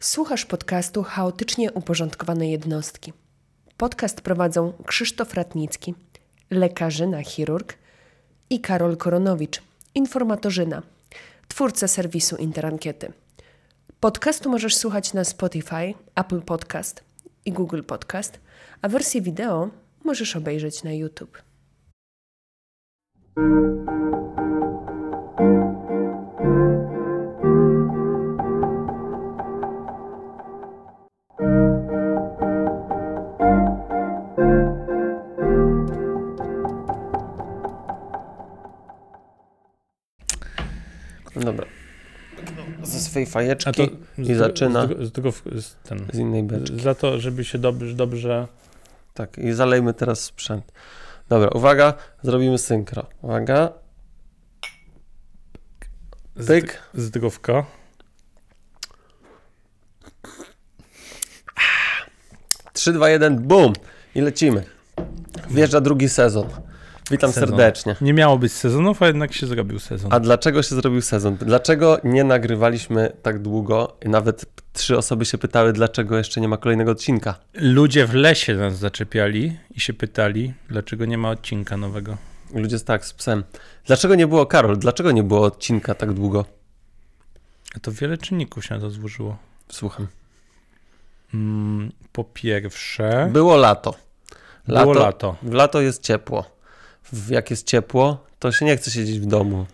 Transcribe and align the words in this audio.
Słuchasz 0.00 0.44
podcastu 0.44 1.02
Chaotycznie 1.02 1.72
Uporządkowane 1.72 2.50
Jednostki. 2.50 3.12
Podcast 3.76 4.20
prowadzą 4.20 4.72
Krzysztof 4.86 5.34
Ratnicki, 5.34 5.94
lekarzyna, 6.50 7.22
chirurg 7.22 7.74
i 8.50 8.60
Karol 8.60 8.96
Koronowicz, 8.96 9.62
informatorzyna, 9.94 10.82
twórca 11.48 11.88
serwisu 11.88 12.36
Interankiety. 12.36 13.12
Podcastu 14.00 14.50
możesz 14.50 14.76
słuchać 14.76 15.12
na 15.12 15.24
Spotify, 15.24 15.94
Apple 16.14 16.42
Podcast 16.42 17.04
i 17.44 17.52
Google 17.52 17.82
Podcast, 17.82 18.40
a 18.82 18.88
wersję 18.88 19.22
wideo 19.22 19.70
możesz 20.04 20.36
obejrzeć 20.36 20.82
na 20.82 20.92
YouTube. 20.92 21.42
Fajeczki 43.28 43.90
i 44.18 44.34
zaczyna 44.34 44.86
Z, 44.86 45.08
z, 45.08 45.12
tego, 45.12 45.32
z, 45.32 45.76
ten, 45.82 46.06
z 46.12 46.18
innej 46.18 46.42
beczki. 46.42 46.80
za 46.80 46.94
to, 46.94 47.20
żeby 47.20 47.44
się 47.44 47.58
dobrze, 47.58 47.94
dobrze 47.94 48.46
Tak, 49.14 49.38
i 49.38 49.52
zalejmy 49.52 49.94
teraz 49.94 50.20
sprzęt. 50.20 50.72
Dobra, 51.28 51.48
uwaga, 51.48 51.94
zrobimy 52.22 52.58
synchro. 52.58 53.06
Uwaga, 53.22 53.72
pyk. 56.46 56.82
zdrówka. 56.94 57.64
Trzy, 62.72 62.92
dwa, 62.92 63.08
jeden, 63.08 63.38
bum! 63.42 63.72
I 64.14 64.20
lecimy. 64.20 64.64
Wjeżdża 65.50 65.80
drugi 65.80 66.08
sezon. 66.08 66.48
Witam 67.10 67.32
Sezon. 67.32 67.48
serdecznie. 67.48 67.96
Nie 68.00 68.14
miało 68.14 68.38
być 68.38 68.52
sezonów, 68.52 69.02
a 69.02 69.06
jednak 69.06 69.32
się 69.32 69.46
zrobił 69.46 69.78
sezon. 69.78 70.12
A 70.12 70.20
dlaczego 70.20 70.62
się 70.62 70.74
zrobił 70.74 71.02
sezon? 71.02 71.36
Dlaczego 71.36 72.00
nie 72.04 72.24
nagrywaliśmy 72.24 73.12
tak 73.22 73.42
długo? 73.42 73.96
I 74.06 74.08
Nawet 74.08 74.44
trzy 74.72 74.98
osoby 74.98 75.24
się 75.24 75.38
pytały, 75.38 75.72
dlaczego 75.72 76.18
jeszcze 76.18 76.40
nie 76.40 76.48
ma 76.48 76.56
kolejnego 76.56 76.90
odcinka. 76.90 77.34
Ludzie 77.54 78.06
w 78.06 78.14
lesie 78.14 78.54
nas 78.54 78.78
zaczepiali 78.78 79.56
i 79.74 79.80
się 79.80 79.92
pytali, 79.92 80.54
dlaczego 80.68 81.04
nie 81.04 81.18
ma 81.18 81.30
odcinka 81.30 81.76
nowego. 81.76 82.16
Ludzie 82.54 82.80
tak, 82.80 83.04
z 83.06 83.12
psem. 83.14 83.44
Dlaczego 83.86 84.14
nie 84.14 84.26
było, 84.26 84.46
Karol, 84.46 84.78
dlaczego 84.78 85.12
nie 85.12 85.22
było 85.22 85.42
odcinka 85.42 85.94
tak 85.94 86.12
długo? 86.12 86.44
A 87.76 87.80
to 87.80 87.92
wiele 87.92 88.18
czynników 88.18 88.64
się 88.64 88.74
na 88.74 88.80
to 88.80 88.90
złożyło. 88.90 89.36
Słucham. 89.68 90.06
Mm, 91.34 91.92
po 92.12 92.24
pierwsze, 92.24 93.28
Było 93.32 93.56
lato. 93.56 93.94
było 94.66 94.92
lato. 94.94 95.36
W 95.42 95.52
lato 95.52 95.80
jest 95.80 96.02
ciepło. 96.02 96.57
Jak 97.30 97.50
jest 97.50 97.66
ciepło, 97.66 98.24
to 98.38 98.52
się 98.52 98.64
nie 98.64 98.76
chce 98.76 98.90
siedzieć 98.90 99.20
w 99.20 99.26
domu. 99.26 99.66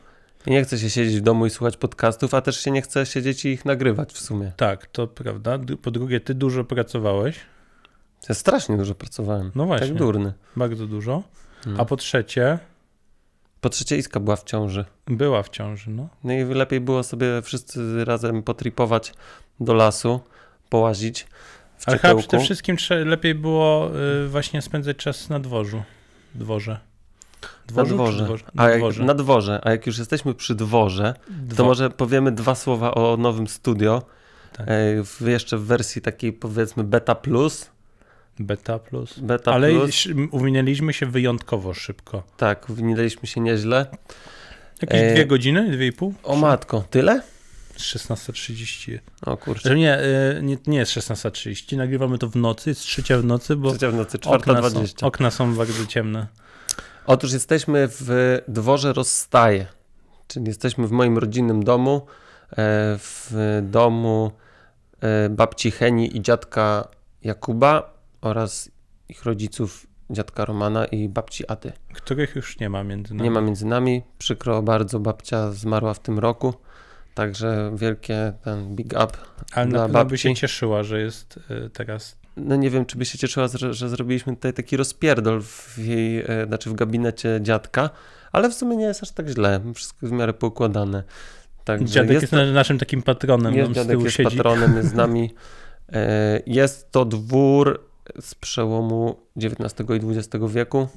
I 0.46 0.50
nie 0.50 0.64
chce 0.64 0.78
się 0.78 0.90
siedzieć 0.90 1.16
w 1.16 1.20
domu 1.20 1.46
i 1.46 1.50
słuchać 1.50 1.76
podcastów, 1.76 2.34
a 2.34 2.40
też 2.40 2.60
się 2.60 2.70
nie 2.70 2.82
chce 2.82 3.06
siedzieć 3.06 3.44
i 3.44 3.48
ich 3.48 3.64
nagrywać 3.64 4.12
w 4.12 4.18
sumie. 4.20 4.52
Tak, 4.56 4.86
to 4.86 5.06
prawda. 5.06 5.58
Po 5.82 5.90
drugie, 5.90 6.20
ty 6.20 6.34
dużo 6.34 6.64
pracowałeś, 6.64 7.36
Ja 8.28 8.34
strasznie 8.34 8.76
dużo 8.76 8.94
pracowałem. 8.94 9.50
No 9.54 9.66
właśnie. 9.66 9.88
Tak 9.88 9.96
durny. 9.96 10.32
bardzo 10.56 10.86
dużo. 10.86 11.22
Hmm. 11.64 11.80
A 11.80 11.84
po 11.84 11.96
trzecie, 11.96 12.58
Po 13.60 13.68
trzecie 13.70 13.96
Iska 13.96 14.20
była 14.20 14.36
w 14.36 14.44
ciąży. 14.44 14.84
była 15.06 15.42
w 15.42 15.48
ciąży, 15.48 15.90
no. 15.90 16.08
No 16.24 16.32
i 16.32 16.44
lepiej 16.44 16.80
było 16.80 17.02
sobie 17.02 17.42
wszyscy 17.42 18.04
razem 18.04 18.42
potripować 18.42 19.12
do 19.60 19.74
lasu, 19.74 20.20
połazić 20.68 21.26
w 21.78 21.88
Ale 21.88 21.98
chyba 21.98 22.14
przede 22.14 22.40
wszystkim 22.40 22.76
lepiej 23.04 23.34
było 23.34 23.90
y, 24.24 24.28
właśnie 24.28 24.62
spędzać 24.62 24.96
czas 24.96 25.28
na 25.28 25.40
dworzu. 25.40 25.82
Dworze. 26.34 26.80
Na 27.76 27.82
Dworzu 27.84 27.88
czy 27.90 27.94
dworze. 27.94 28.24
dworze? 28.24 28.44
A 28.56 28.68
jak, 28.70 28.78
dworze. 28.78 29.04
na 29.04 29.14
dworze. 29.14 29.60
A 29.64 29.70
jak 29.70 29.86
już 29.86 29.98
jesteśmy 29.98 30.34
przy 30.34 30.54
dworze, 30.54 31.14
to 31.26 31.54
Dwo- 31.54 31.64
może 31.64 31.90
powiemy 31.90 32.32
dwa 32.32 32.54
słowa 32.54 32.94
o 32.94 33.16
nowym 33.16 33.48
studio. 33.48 34.02
Tak. 34.52 34.66
E, 34.68 34.72
w, 35.04 35.20
jeszcze 35.26 35.58
w 35.58 35.64
wersji 35.64 36.02
takiej 36.02 36.32
powiedzmy 36.32 36.84
beta 36.84 37.14
plus. 37.14 37.70
Beta 38.38 38.78
plus. 38.78 39.18
Beta 39.18 39.52
Ale 39.52 39.70
plus. 39.70 40.08
uwinęliśmy 40.30 40.92
się 40.92 41.06
wyjątkowo 41.06 41.74
szybko. 41.74 42.22
Tak, 42.36 42.66
winiliśmy 42.68 43.28
się 43.28 43.40
nieźle. 43.40 43.86
Jakieś 44.82 45.00
E, 45.00 45.14
dwie 45.14 45.26
godziny, 45.26 45.70
dwie 45.70 45.86
i 45.86 45.92
pół? 45.92 46.14
O 46.22 46.36
matko, 46.36 46.84
tyle? 46.90 47.22
16.30. 47.78 48.98
O 49.26 49.36
kurczę. 49.36 49.68
Że 49.68 49.74
nie, 49.76 49.98
y, 50.00 50.40
nie, 50.42 50.56
nie 50.66 50.78
jest 50.78 50.92
16.30, 50.92 51.76
nagrywamy 51.76 52.18
to 52.18 52.28
w 52.28 52.36
nocy, 52.36 52.70
jest 52.70 52.80
trzecia 52.80 53.18
w 53.18 53.24
nocy, 53.24 53.56
bo 53.56 53.70
Trzecia 53.70 53.90
w 53.90 53.94
nocy, 53.94 54.18
okna 54.24 54.62
są, 54.70 54.82
4.20. 54.82 55.06
okna 55.06 55.30
są 55.30 55.54
bardzo 55.54 55.86
ciemne. 55.86 56.26
Otóż 57.06 57.32
jesteśmy 57.32 57.88
w 57.88 58.38
dworze 58.48 58.92
Rozstaje, 58.92 59.66
czyli 60.28 60.46
jesteśmy 60.46 60.86
w 60.86 60.90
moim 60.90 61.18
rodzinnym 61.18 61.64
domu, 61.64 62.06
e, 62.50 62.56
w 62.98 63.32
domu 63.62 64.32
e, 65.00 65.28
babci 65.28 65.70
Heni 65.70 66.16
i 66.16 66.22
dziadka 66.22 66.88
Jakuba 67.22 67.94
oraz 68.20 68.70
ich 69.08 69.24
rodziców, 69.24 69.86
dziadka 70.10 70.44
Romana 70.44 70.84
i 70.84 71.08
babci 71.08 71.48
Ady. 71.48 71.72
Których 71.92 72.36
już 72.36 72.60
nie 72.60 72.70
ma 72.70 72.84
między 72.84 73.14
nami. 73.14 73.24
Nie 73.24 73.30
ma 73.30 73.40
między 73.40 73.66
nami, 73.66 74.02
przykro 74.18 74.62
bardzo, 74.62 75.00
babcia 75.00 75.50
zmarła 75.50 75.94
w 75.94 75.98
tym 75.98 76.18
roku, 76.18 76.54
także 77.14 77.72
wielkie 77.76 78.32
ten 78.44 78.76
big 78.76 78.86
up 78.86 79.12
Ale 79.52 79.66
na 79.66 79.82
pewno 79.82 80.04
by 80.04 80.18
się 80.18 80.34
cieszyła, 80.34 80.82
że 80.82 81.00
jest 81.00 81.40
y, 81.66 81.70
teraz. 81.70 82.23
No 82.36 82.56
nie 82.56 82.70
wiem, 82.70 82.86
czy 82.86 82.98
by 82.98 83.04
się 83.04 83.18
cieszyła, 83.18 83.48
że, 83.48 83.74
że 83.74 83.88
zrobiliśmy 83.88 84.36
tutaj 84.36 84.52
taki 84.52 84.76
rozpierdol 84.76 85.42
w 85.42 85.78
jej, 85.78 86.18
e, 86.20 86.46
znaczy 86.46 86.70
w 86.70 86.74
gabinecie 86.74 87.38
dziadka, 87.42 87.90
ale 88.32 88.50
w 88.50 88.54
sumie 88.54 88.76
nie 88.76 88.84
jest 88.84 89.02
aż 89.02 89.10
tak 89.10 89.28
źle, 89.28 89.60
wszystko 89.74 90.06
w 90.06 90.12
miarę 90.12 90.32
poukładane. 90.32 91.02
Także 91.64 91.86
Dziadek 91.94 92.20
jest, 92.22 92.30
to, 92.30 92.46
naszym 92.46 92.78
takim 92.78 93.02
patronem, 93.02 93.54
jest 93.54 93.72
dziadek 93.72 93.90
tyłu 93.90 94.04
jest 94.04 94.16
siedzi. 94.16 94.36
patronem, 94.36 94.76
jest 94.76 94.88
z 94.88 94.94
nami. 95.04 95.34
E, 95.92 96.40
Jest 96.46 96.90
to 96.92 97.04
dwór 97.04 97.86
z 98.20 98.34
przełomu 98.34 99.16
XIX 99.36 99.90
i 99.90 100.18
XX 100.18 100.44
wieku, 100.48 100.88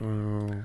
mm, 0.00 0.64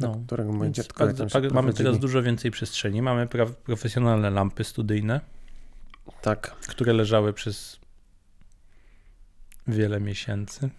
No. 0.00 0.20
którego 0.26 0.52
moje 0.52 0.70
dziadkowie 0.72 1.06
bardzo- 1.14 1.26
bardzo- 1.40 1.54
mamy 1.54 1.72
teraz 1.72 1.98
dużo 1.98 2.22
więcej 2.22 2.50
przestrzeni. 2.50 3.02
Mamy 3.02 3.26
pra- 3.26 3.52
profesjonalne 3.64 4.30
lampy 4.30 4.64
studyjne, 4.64 5.20
Tak, 6.22 6.50
które 6.50 6.92
leżały 6.92 7.32
przez 7.32 7.80
wiele 9.68 10.00
miesięcy. 10.00 10.70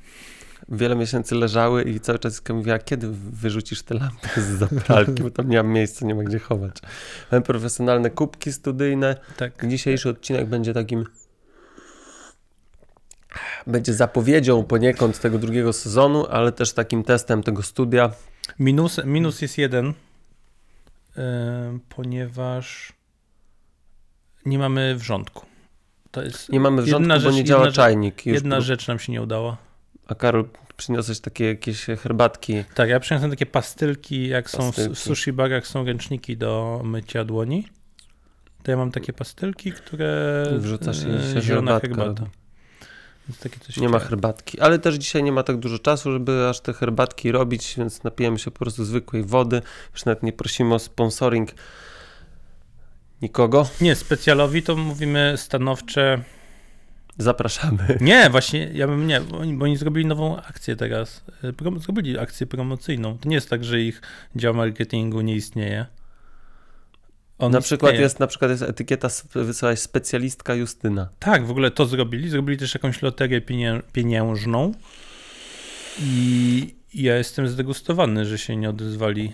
wiele 0.70 0.96
miesięcy 0.96 1.36
leżały 1.36 1.84
i 1.84 2.00
cały 2.00 2.20
czas 2.20 2.42
mówiła, 2.50 2.80
kiedy 2.80 3.08
wyrzucisz 3.12 3.84
te 3.84 3.96
lampy 3.96 4.42
z 4.42 4.46
zapralki, 4.46 5.24
bo 5.24 5.32
tam 5.32 5.50
nie 5.50 5.58
mam 5.58 5.68
miejsca, 5.72 6.06
nie 6.06 6.16
ma 6.16 6.24
gdzie 6.24 6.40
chować. 6.40 6.76
Mamy 7.32 7.44
profesjonalne 7.44 8.10
kubki 8.10 8.54
studyjne, 8.54 9.16
Tak. 9.38 9.68
Dzisiejszy 9.68 10.10
odcinek 10.10 10.46
będzie 10.46 10.74
takim. 10.74 11.06
Będzie 13.68 13.94
zapowiedzią 13.94 14.64
poniekąd 14.64 15.20
tego 15.20 15.38
drugiego 15.38 15.74
sezonu, 15.74 16.26
ale 16.26 16.52
też 16.52 16.74
takim 16.74 17.04
testem 17.04 17.44
tego 17.44 17.64
studia. 17.64 18.12
Minus, 18.60 19.00
minus 19.06 19.42
jest 19.42 19.58
jeden, 19.58 19.86
yy, 19.86 21.24
ponieważ 21.90 22.94
nie 24.46 24.60
mamy 24.60 24.96
wrzątku. 24.96 25.46
To 26.18 26.24
jest 26.24 26.50
Nie 26.50 26.60
mamy 26.60 26.82
wrzątku, 26.82 27.02
Jedna 27.02 27.16
bo 27.16 27.22
rzecz- 27.22 27.36
nie 27.36 27.44
działa 27.44 27.60
jedna 27.62 27.70
rzecz- 27.70 27.76
czajnik. 27.76 28.26
Już 28.26 28.36
jedna 28.36 28.62
rzecz 28.62 28.88
nam 28.88 29.00
się 29.00 29.12
nie 29.12 29.22
udała. 29.22 29.58
A 30.08 30.16
Karol, 30.16 30.46
przyniosłeś 30.78 31.20
takie 31.20 31.46
jakieś 31.46 31.86
herbatki. 31.86 32.64
Tak, 32.76 32.90
ja 32.90 33.00
przyniosłem 33.00 33.32
takie 33.32 33.46
pastylki, 33.46 34.28
jak 34.28 34.50
są 34.50 34.58
w, 34.72 34.76
Pastylki. 34.76 34.96
sushi 34.96 35.34
barach 35.34 35.68
są 35.68 35.86
ręczniki 35.86 36.38
do 36.38 36.82
mycia 36.84 37.24
dłoni. 37.24 37.68
To 38.64 38.72
ja 38.72 38.78
mam 38.78 38.92
takie 38.92 39.14
pastylki, 39.14 39.72
które 39.72 40.44
wrzucasz 40.58 40.98
i 41.04 41.30
e, 41.30 41.34
się 41.34 41.42
zielona 41.42 41.80
herbatka 41.80 42.04
herbata. 42.04 42.26
Nie 43.78 43.90
ma 43.90 44.00
herbatki. 44.00 44.60
Ale 44.60 44.80
też 44.80 44.96
dzisiaj 44.96 45.24
nie 45.24 45.32
ma 45.32 45.44
tak 45.44 45.58
dużo 45.58 45.80
czasu, 45.80 46.12
żeby 46.12 46.48
aż 46.50 46.60
te 46.60 46.74
herbatki 46.74 47.32
robić, 47.32 47.74
więc 47.78 48.04
napijemy 48.04 48.40
się 48.40 48.52
po 48.52 48.60
prostu 48.60 48.86
zwykłej 48.86 49.24
wody. 49.24 49.62
Już 49.94 50.06
nawet 50.06 50.24
nie 50.24 50.34
prosimy 50.34 50.74
o 50.76 50.80
sponsoring 50.80 51.50
nikogo. 53.22 53.70
Nie, 53.82 53.96
specjalowi 53.96 54.64
to 54.64 54.76
mówimy 54.76 55.34
stanowcze. 55.38 56.22
Zapraszamy. 57.18 57.98
Nie, 58.02 58.30
właśnie, 58.30 58.70
ja 58.74 58.88
bym 58.88 59.08
nie, 59.08 59.22
bo 59.22 59.38
oni, 59.38 59.54
bo 59.54 59.66
oni 59.66 59.78
zrobili 59.78 60.06
nową 60.06 60.42
akcję 60.42 60.76
teraz. 60.76 61.24
E, 61.44 61.54
Prom, 61.54 61.80
zrobili 61.80 62.20
akcję 62.20 62.48
promocyjną. 62.48 63.18
To 63.18 63.30
nie 63.30 63.36
jest 63.36 63.50
tak, 63.50 63.64
że 63.64 63.82
ich 63.82 64.02
dział 64.36 64.54
marketingu 64.54 65.22
nie 65.22 65.36
istnieje. 65.36 65.86
On 67.38 67.52
na 67.52 67.62
przykład 67.62 67.96
jest, 67.96 68.20
na 68.20 68.28
przykład 68.28 68.52
jest 68.52 68.64
etykieta, 68.64 69.08
wysyłać 69.36 69.80
specjalistka 69.80 70.56
Justyna. 70.56 71.10
Tak, 71.20 71.46
w 71.46 71.52
ogóle 71.52 71.72
to 71.72 71.86
zrobili. 71.86 72.30
Zrobili 72.30 72.58
też 72.58 72.74
jakąś 72.74 73.02
loterię 73.02 73.42
pienię, 73.42 73.82
pieniężną. 73.94 74.72
I 76.00 76.76
ja 76.94 77.18
jestem 77.18 77.48
zdegustowany, 77.48 78.26
że 78.26 78.38
się 78.38 78.56
nie 78.56 78.70
odezwali. 78.70 79.34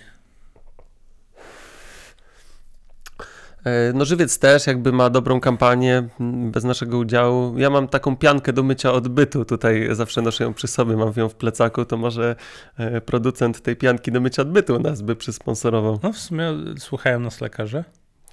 No 3.94 4.06
żywiec 4.06 4.40
też 4.40 4.68
jakby 4.68 4.92
ma 4.92 5.10
dobrą 5.10 5.40
kampanię 5.40 6.08
bez 6.52 6.64
naszego 6.64 6.98
udziału. 6.98 7.58
Ja 7.58 7.70
mam 7.70 7.88
taką 7.88 8.18
piankę 8.18 8.54
do 8.54 8.64
mycia 8.64 8.92
odbytu, 8.94 9.46
tutaj 9.46 9.88
zawsze 9.92 10.22
noszę 10.22 10.44
ją 10.44 10.54
przy 10.54 10.68
sobie, 10.68 10.98
mam 10.98 11.14
ją 11.16 11.30
w 11.30 11.36
plecaku, 11.36 11.86
to 11.86 11.98
może 11.98 12.36
e, 12.78 13.02
producent 13.02 13.62
tej 13.62 13.76
pianki 13.76 14.12
do 14.12 14.22
mycia 14.22 14.42
odbytu 14.42 14.80
nas 14.80 15.02
by 15.02 15.16
przysponsorował. 15.16 16.00
No 16.04 16.14
w 16.14 16.18
sumie 16.18 16.46
słuchają 16.80 17.20
nas 17.20 17.42
lekarze, 17.42 17.84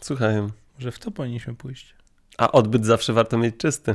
Słuchaj, 0.03 0.35
że 0.79 0.93
w 0.93 0.99
to 0.99 1.11
powinniśmy 1.11 1.55
pójść. 1.55 1.94
a 2.38 2.53
odbyt 2.53 2.87
zawsze 2.87 3.12
warto 3.12 3.38
mieć 3.38 3.56
czysty. 3.56 3.94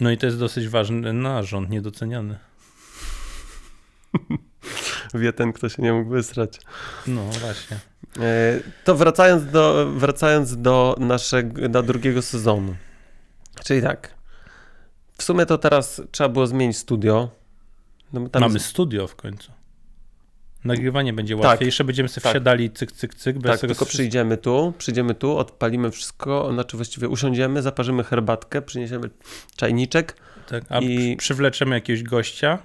No 0.00 0.10
i 0.10 0.18
to 0.18 0.26
jest 0.26 0.38
dosyć 0.38 0.68
ważny 0.68 1.12
narząd, 1.12 1.70
niedoceniany. 1.70 2.38
Wie 5.14 5.32
ten, 5.32 5.52
kto 5.52 5.68
się 5.68 5.82
nie 5.82 5.92
mógł 5.92 6.10
wysrać. 6.10 6.60
No 7.06 7.24
właśnie. 7.24 7.76
E, 8.20 8.60
To 8.84 8.94
wracając 8.94 9.46
do, 9.46 9.86
wracając 9.96 10.56
do 10.60 10.96
naszego 10.98 11.68
do 11.68 11.82
drugiego 11.82 12.22
sezonu. 12.22 12.76
Czyli 13.64 13.82
tak. 13.82 14.14
W 15.18 15.22
sumie 15.22 15.46
to 15.46 15.58
teraz 15.58 16.02
trzeba 16.10 16.28
było 16.28 16.46
zmienić 16.46 16.76
studio. 16.76 17.30
No 18.12 18.20
Mamy 18.40 18.54
jest- 18.54 18.66
studio 18.66 19.06
w 19.06 19.16
końcu. 19.16 19.52
Nagrywanie 20.64 21.12
będzie 21.12 21.36
Tak. 21.36 21.44
łatwiejsze, 21.44 21.84
będziemy 21.84 22.08
sobie 22.08 22.22
Tak. 22.22 22.32
wsiadali 22.32 22.70
cyk, 22.70 22.92
cyk, 22.92 23.14
cyk. 23.14 23.38
Bez 23.38 23.50
Tak, 23.52 23.60
tego 23.60 23.74
tylko 23.74 23.86
przyjdziemy 23.86 24.36
tu, 24.36 24.72
przyjdziemy 24.78 25.14
tu, 25.14 25.36
odpalimy 25.38 25.90
wszystko, 25.90 26.50
znaczy 26.52 26.76
właściwie 26.76 27.08
usiądziemy, 27.08 27.62
zaparzymy 27.62 28.04
herbatkę, 28.04 28.62
przyniesiemy 28.62 29.10
czajniczek, 29.56 30.16
Tak, 30.48 30.64
a 30.68 30.78
i- 30.80 30.96
przy- 30.96 31.16
przywleczemy 31.16 31.74
jakiegoś 31.74 32.02
gościa, 32.02 32.58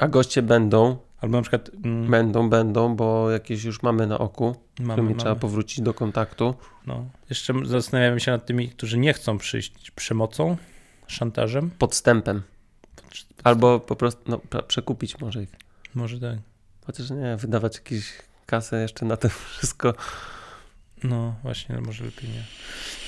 a 0.00 0.08
goście 0.08 0.42
będą, 0.42 0.96
albo 1.20 1.36
na 1.36 1.42
przykład 1.42 1.70
mm, 1.84 2.10
będą, 2.10 2.50
będą, 2.50 2.96
bo 2.96 3.30
jakieś 3.30 3.64
już 3.64 3.82
mamy 3.82 4.06
na 4.06 4.18
oku, 4.18 4.56
mamy, 4.78 4.92
którymi 4.92 5.14
trzeba 5.14 5.30
mamy. 5.30 5.40
powrócić 5.40 5.80
do 5.80 5.94
kontaktu. 5.94 6.54
No. 6.86 7.04
Jeszcze 7.30 7.54
zastanawiamy 7.64 8.20
się 8.20 8.30
nad 8.30 8.46
tymi, 8.46 8.68
którzy 8.68 8.98
nie 8.98 9.12
chcą 9.12 9.38
przyjść 9.38 9.90
przemocą, 9.90 10.56
szantażem. 11.06 11.70
Podstępem. 11.78 12.42
Albo 13.44 13.80
po 13.80 13.96
prostu 13.96 14.22
no, 14.26 14.62
przekupić 14.62 15.20
może 15.20 15.42
ich. 15.42 15.50
Może 15.94 16.20
tak. 16.20 16.38
Chociaż 16.86 17.10
nie, 17.10 17.36
wydawać 17.36 17.76
jakieś 17.76 18.12
kasę 18.46 18.82
jeszcze 18.82 19.06
na 19.06 19.16
to 19.16 19.28
wszystko. 19.28 19.94
No 21.04 21.34
właśnie, 21.42 21.74
no 21.74 21.80
może 21.80 22.04
lepiej 22.04 22.30
nie. 22.30 22.44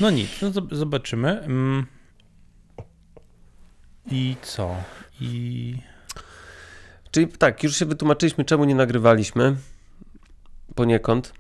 No 0.01 0.11
nic, 0.11 0.29
no 0.43 0.51
zob- 0.51 0.75
zobaczymy. 0.75 1.41
Mm. 1.41 1.87
I 4.11 4.37
co? 4.43 4.77
I 5.21 5.77
Czyli 7.13 7.29
tak, 7.29 7.63
już 7.63 7.77
się 7.77 7.87
wytłumaczyliśmy, 7.87 8.45
czemu 8.45 8.65
nie 8.65 8.75
nagrywaliśmy. 8.75 9.57
Poniekąd. 10.75 11.33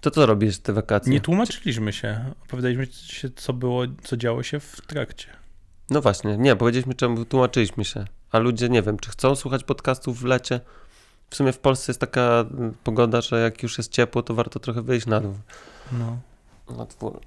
To 0.00 0.10
co 0.10 0.26
robisz 0.26 0.58
te 0.58 0.72
wakacje? 0.72 1.12
nie 1.12 1.20
tłumaczyliśmy 1.20 1.92
się. 1.92 2.32
Opowiadaliśmy 2.44 2.86
się, 2.86 3.30
co 3.30 3.52
było, 3.52 3.82
co 4.02 4.16
działo 4.16 4.42
się 4.42 4.60
w 4.60 4.80
trakcie. 4.86 5.28
No 5.90 6.00
właśnie, 6.00 6.36
nie, 6.36 6.56
powiedzieliśmy 6.56 6.94
czemu, 6.94 7.24
tłumaczyliśmy 7.24 7.84
się. 7.84 8.04
A 8.30 8.38
ludzie 8.38 8.68
nie 8.68 8.82
wiem, 8.82 8.98
czy 8.98 9.10
chcą 9.10 9.36
słuchać 9.36 9.64
podcastów 9.64 10.20
w 10.20 10.24
lecie. 10.24 10.60
W 11.30 11.36
sumie 11.36 11.52
w 11.52 11.58
Polsce 11.58 11.92
jest 11.92 12.00
taka 12.00 12.44
pogoda, 12.84 13.20
że 13.20 13.40
jak 13.40 13.62
już 13.62 13.78
jest 13.78 13.92
ciepło, 13.92 14.22
to 14.22 14.34
warto 14.34 14.60
trochę 14.60 14.82
wyjść 14.82 15.06
na 15.06 15.20
dół. 15.20 15.34
No. 15.92 16.18
Na 16.76 16.84
dwór. 16.84 17.20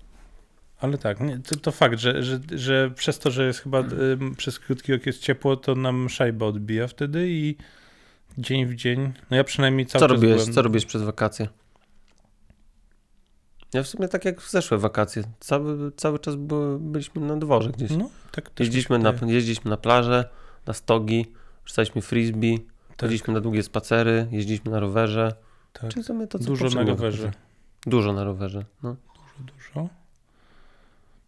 Ale 0.79 0.97
tak, 0.97 1.19
nie, 1.19 1.39
to, 1.39 1.55
to 1.55 1.71
fakt, 1.71 1.99
że, 1.99 2.23
że, 2.23 2.39
że 2.51 2.91
przez 2.95 3.19
to, 3.19 3.31
że 3.31 3.47
jest 3.47 3.59
chyba 3.59 3.79
ym, 3.79 4.35
przez 4.35 4.59
krótki 4.59 4.93
okres 4.93 5.19
ciepło, 5.19 5.55
to 5.55 5.75
nam 5.75 6.09
szajba 6.09 6.45
odbija 6.45 6.87
wtedy 6.87 7.29
i 7.29 7.55
dzień 8.37 8.65
w 8.65 8.75
dzień, 8.75 9.13
no 9.31 9.37
ja 9.37 9.43
przynajmniej 9.43 9.85
cały 9.85 9.99
Co 9.99 10.07
czas 10.07 10.15
robiłeś, 10.15 10.41
byłem, 10.41 10.53
co 10.53 10.61
robiłeś 10.61 10.85
przez 10.85 11.01
wakacje? 11.01 11.47
Ja 13.73 13.83
w 13.83 13.87
sumie 13.87 14.07
tak 14.07 14.25
jak 14.25 14.41
w 14.41 14.51
zeszłe 14.51 14.77
wakacje. 14.77 15.23
Cały, 15.39 15.91
cały 15.91 16.19
czas 16.19 16.35
by, 16.35 16.77
byliśmy 16.79 17.21
na 17.21 17.37
dworze 17.37 17.69
gdzieś. 17.69 17.91
No, 17.91 18.09
tak 18.31 18.51
Jeździliśmy 18.59 18.99
na, 18.99 19.13
jeździliśmy 19.25 19.71
na 19.71 19.77
plażę, 19.77 20.29
na 20.65 20.73
stogi, 20.73 21.25
rzucaliśmy 21.65 22.01
frisbee, 22.01 22.59
tak, 22.87 22.99
chodziliśmy 23.01 23.33
na 23.33 23.39
długie 23.39 23.63
spacery, 23.63 24.27
jeździliśmy 24.31 24.71
na 24.71 24.79
rowerze. 24.79 25.33
tak. 25.73 25.89
Czyli 25.89 26.03
w 26.03 26.05
sumie 26.05 26.27
to, 26.27 26.39
co 26.39 26.45
Dużo 26.45 26.69
na 26.69 26.83
rowerze. 26.83 27.31
Dużo 27.85 28.13
na 28.13 28.23
rowerze, 28.23 28.65
no. 28.83 28.95
Dużo, 29.15 29.53
dużo. 29.53 29.89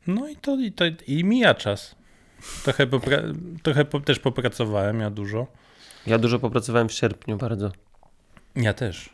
No 0.10 0.28
i 0.28 0.36
to, 0.36 0.56
i 0.56 0.72
to 0.72 0.86
i 1.08 1.24
mija 1.24 1.54
czas. 1.54 1.96
Trochę, 2.64 2.88
popra- 2.88 3.34
trochę 3.64 3.86
po, 3.86 4.00
też 4.00 4.20
popracowałem, 4.20 5.00
ja 5.00 5.10
dużo. 5.10 5.48
Ja 6.08 6.18
dużo 6.18 6.40
popracowałem 6.40 6.90
w 6.90 6.94
sierpniu 6.94 7.38
bardzo. 7.38 7.72
Ja 8.56 8.74
też. 8.74 9.10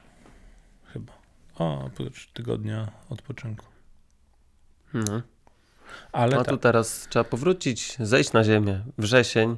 Chyba. 0.94 1.14
O, 1.60 1.86
oprócz 1.86 2.28
tygodnia 2.28 2.92
odpoczynku. 3.10 3.66
No. 4.94 5.22
Ale 6.12 6.36
A 6.36 6.40
tak. 6.40 6.48
tu 6.48 6.58
teraz 6.58 7.08
trzeba 7.10 7.24
powrócić, 7.24 7.98
zejść 8.00 8.34
na 8.34 8.44
ziemię. 8.44 8.84
Wrzesień, 8.98 9.58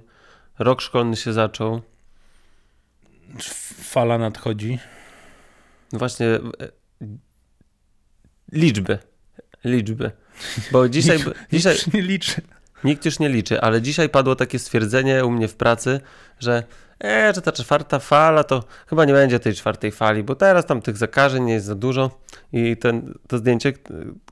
rok 0.60 0.82
szkolny 0.82 1.16
się 1.16 1.34
zaczął. 1.34 1.82
fala 3.84 4.18
nadchodzi. 4.18 4.80
Właśnie 5.94 6.28
e, 6.28 6.40
liczby. 8.52 9.00
Liczby. 9.64 10.12
Bo 10.72 10.90
dzisiaj, 10.90 11.20
dzisiaj 11.52 11.74
Nikt 11.76 11.94
nie 11.94 12.02
liczy. 12.02 12.42
nikt 12.84 13.06
już 13.06 13.20
nie 13.20 13.30
liczy, 13.30 13.62
ale 13.62 13.82
dzisiaj 13.82 14.10
padło 14.10 14.36
takie 14.36 14.60
stwierdzenie 14.60 15.26
u 15.26 15.32
mnie 15.32 15.48
w 15.48 15.56
pracy, 15.56 16.00
że 16.40 16.64
e, 17.04 17.32
że 17.36 17.42
ta 17.42 17.52
czwarta 17.52 18.00
fala 18.00 18.44
to 18.44 18.64
chyba 18.88 19.06
nie 19.06 19.14
będzie 19.14 19.40
tej 19.40 19.54
czwartej 19.54 19.92
fali, 19.92 20.24
bo 20.24 20.36
teraz 20.36 20.66
tam 20.66 20.82
tych 20.82 20.98
zakażeń 20.98 21.44
nie 21.44 21.54
jest 21.54 21.66
za 21.66 21.76
dużo 21.76 22.20
i 22.54 22.78
ten, 22.78 23.14
to 23.28 23.38
zdjęcie, 23.38 23.74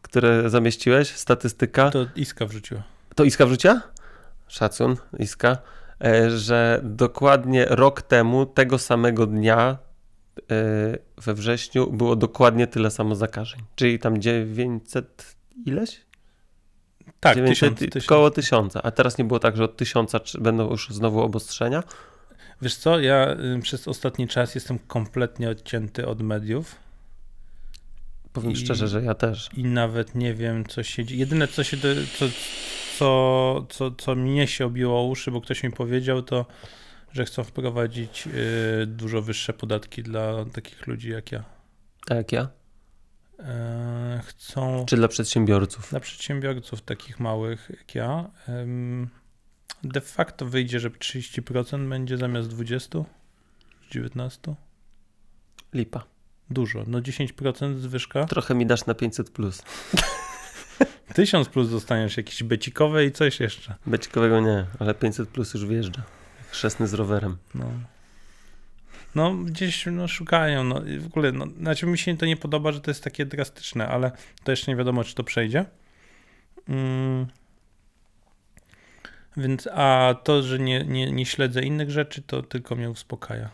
które 0.02 0.50
zamieściłeś, 0.50 1.10
statystyka, 1.10 1.90
To 1.92 2.06
Iska 2.16 2.46
wrzuciła. 2.46 2.84
To 3.16 3.24
Iska 3.24 3.46
wrzucia? 3.46 3.82
Szacun, 4.48 4.96
Iska. 5.20 5.58
E, 6.04 6.30
że 6.30 6.80
dokładnie 6.84 7.66
rok 7.70 8.02
temu, 8.02 8.46
tego 8.46 8.78
samego 8.80 9.26
dnia 9.28 9.78
e, 10.38 10.98
we 11.18 11.34
wrześniu 11.34 11.92
było 11.92 12.16
dokładnie 12.16 12.68
tyle 12.68 12.92
samo 12.92 13.16
zakażeń. 13.16 13.60
Czyli 13.76 14.00
tam 14.00 14.22
900 14.22 15.36
ileś? 15.66 16.02
Tak, 17.20 17.36
900, 17.36 17.60
tysiąc, 17.76 17.94
tysiąc. 17.94 18.06
Koło 18.10 18.32
tysiąca. 18.32 18.82
A 18.84 18.92
teraz 18.92 19.18
nie 19.18 19.26
było 19.26 19.40
tak, 19.40 19.58
że 19.58 19.64
od 19.64 19.78
tysiąca 19.78 20.20
będą 20.40 20.70
już 20.70 20.90
znowu 20.90 21.22
obostrzenia? 21.22 21.84
Wiesz 22.62 22.76
co, 22.76 23.00
ja 23.00 23.36
przez 23.62 23.88
ostatni 23.88 24.28
czas 24.28 24.56
jestem 24.56 24.80
kompletnie 24.80 25.50
odcięty 25.50 26.08
od 26.08 26.22
mediów 26.22 26.76
Powiem 28.34 28.52
I- 28.52 28.56
szczerze, 28.56 28.88
że 28.88 29.04
ja 29.04 29.14
też. 29.14 29.50
i 29.58 29.64
nawet 29.64 30.16
nie 30.16 30.34
wiem, 30.34 30.66
co 30.66 30.84
się 30.84 31.06
dzieje. 31.06 31.20
Jedyne, 31.20 31.48
co 31.48 31.64
się, 31.64 31.78
co, 32.18 32.26
co, 32.98 33.66
co, 33.70 33.92
co 33.92 34.16
mnie 34.16 34.48
się 34.48 34.66
obiło 34.66 35.04
uszy, 35.08 35.32
bo 35.32 35.42
ktoś 35.42 35.64
mi 35.64 35.72
powiedział, 35.72 36.22
to, 36.22 36.46
że 37.12 37.26
chcą 37.26 37.44
wprowadzić 37.44 38.28
y, 38.28 38.86
dużo 38.88 39.22
wyższe 39.22 39.54
podatki 39.54 40.04
dla 40.04 40.46
takich 40.46 40.88
ludzi 40.88 41.10
jak 41.10 41.32
ja. 41.32 41.44
A 42.10 42.16
jak 42.16 42.32
ja? 42.32 42.48
E, 43.40 44.22
chcą 44.26 44.86
Czy 44.86 44.96
dla 44.96 45.08
przedsiębiorców? 45.08 45.90
dla 45.90 46.00
przedsiębiorców 46.00 46.82
takich 46.82 47.20
małych 47.20 47.70
jak 47.70 47.96
ja. 47.96 48.30
de 49.84 50.02
facto 50.02 50.46
wyjdzie, 50.46 50.80
że 50.80 50.90
30% 50.90 51.90
będzie 51.90 52.18
zamiast 52.18 52.50
20, 52.50 53.00
19. 53.92 54.56
Lipa. 55.74 56.04
Dużo, 56.50 56.84
no 56.88 57.00
10% 57.00 57.78
zwyżka. 57.78 58.26
Trochę 58.26 58.56
mi 58.56 58.66
dasz 58.66 58.86
na 58.86 58.94
500 58.94 59.30
plus. 59.30 59.62
1000 61.16 61.50
plus 61.50 61.72
dostaniesz 61.72 62.18
jakieś 62.18 62.44
becikowe 62.44 63.06
i 63.06 63.12
coś 63.12 63.40
jeszcze. 63.40 63.76
Becikowego 63.86 64.42
nie, 64.42 64.66
ale 64.80 64.94
500 64.94 65.30
plus 65.30 65.54
już 65.54 65.66
wjeżdża. 65.66 66.04
Chrzestny 66.52 66.88
z 66.88 66.94
rowerem. 66.94 67.38
No. 67.56 67.66
No, 69.16 69.34
gdzieś 69.36 69.86
no, 69.92 70.08
szukają. 70.08 70.64
No, 70.64 70.86
i 70.86 71.00
w 71.00 71.06
ogóle, 71.06 71.32
no, 71.32 71.46
znaczy 71.48 71.86
mi 71.86 71.98
się 71.98 72.18
to 72.18 72.26
nie 72.26 72.38
podoba, 72.38 72.72
że 72.72 72.82
to 72.82 72.92
jest 72.92 73.04
takie 73.04 73.26
drastyczne, 73.26 73.88
ale 73.88 74.12
to 74.44 74.52
jeszcze 74.52 74.72
nie 74.72 74.76
wiadomo, 74.76 75.04
czy 75.04 75.16
to 75.16 75.24
przejdzie. 75.24 75.66
Mm. 76.70 77.28
Więc, 79.38 79.68
a 79.74 80.16
to, 80.24 80.44
że 80.44 80.60
nie, 80.60 80.84
nie, 80.84 81.12
nie 81.12 81.26
śledzę 81.26 81.62
innych 81.64 81.92
rzeczy, 81.92 82.22
to 82.22 82.42
tylko 82.44 82.76
mnie 82.76 82.90
uspokaja. 82.90 83.50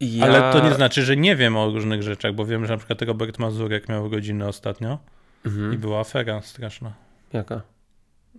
Ja... 0.00 0.24
Ale 0.24 0.52
to 0.52 0.68
nie 0.68 0.74
znaczy, 0.74 1.02
że 1.02 1.16
nie 1.16 1.36
wiem 1.36 1.56
o 1.56 1.70
różnych 1.70 2.02
rzeczach, 2.02 2.34
bo 2.34 2.46
wiem, 2.46 2.66
że 2.66 2.72
na 2.72 2.78
przykład 2.78 3.02
Robert 3.02 3.38
Mazurek 3.38 3.88
miał 3.88 4.04
urodziny 4.04 4.48
ostatnio 4.48 4.98
i 5.44 5.48
Mhm. 5.48 5.78
była 5.78 6.00
afera 6.00 6.42
straszna. 6.42 6.92
Jaka? 7.32 7.62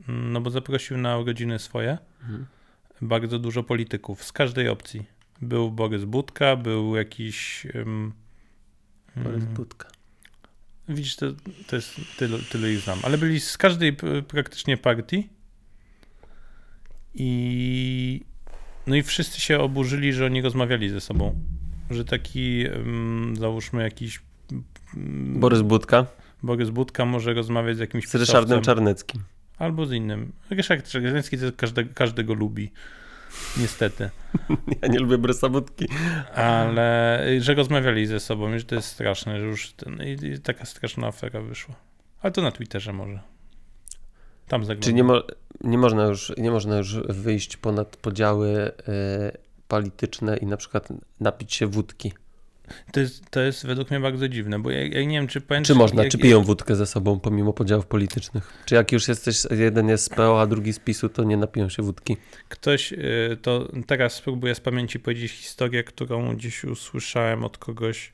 Mm, 0.09 0.33
No 0.33 0.41
bo 0.41 0.49
zaprosił 0.49 0.97
na 0.97 1.17
urodziny 1.17 1.59
swoje 1.59 1.97
Mhm. 2.21 2.45
Bardzo 3.07 3.39
dużo 3.39 3.63
polityków 3.63 4.23
z 4.23 4.31
każdej 4.31 4.69
opcji. 4.69 5.05
Był 5.41 5.71
Borys 5.71 6.05
Budka, 6.05 6.55
był 6.55 6.95
jakiś. 6.95 7.67
Um, 7.75 8.13
Borys 9.15 9.45
Budka. 9.45 9.89
Widzisz, 10.89 11.15
to, 11.15 11.25
to 11.67 11.75
jest 11.75 11.95
tyle, 12.17 12.39
tyle 12.39 12.71
ich 12.71 12.79
znam. 12.79 12.99
Ale 13.03 13.17
byli 13.17 13.39
z 13.39 13.57
każdej 13.57 13.95
praktycznie 14.27 14.77
partii. 14.77 15.29
I. 17.13 18.21
No 18.87 18.95
i 18.95 19.03
wszyscy 19.03 19.41
się 19.41 19.59
oburzyli, 19.59 20.13
że 20.13 20.25
oni 20.25 20.41
rozmawiali 20.41 20.89
ze 20.89 21.01
sobą. 21.01 21.35
Że 21.89 22.05
taki, 22.05 22.65
em, 22.67 23.33
załóżmy, 23.39 23.83
jakiś 23.83 24.21
mm, 24.95 25.39
Borys 25.39 25.61
Budka 25.61 26.05
Borys 26.43 26.69
Budka 26.69 27.05
może 27.05 27.33
rozmawiać 27.33 27.77
z 27.77 27.79
jakimś 27.79 28.07
z 28.07 28.15
Ryszardem. 28.15 28.61
Czarneckim. 28.61 29.21
Albo 29.57 29.85
z 29.85 29.91
innym. 29.91 30.31
Ryszard 30.49 30.87
Czarnecki 30.89 31.37
to 31.37 31.45
każde, 31.57 31.83
każdego 31.85 32.33
lubi. 32.33 32.71
Niestety. 33.57 34.09
Ja 34.81 34.87
nie 34.87 34.99
lubię 34.99 35.17
Borysa 35.17 35.49
Budki. 35.49 35.87
Ale 36.35 37.27
y, 37.27 37.41
że 37.41 37.53
rozmawiali 37.53 38.07
ze 38.07 38.19
sobą, 38.19 38.57
że 38.59 38.65
to 38.65 38.75
jest 38.75 38.87
straszne, 38.87 39.39
że 39.39 39.45
już 39.45 39.73
ten, 39.73 39.99
i, 40.03 40.25
i 40.27 40.39
taka 40.39 40.65
straszna 40.65 41.07
afera 41.07 41.41
wyszła. 41.41 41.75
Ale 42.21 42.31
to 42.31 42.41
na 42.41 42.51
Twitterze 42.51 42.93
może. 42.93 43.19
Tam 44.47 44.65
zaglądam. 44.65 44.83
Czy 44.89 44.93
nie, 44.93 45.03
mo- 45.03 45.23
nie, 45.61 45.77
można 45.77 46.03
już, 46.03 46.33
nie 46.37 46.51
można 46.51 46.77
już 46.77 46.95
wyjść 46.97 47.57
ponad 47.57 47.97
podziały 47.97 48.71
e, 48.87 49.37
polityczne 49.67 50.37
i 50.37 50.45
na 50.45 50.57
przykład 50.57 50.87
napić 51.19 51.53
się 51.53 51.67
wódki? 51.67 52.13
To, 52.91 52.99
jest, 52.99 53.29
to 53.29 53.39
jest 53.39 53.65
według 53.65 53.91
mnie 53.91 53.99
bardzo 53.99 54.29
dziwne, 54.29 54.59
bo 54.59 54.71
ja, 54.71 54.81
ja 54.87 55.03
nie 55.03 55.17
wiem, 55.17 55.27
czy 55.27 55.41
pamiętasz... 55.41 55.67
Czy 55.67 55.75
można, 55.75 56.03
jak, 56.03 56.11
czy 56.11 56.17
piją 56.17 56.43
wódkę 56.43 56.75
ze 56.75 56.85
sobą 56.85 57.19
pomimo 57.19 57.53
podziałów 57.53 57.85
politycznych? 57.85 58.63
Czy 58.65 58.75
jak 58.75 58.91
już 58.91 59.07
jesteś, 59.07 59.37
jeden 59.51 59.89
jest 59.89 60.03
z 60.03 60.09
PO, 60.09 60.41
a 60.41 60.47
drugi 60.47 60.73
z 60.73 60.79
PiSu, 60.79 61.09
to 61.09 61.23
nie 61.23 61.37
napiją 61.37 61.69
się 61.69 61.83
wódki? 61.83 62.17
Ktoś, 62.49 62.93
y, 62.93 63.37
to 63.41 63.67
teraz 63.87 64.13
spróbuję 64.13 64.55
z 64.55 64.59
pamięci 64.59 64.99
powiedzieć 64.99 65.31
historię, 65.31 65.83
którą 65.83 66.35
gdzieś 66.35 66.63
usłyszałem 66.63 67.43
od 67.43 67.57
kogoś. 67.57 68.13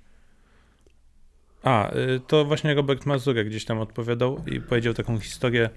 A, 1.63 1.95
y, 1.95 2.21
to 2.27 2.45
właśnie 2.45 2.73
Robert 2.73 3.05
Mazurek 3.05 3.47
gdzieś 3.47 3.65
tam 3.65 3.79
odpowiadał 3.79 4.43
i 4.47 4.61
powiedział 4.61 4.93
taką 4.93 5.19
historię 5.19 5.69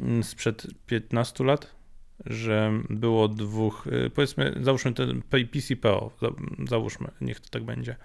mm, 0.00 0.22
sprzed 0.24 0.66
15 0.86 1.44
lat, 1.44 1.79
że 2.26 2.72
było 2.90 3.28
dwóch, 3.28 3.86
y, 4.06 4.10
powiedzmy, 4.10 4.54
załóżmy 4.62 4.92
ten 4.92 5.22
PiS 5.50 5.70
i 5.70 5.76
PO, 5.76 6.10
za- 6.22 6.66
załóżmy, 6.68 7.08
niech 7.20 7.40
to 7.40 7.48
tak 7.48 7.64
będzie. 7.64 7.96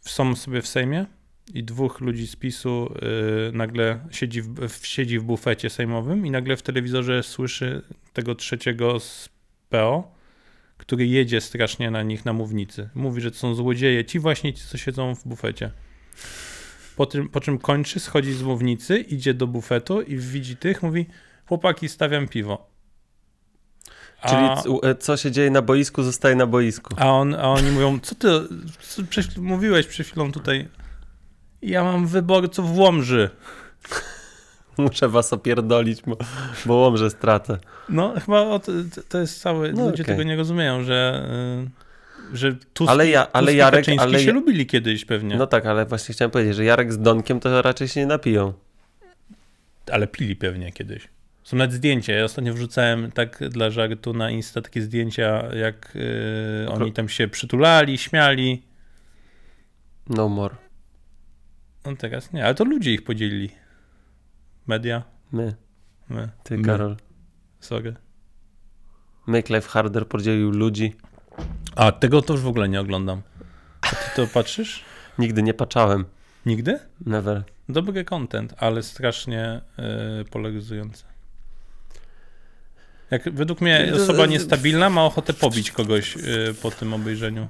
Są 0.00 0.36
sobie 0.36 0.62
w 0.62 0.66
Sejmie 0.68 1.06
i 1.54 1.64
dwóch 1.64 2.00
ludzi 2.00 2.26
z 2.26 2.36
PiSu 2.36 2.94
y, 3.48 3.52
nagle 3.52 4.00
siedzi 4.10 4.42
w, 4.42 4.86
siedzi 4.86 5.18
w 5.18 5.22
bufecie 5.22 5.70
sejmowym 5.70 6.26
i 6.26 6.30
nagle 6.30 6.56
w 6.56 6.62
telewizorze 6.62 7.22
słyszy 7.22 7.82
tego 8.12 8.34
trzeciego 8.34 9.00
z 9.00 9.28
PO, 9.68 10.14
który 10.78 11.06
jedzie 11.06 11.40
strasznie 11.40 11.90
na 11.90 12.02
nich 12.02 12.24
na 12.24 12.32
mównicy. 12.32 12.88
Mówi, 12.94 13.20
że 13.20 13.30
to 13.30 13.36
są 13.36 13.54
złodzieje, 13.54 14.04
ci 14.04 14.18
właśnie 14.18 14.52
ci, 14.52 14.64
co 14.64 14.78
siedzą 14.78 15.14
w 15.14 15.28
bufecie. 15.28 15.70
Po, 16.96 17.06
tym, 17.06 17.28
po 17.28 17.40
czym 17.40 17.58
kończy, 17.58 18.00
schodzi 18.00 18.32
z 18.32 18.42
mównicy, 18.42 18.98
idzie 18.98 19.34
do 19.34 19.46
bufetu 19.46 20.02
i 20.02 20.16
widzi 20.16 20.56
tych, 20.56 20.82
mówi, 20.82 21.06
chłopaki, 21.46 21.88
stawiam 21.88 22.28
piwo. 22.28 22.71
Czyli 24.28 24.40
A- 24.42 24.62
e, 24.88 24.94
co 24.94 25.16
się 25.16 25.30
dzieje 25.30 25.50
na 25.50 25.62
boisku, 25.62 26.02
zostaje 26.02 26.34
na 26.36 26.46
boisku. 26.46 26.94
a, 26.98 27.06
on, 27.10 27.34
a 27.34 27.42
oni 27.42 27.70
mówią, 27.70 27.98
co 28.02 28.14
ty 28.14 28.28
co 28.88 29.02
przed, 29.10 29.36
mówiłeś 29.38 29.86
przed 29.86 30.06
chwilą 30.06 30.32
tutaj, 30.32 30.68
ja 31.62 31.84
mam 31.84 32.06
wyborców 32.06 32.74
w 32.74 32.78
Łomży. 32.78 33.30
Muszę 34.78 35.08
was 35.08 35.32
opierdolić, 35.32 36.02
bo, 36.06 36.16
bo 36.66 36.74
łomże 36.74 37.10
stracę. 37.10 37.58
No, 37.88 38.14
chyba 38.24 38.40
o 38.40 38.58
to, 38.58 38.72
to 39.08 39.18
jest 39.18 39.40
całe, 39.40 39.72
No, 39.72 39.84
ludzie 39.90 40.02
okej. 40.02 40.16
tego 40.16 40.22
nie 40.28 40.36
rozumieją, 40.36 40.82
że, 40.84 41.28
y, 42.32 42.36
że 42.36 42.52
Tusk, 42.74 42.90
Ale 42.90 43.08
ja- 43.08 43.32
ale 43.32 43.46
Tusk 43.46 43.58
Jarek- 43.58 44.00
ale 44.00 44.18
się 44.20 44.26
ja- 44.26 44.32
lubili 44.32 44.66
kiedyś 44.66 45.04
pewnie, 45.04 45.36
No 45.36 45.46
tak, 45.46 45.66
ale 45.66 45.86
właśnie 45.86 46.14
chciałem 46.14 46.30
powiedzieć, 46.30 46.56
że 46.56 46.64
Jarek 46.64 46.92
z 46.92 46.98
Donkiem 46.98 47.40
to 47.40 47.62
raczej 47.62 47.88
się 47.88 48.00
nie 48.00 48.06
napiją. 48.06 48.52
ale 49.92 50.06
pili 50.06 50.36
pewnie 50.36 50.72
kiedyś. 50.72 51.08
Są 51.44 51.56
nawet 51.56 51.72
zdjęcia, 51.72 52.12
ja 52.12 52.24
ostatnio 52.24 52.54
wrzucałem 52.54 53.12
tak 53.12 53.48
dla 53.48 53.70
żartu 53.70 54.12
na 54.12 54.30
Insta 54.30 54.62
takie 54.62 54.82
zdjęcia, 54.82 55.54
jak 55.54 55.96
y, 55.96 56.66
oni 56.68 56.92
tam 56.92 57.08
się 57.08 57.28
przytulali, 57.28 57.98
śmiali. 57.98 58.62
No 60.08 60.28
more. 60.28 60.56
No 61.84 61.96
teraz 61.96 62.32
nie, 62.32 62.44
ale 62.44 62.54
to 62.54 62.64
ludzie 62.64 62.92
ich 62.92 63.04
podzielili. 63.04 63.50
Media, 64.66 65.02
My, 65.32 65.54
my, 66.08 66.28
ty, 66.44 66.58
my. 66.58 66.64
Karol. 66.64 66.96
Sorry. 67.60 67.94
Make 69.26 69.48
Life 69.48 69.68
Harder 69.68 70.08
podzielił 70.08 70.50
ludzi. 70.50 70.96
A, 71.76 71.92
tego 71.92 72.22
to 72.22 72.32
już 72.32 72.42
w 72.42 72.46
ogóle 72.46 72.68
nie 72.68 72.80
oglądam. 72.80 73.22
A 73.80 73.86
ty 73.86 74.16
to 74.16 74.26
patrzysz? 74.26 74.84
Nigdy 75.18 75.42
nie 75.42 75.54
patrzałem. 75.54 76.04
Nigdy? 76.46 76.78
Never. 77.06 77.44
Dobry 77.68 78.04
content, 78.04 78.54
ale 78.58 78.82
strasznie 78.82 79.60
y, 80.20 80.24
polaryzujący. 80.24 81.04
Jak 83.12 83.30
według 83.34 83.60
mnie 83.60 83.92
osoba 83.96 84.26
niestabilna 84.26 84.90
ma 84.90 85.04
ochotę 85.04 85.32
pobić 85.32 85.70
kogoś 85.70 86.16
y, 86.16 86.54
po 86.62 86.70
tym 86.70 86.94
obejrzeniu. 86.94 87.48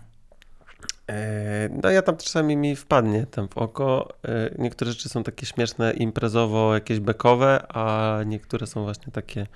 E, 1.11 1.69
No 1.83 1.91
ja 1.91 2.03
tam 2.03 2.17
czasami 2.17 2.57
mi 2.57 2.77
wpadnie 2.77 3.27
tam 3.27 3.49
w 3.49 3.59
oko. 3.59 4.15
E, 4.25 4.55
Niektóre 4.59 4.91
rzeczy 4.91 5.09
są 5.09 5.23
takie 5.23 5.47
śmieszne, 5.47 5.93
imprezowo, 5.93 6.75
jakieś 6.75 7.01
bekowe, 7.01 7.67
a 7.69 8.19
niektóre 8.27 8.67
są 8.67 8.83
właśnie 8.83 9.13
takie 9.13 9.47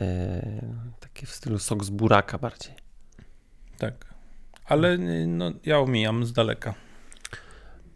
e, 0.00 0.42
takie 1.00 1.26
w 1.26 1.30
stylu 1.30 1.58
sok 1.58 1.84
z 1.84 1.90
buraka 1.90 2.38
bardziej. 2.38 2.74
Tak. 3.78 3.94
Ale 4.64 4.92
y, 4.92 5.26
no, 5.26 5.52
ja 5.66 5.78
omijam 5.78 6.26
z 6.26 6.32
daleka. 6.32 6.74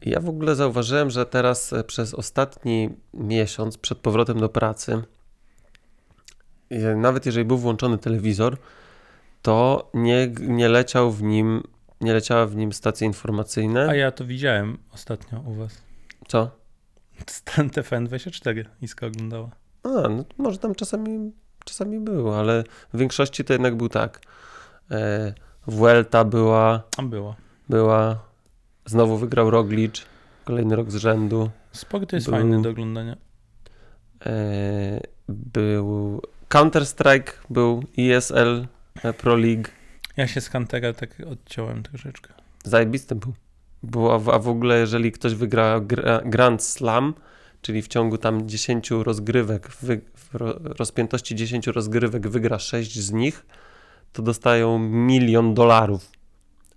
Ja 0.02 0.20
w 0.20 0.28
ogóle 0.28 0.54
zauważyłem, 0.54 1.10
że 1.10 1.26
teraz 1.26 1.74
przez 1.86 2.14
ostatni 2.14 2.90
miesiąc 3.14 3.78
przed 3.78 3.98
powrotem 3.98 4.40
do 4.40 4.48
pracy, 4.48 5.02
nawet 6.96 7.26
jeżeli 7.26 7.44
był 7.44 7.58
włączony 7.58 7.98
telewizor, 7.98 8.56
to 9.42 9.88
nie, 9.94 10.32
nie 10.40 10.68
leciał 10.68 11.12
w 11.12 11.22
nim, 11.22 11.62
nie 12.00 12.12
leciała 12.12 12.46
w 12.46 12.56
nim 12.56 12.72
stacje 12.72 13.06
informacyjne. 13.06 13.88
A 13.88 13.94
ja 13.94 14.10
to 14.10 14.24
widziałem 14.24 14.78
ostatnio 14.94 15.40
u 15.40 15.54
was. 15.54 15.82
Co? 16.28 16.50
Stan 17.26 17.68
TVN24 17.68 18.64
Iska 18.82 19.06
oglądała. 19.06 19.50
A, 19.82 19.88
no 20.08 20.24
może 20.38 20.58
tam 20.58 20.74
czasami, 20.74 21.32
czasami 21.64 22.00
było, 22.00 22.38
ale 22.38 22.64
w 22.94 22.98
większości 22.98 23.44
to 23.44 23.52
jednak 23.52 23.76
był 23.76 23.88
tak. 23.88 24.20
E, 24.90 25.34
Vuelta 25.66 26.24
była, 26.24 26.82
Tam 26.96 27.10
było. 27.10 27.34
była, 27.68 28.18
znowu 28.86 29.16
wygrał 29.16 29.50
Roglic, 29.50 30.02
kolejny 30.44 30.76
rok 30.76 30.90
z 30.90 30.96
rzędu. 30.96 31.50
Sport 31.72 32.10
to 32.10 32.16
jest 32.16 32.26
Był- 32.26 32.34
fajny 32.34 32.62
do 32.62 32.70
oglądania. 32.70 33.16
E, 34.26 35.00
był 35.28 36.20
Counter-Strike, 36.54 37.32
był 37.50 37.84
ESL 37.98 38.66
e, 39.02 39.12
Pro 39.12 39.36
League. 39.36 39.68
Ja 40.16 40.26
się 40.26 40.40
z 40.40 40.48
Huntera 40.48 40.92
tak 40.92 41.10
odciąłem 41.30 41.82
troszeczkę. 41.82 42.34
Zajebisty 42.64 43.14
był. 43.14 43.32
Było, 43.82 44.34
a 44.34 44.38
w- 44.38 44.48
ogóle 44.48 44.78
jeżeli 44.78 45.12
ktoś 45.12 45.34
wygra 45.34 45.80
gra, 45.80 46.20
Grand 46.24 46.62
Slam, 46.62 47.14
czyli 47.62 47.82
w 47.82 47.88
ciągu 47.88 48.18
tam 48.18 48.48
10 48.48 48.90
rozgrywek, 48.90 49.68
wy, 49.82 50.00
w 50.14 50.34
ro, 50.34 50.54
rozpiętości 50.62 51.34
10 51.34 51.66
rozgrywek 51.66 52.28
wygra 52.28 52.58
6 52.58 53.00
z 53.00 53.12
nich, 53.12 53.46
to 54.12 54.22
dostają 54.22 54.78
milion 54.78 55.54
dolarów. 55.54 56.10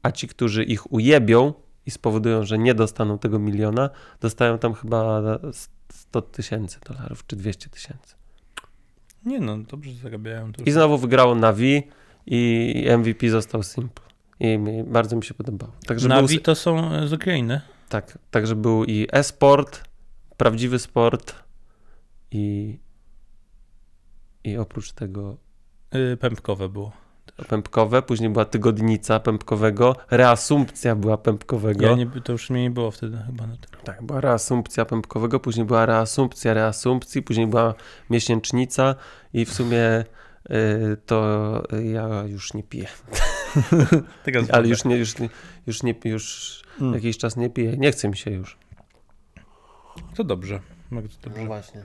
A 0.04 0.12
ci, 0.12 0.28
którzy 0.28 0.64
ich 0.64 0.92
ujebią 0.94 1.54
i 1.86 1.92
spowodują, 1.92 2.44
że 2.44 2.58
nie 2.58 2.74
dostaną 2.74 3.20
tego 3.20 3.40
miliona, 3.40 3.90
dostają 4.22 4.60
tam 4.60 4.74
chyba 4.74 5.22
100 5.92 6.22
tysięcy 6.22 6.80
dolarów 6.88 7.28
czy 7.28 7.36
200 7.36 7.70
tysięcy. 7.70 8.16
Nie 9.26 9.40
no, 9.40 9.58
dobrze 9.58 9.94
zarabiają. 9.94 10.52
I 10.66 10.72
znowu 10.72 10.98
wygrało 10.98 11.36
Navi 11.36 11.84
i 12.26 12.86
MVP 12.98 13.30
został 13.30 13.64
Simple. 13.64 14.06
I 14.40 14.60
bardzo 14.88 15.16
mi 15.16 15.24
się 15.24 15.34
podobało. 15.34 15.72
Także 15.88 16.08
był, 16.08 16.18
Navi 16.18 16.40
to 16.40 16.56
są 16.56 16.92
e, 16.92 17.08
z 17.08 17.14
Ukrainy. 17.14 17.62
tak, 17.90 18.18
także 18.32 18.56
był 18.56 18.86
i 18.86 19.08
e-sport, 19.12 19.84
prawdziwy 20.38 20.80
sport 20.80 21.36
i, 22.32 22.78
i 24.44 24.58
oprócz 24.58 24.92
tego 24.92 25.38
Y, 25.96 26.18
Pępkowe 26.18 26.70
było. 26.70 26.92
Pępkowe, 27.48 28.02
później 28.02 28.30
była 28.30 28.46
tygodnica 28.46 29.20
pępkowego, 29.20 29.96
reasumpcja 30.12 30.96
była 30.96 31.18
pępkowego. 31.18 31.86
Ja 31.86 31.96
nie, 31.96 32.08
to 32.08 32.32
już 32.32 32.50
mnie 32.50 32.62
nie 32.64 32.72
było 32.72 32.92
wtedy 32.92 33.18
chyba 33.26 33.48
na 33.48 33.58
tym. 33.58 33.82
Tak, 33.84 34.04
była 34.04 34.22
reasumpcja 34.22 34.86
pępkowego, 34.86 35.40
później 35.40 35.66
była 35.66 35.86
reasumpcja 35.86 36.54
reasumpcji, 36.54 37.22
później 37.22 37.48
była 37.48 37.74
miesięcznica 38.10 38.96
i 39.34 39.46
w 39.46 39.54
sumie 39.54 39.80
y, 40.52 40.98
to 41.06 41.64
ja 41.94 42.24
już 42.28 42.54
nie 42.54 42.64
piję. 42.64 42.88
Ale 44.52 44.68
już 44.68 44.86
nie, 44.86 44.96
już, 44.98 45.18
nie- 45.20 45.30
już 45.68 45.84
nie, 45.84 45.96
już 46.06 46.64
Mm. 46.82 46.94
jakiś 46.94 47.18
czas 47.18 47.38
nie 47.38 47.50
piję. 47.50 47.78
Nie 47.78 47.92
chce 47.92 48.10
mi 48.10 48.18
się 48.18 48.32
już. 48.32 48.58
To 50.16 50.24
dobrze. 50.24 50.60
Bardzo 50.92 51.18
dobrze. 51.24 51.46
właśnie. 51.46 51.84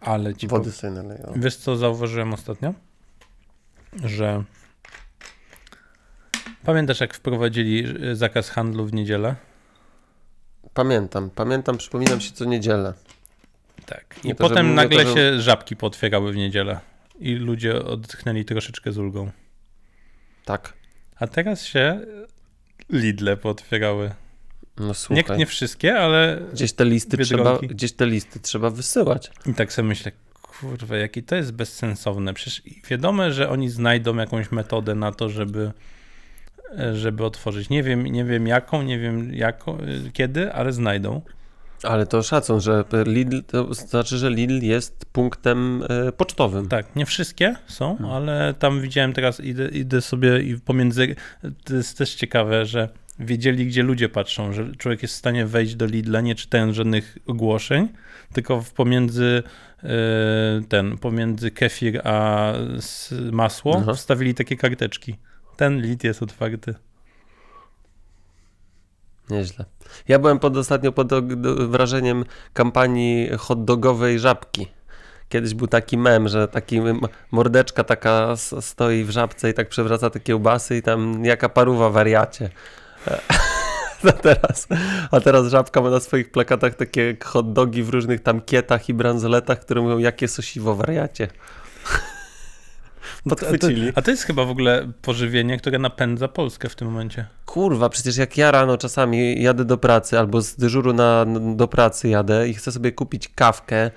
Ale 0.00 0.34
ci 0.34 0.48
Wody 0.48 0.72
sobie 0.72 0.92
naleją. 0.92 1.32
Wiesz, 1.36 1.56
co 1.56 1.76
zauważyłem 1.76 2.34
ostatnio? 2.34 2.74
Że. 4.04 4.44
Pamiętasz, 6.64 7.00
jak 7.00 7.14
wprowadzili 7.14 8.04
y, 8.06 8.16
zakaz 8.16 8.50
handlu 8.50 8.86
w 8.86 8.92
niedzielę? 8.92 9.36
Pamiętam, 10.74 11.30
pamiętam, 11.30 11.78
przypominam 11.78 12.20
się 12.20 12.32
co 12.32 12.44
niedzielę. 12.44 12.94
Tak. 13.86 14.24
Nie 14.24 14.30
I 14.30 14.34
to, 14.34 14.48
potem 14.48 14.74
nagle 14.74 15.04
to, 15.04 15.08
że- 15.08 15.14
się 15.14 15.40
żabki 15.40 15.76
potwierały 15.76 16.32
w 16.32 16.36
niedzielę. 16.36 16.80
I 17.20 17.34
ludzie 17.34 17.84
odetchnęli 17.84 18.44
troszeczkę 18.44 18.92
z 18.92 18.98
ulgą. 18.98 19.30
Tak. 20.44 20.72
A 21.16 21.26
teraz 21.26 21.64
się 21.64 22.00
Lidle 22.90 23.36
potwierały. 23.36 24.14
No 24.76 24.88
Nie, 24.88 24.94
słuchaj, 24.94 25.38
nie 25.38 25.46
wszystkie, 25.46 25.98
ale 25.98 26.42
gdzieś, 26.52 26.72
te 26.72 26.84
listy 26.84 27.16
trzeba, 27.16 27.58
gdzieś 27.58 27.92
te 27.92 28.06
listy 28.06 28.40
trzeba 28.40 28.70
wysyłać. 28.70 29.30
i 29.46 29.54
tak 29.54 29.72
sobie 29.72 29.88
myślę, 29.88 30.12
kurwa, 30.42 30.96
jakie 30.96 31.22
to 31.22 31.36
jest 31.36 31.52
bezsensowne. 31.52 32.34
Przecież 32.34 32.62
wiadomo, 32.90 33.30
że 33.30 33.48
oni 33.48 33.68
znajdą 33.68 34.16
jakąś 34.16 34.52
metodę 34.52 34.94
na 34.94 35.12
to, 35.12 35.28
żeby 35.28 35.72
żeby 36.94 37.24
otworzyć. 37.24 37.68
Nie 37.68 37.82
wiem, 37.82 38.06
nie 38.06 38.24
wiem 38.24 38.46
jaką, 38.46 38.82
nie 38.82 38.98
wiem 38.98 39.34
jaką, 39.34 39.78
e, 39.78 40.10
kiedy, 40.12 40.52
ale 40.52 40.72
znajdą. 40.72 41.22
Ale 41.82 42.06
to 42.06 42.22
szacun, 42.22 42.60
że 42.60 42.84
Lidl, 43.06 43.42
to 43.46 43.74
znaczy, 43.74 44.18
że 44.18 44.30
Lidl 44.30 44.62
jest 44.62 45.06
punktem 45.12 45.82
e, 45.88 46.12
pocztowym. 46.12 46.68
Tak, 46.68 46.96
nie 46.96 47.06
wszystkie 47.06 47.54
są, 47.66 47.96
Hmm. 47.96 48.16
ale 48.16 48.54
tam 48.58 48.80
widziałem 48.80 49.12
teraz, 49.12 49.40
idę, 49.40 49.68
idę 49.68 50.00
sobie 50.00 50.42
i 50.42 50.60
pomiędzy, 50.60 51.16
to 51.64 51.74
jest 51.74 51.98
też 51.98 52.14
ciekawe, 52.14 52.66
że 52.66 52.88
wiedzieli, 53.18 53.66
gdzie 53.66 53.82
ludzie 53.82 54.08
patrzą, 54.08 54.52
że 54.52 54.76
człowiek 54.76 55.02
jest 55.02 55.14
w 55.14 55.18
stanie 55.18 55.46
wejść 55.46 55.74
do 55.74 55.86
Lidla, 55.86 56.20
nie 56.20 56.34
czytając 56.34 56.76
żadnych 56.76 57.18
ogłoszeń, 57.26 57.88
tylko 58.32 58.60
w 58.60 58.72
pomiędzy 58.72 59.42
e, 59.82 59.88
ten, 60.68 60.98
pomiędzy 60.98 61.50
kefir 61.50 62.00
a 62.04 62.52
masło 63.32 63.78
Aha. 63.82 63.94
wstawili 63.94 64.34
takie 64.34 64.56
karteczki. 64.56 65.16
Ten 65.56 65.80
Lid 65.80 66.04
jest 66.04 66.22
otwarty. 66.22 66.74
Nieźle. 69.30 69.64
Ja 70.08 70.18
byłem 70.18 70.38
pod 70.38 70.56
ostatnio 70.56 70.92
pod 70.92 71.30
wrażeniem 71.68 72.24
kampanii 72.52 73.30
hot 73.38 73.64
dogowej 73.64 74.18
żabki. 74.18 74.66
Kiedyś 75.28 75.54
był 75.54 75.66
taki 75.66 75.98
mem, 75.98 76.28
że 76.28 76.48
taki 76.48 76.80
mordeczka 77.30 77.84
taka 77.84 78.36
stoi 78.60 79.04
w 79.04 79.10
żabce 79.10 79.50
i 79.50 79.54
tak 79.54 79.68
przewraca 79.68 80.10
te 80.10 80.20
kiełbasy 80.20 80.76
i 80.76 80.82
tam 80.82 81.24
jaka 81.24 81.48
paruwa 81.48 81.90
wariacie. 81.90 82.50
A 84.08 84.12
teraz, 84.12 84.66
a 85.10 85.20
teraz 85.20 85.46
żabka 85.46 85.80
ma 85.80 85.90
na 85.90 86.00
swoich 86.00 86.30
plakatach 86.30 86.74
takie 86.74 87.16
hot 87.24 87.52
dogi 87.52 87.82
w 87.82 87.88
różnych 87.88 88.22
tam 88.22 88.40
kietach 88.40 88.88
i 88.88 88.94
bransoletach, 88.94 89.60
które 89.60 89.80
mówią 89.80 89.98
jakie 89.98 90.28
sosiwo 90.28 90.74
wariacie. 90.74 91.28
Podchwycili. 93.28 93.92
A 93.94 94.02
to 94.02 94.10
jest 94.10 94.22
chyba 94.22 94.44
w 94.44 94.50
ogóle 94.50 94.92
pożywienie, 95.02 95.58
które 95.58 95.78
napędza 95.78 96.28
Polskę 96.28 96.68
w 96.68 96.74
tym 96.74 96.88
momencie. 96.88 97.26
Kurwa, 97.46 97.88
przecież 97.88 98.16
jak 98.16 98.36
ja 98.36 98.50
rano 98.50 98.78
czasami 98.78 99.42
jadę 99.42 99.64
do 99.64 99.78
pracy 99.78 100.18
albo 100.18 100.42
z 100.42 100.56
dyżuru 100.56 100.92
na, 100.92 101.26
do 101.56 101.68
pracy 101.68 102.08
jadę 102.08 102.48
i 102.48 102.54
chcę 102.54 102.72
sobie 102.72 102.92
kupić 102.92 103.28
kawkę, 103.28 103.90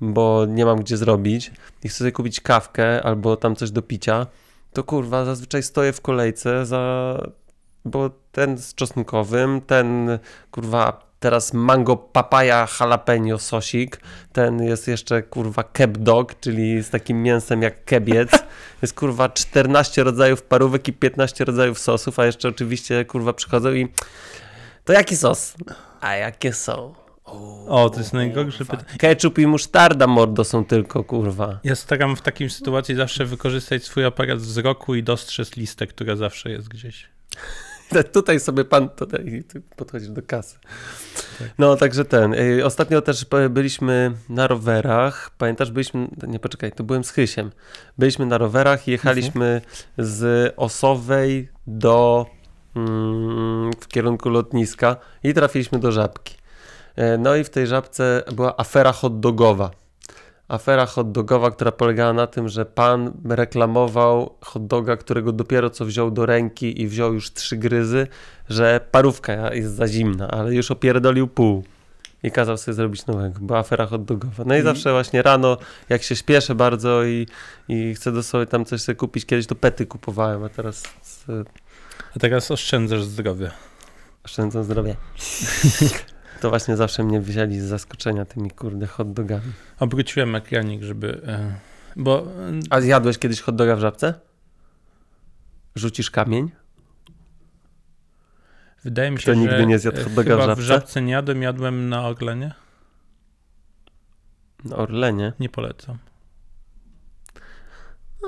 bo 0.00 0.46
nie 0.48 0.64
mam 0.64 0.80
gdzie 0.80 0.96
zrobić 0.96 1.52
i 1.84 1.88
chcę 1.88 1.98
sobie 1.98 2.12
kupić 2.12 2.40
kawkę 2.40 3.02
albo 3.02 3.36
tam 3.36 3.56
coś 3.56 3.70
do 3.70 3.82
picia, 3.82 4.26
to 4.72 4.84
kurwa, 4.84 5.24
zazwyczaj 5.24 5.62
stoję 5.62 5.92
w 5.92 6.00
kolejce 6.00 6.66
za... 6.66 7.14
bo 7.84 8.10
ten 8.32 8.58
z 8.58 8.74
czosnkowym, 8.74 9.60
ten 9.60 10.18
kurwa 10.50 11.09
teraz 11.20 11.52
mango 11.54 11.96
papaya 11.96 12.68
jalapeno 12.80 13.38
sosik, 13.38 14.00
ten 14.32 14.62
jest 14.62 14.88
jeszcze 14.88 15.22
kurwa 15.22 15.62
keb 15.62 15.98
dog, 15.98 16.40
czyli 16.40 16.82
z 16.82 16.90
takim 16.90 17.22
mięsem 17.22 17.62
jak 17.62 17.84
kebiec. 17.84 18.30
Jest 18.82 18.94
kurwa 18.94 19.28
14 19.28 20.04
rodzajów 20.04 20.42
parówek 20.42 20.88
i 20.88 20.92
15 20.92 21.44
rodzajów 21.44 21.78
sosów, 21.78 22.18
a 22.18 22.26
jeszcze 22.26 22.48
oczywiście 22.48 23.04
kurwa 23.04 23.32
przychodzą 23.32 23.72
i 23.72 23.88
to 24.84 24.92
jaki 24.92 25.16
sos? 25.16 25.54
A 26.00 26.14
jakie 26.14 26.52
są? 26.52 26.94
O, 27.68 27.90
to 27.90 27.98
jest 27.98 28.12
najgorsze 28.12 28.64
pytanie. 28.64 28.98
Ketchup 28.98 29.38
i 29.38 29.46
musztarda 29.46 30.06
mordo 30.06 30.44
są 30.44 30.64
tylko 30.64 31.04
kurwa. 31.04 31.60
Ja 31.64 31.76
staram 31.76 32.16
w 32.16 32.22
takiej 32.22 32.50
sytuacji 32.50 32.94
zawsze 32.94 33.24
wykorzystać 33.24 33.84
swój 33.84 34.04
aparat 34.04 34.38
wzroku 34.38 34.94
i 34.94 35.02
dostrzec 35.02 35.56
listę, 35.56 35.86
która 35.86 36.16
zawsze 36.16 36.50
jest 36.50 36.68
gdzieś. 36.68 37.08
Tutaj 38.12 38.40
sobie 38.40 38.64
pan 38.64 38.88
tutaj 38.88 39.44
podchodzisz 39.76 40.08
do 40.08 40.22
kasy. 40.22 40.58
No, 41.58 41.76
także 41.76 42.04
ten. 42.04 42.34
y, 42.34 42.64
Ostatnio 42.64 43.02
też 43.02 43.26
byliśmy 43.50 44.12
na 44.28 44.46
rowerach. 44.46 45.30
Pamiętasz, 45.38 45.70
byliśmy. 45.70 46.08
Nie 46.28 46.38
poczekaj, 46.38 46.72
to 46.72 46.84
byłem 46.84 47.04
z 47.04 47.10
Chysiem. 47.10 47.50
Byliśmy 47.98 48.26
na 48.26 48.38
rowerach 48.38 48.88
i 48.88 48.90
jechaliśmy 48.90 49.60
z 49.98 50.52
Osowej 50.56 51.48
do. 51.66 52.26
Mm, 52.76 53.70
w 53.80 53.88
kierunku 53.88 54.28
lotniska 54.28 54.96
i 55.24 55.34
trafiliśmy 55.34 55.78
do 55.78 55.92
żabki. 55.92 56.36
E, 56.96 57.18
No 57.18 57.36
i 57.36 57.44
w 57.44 57.50
tej 57.50 57.66
żabce 57.66 58.22
była 58.32 58.56
afera 58.56 58.92
hot 58.92 59.20
dogowa. 59.20 59.70
Afera 60.50 60.86
hot 60.86 61.12
dogowa, 61.12 61.50
która 61.50 61.72
polegała 61.72 62.12
na 62.12 62.26
tym, 62.26 62.48
że 62.48 62.64
pan 62.64 63.12
reklamował 63.24 64.34
hot 64.40 64.66
doga, 64.66 64.96
którego 64.96 65.32
dopiero 65.32 65.70
co 65.70 65.84
wziął 65.84 66.10
do 66.10 66.26
ręki 66.26 66.82
i 66.82 66.88
wziął 66.88 67.14
już 67.14 67.32
trzy 67.32 67.56
gryzy, 67.56 68.06
że 68.48 68.80
parówka 68.90 69.54
jest 69.54 69.74
za 69.74 69.88
zimna, 69.88 70.28
ale 70.30 70.54
już 70.54 70.70
opierdolił 70.70 71.28
pół. 71.28 71.64
I 72.22 72.30
kazał 72.30 72.56
sobie 72.56 72.74
zrobić 72.74 73.06
nowego. 73.06 73.40
Była 73.40 73.58
afera 73.58 73.86
hot 73.86 74.04
dogowa. 74.04 74.44
No 74.46 74.56
i 74.56 74.58
I- 74.60 74.62
zawsze 74.62 74.92
właśnie 74.92 75.22
rano, 75.22 75.56
jak 75.88 76.02
się 76.02 76.16
śpieszę 76.16 76.54
bardzo 76.54 77.04
i, 77.04 77.26
i 77.68 77.94
chcę 77.94 78.12
do 78.12 78.22
sobie 78.22 78.46
tam 78.46 78.64
coś 78.64 78.80
sobie 78.80 78.96
kupić, 78.96 79.26
kiedyś 79.26 79.46
to 79.46 79.54
pety 79.54 79.86
kupowałem, 79.86 80.44
a 80.44 80.48
teraz 80.48 80.82
A 82.16 82.18
teraz 82.18 82.50
oszczędzasz 82.50 83.02
zdrowie. 83.04 83.50
oszczędzam 84.24 84.64
zdrowie. 84.64 84.96
To 86.40 86.50
właśnie 86.50 86.76
zawsze 86.76 87.04
mnie 87.04 87.20
wzięli 87.20 87.60
z 87.60 87.64
zaskoczenia 87.64 88.24
tymi 88.24 88.50
kurde 88.50 88.86
hot 88.86 89.12
dogami. 89.12 89.52
Obróciłem 89.78 90.34
ekranik, 90.34 90.82
żeby... 90.82 91.20
e, 91.26 91.54
Bo 91.96 92.26
A 92.70 92.80
zjadłeś 92.80 93.18
kiedyś 93.18 93.40
hot 93.40 93.56
doga 93.56 93.76
w 93.76 93.80
żabce? 93.80 94.14
Rzucisz 95.74 96.10
kamień? 96.10 96.50
wydaje 98.84 99.10
mi 99.10 99.18
się, 99.18 99.22
Kto 99.22 99.32
że 99.34 99.36
nigdy 99.40 99.66
nie 99.66 99.78
zjadł 99.78 100.02
hot 100.04 100.14
doga 100.14 100.36
w 100.36 100.40
żabce? 100.40 100.62
w 100.62 100.64
żabce 100.64 101.02
nie 101.02 101.12
jadłem, 101.12 101.42
jadłem 101.42 101.88
na 101.88 102.06
Orlenie. 102.06 102.54
Na 104.64 104.76
Orlenie. 104.76 105.32
Nie 105.40 105.48
polecam. 105.48 105.98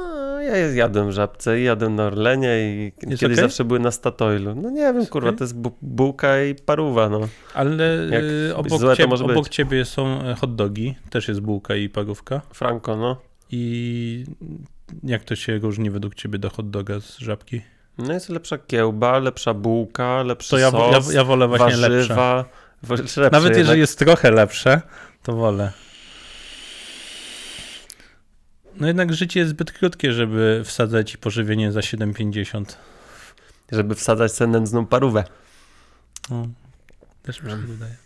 A, 0.00 0.42
ja 0.42 0.68
zjadłem 0.70 1.09
w 1.09 1.12
żabce 1.12 1.61
i 1.61 1.64
jadłem 1.64 1.94
na 1.94 2.02
Orlenie 2.05 2.59
i 2.61 2.85
Jest 2.85 3.00
kiedyś 3.20 3.22
okej? 3.22 3.37
zawsze 3.37 3.64
były 3.64 3.81
na 3.81 3.90
Statoilu. 3.90 4.55
No 4.55 4.70
nie 4.70 4.81
wiem, 4.92 5.07
kurwa, 5.07 5.28
okej? 5.28 5.38
to 5.38 5.44
jest 5.44 5.57
bu- 5.57 5.76
bułka 5.83 6.42
i 6.42 6.55
paruwa, 6.55 7.09
no. 7.09 7.20
Ale 7.55 7.74
Jak 8.11 8.22
e, 8.50 8.57
obok, 8.57 8.81
złe 8.81 8.96
ciebie, 8.96 9.14
obok 9.14 9.48
ciebie 9.48 9.85
są 9.85 10.22
e, 10.22 10.35
hot 10.35 10.55
dogi, 10.55 10.94
też 11.11 11.28
jest 11.28 11.40
bułka 11.40 11.76
i 11.76 11.88
parówka. 11.88 12.40
Franco, 12.55 12.96
no. 12.96 13.16
I 13.50 14.24
jak 15.05 15.24
to 15.24 15.37
się 15.37 15.59
różni 15.59 15.90
według 15.90 16.14
ciebie 16.14 16.38
do 16.38 16.50
hot 16.50 16.70
doga 16.70 17.00
z 17.00 17.18
żabki? 17.18 17.62
No 17.98 18.12
jest 18.12 18.28
lepsza 18.28 18.59
kiełba, 18.59 19.18
lepsza 19.18 19.55
bułka, 19.55 20.22
lepszy 20.22 20.50
To 20.50 20.59
ja, 20.59 20.70
sos, 20.70 21.09
ja, 21.09 21.14
ja 21.14 21.24
wolę 21.24 21.48
właśnie 21.48 21.76
lepsze. 21.76 21.88
warzywa. 21.90 22.44
wa- 22.83 22.94
lepsze 22.96 23.28
Nawet 23.33 23.57
jeżeli 23.57 23.81
jest 23.81 23.98
trochę 23.98 24.31
lepsze, 24.31 24.81
to 25.22 25.33
wolę. 25.33 25.72
No 28.83 28.88
jednak 28.88 29.14
życie 29.14 29.40
jest 29.40 29.51
zbyt 29.51 29.73
krótkie, 29.73 30.12
żeby 30.12 30.62
wsadzać 30.64 31.16
pożywienie 31.16 31.73
za 31.73 31.81
7,50. 31.81 32.64
Żeby 33.73 33.95
wsadzać 33.95 34.33
sobie 34.33 34.51
nędzną 34.51 34.87
parówę. 34.87 35.25
No, 36.31 36.47
też 37.23 37.42
mi 37.42 37.51
się 37.51 37.57
wydaje. 37.57 37.97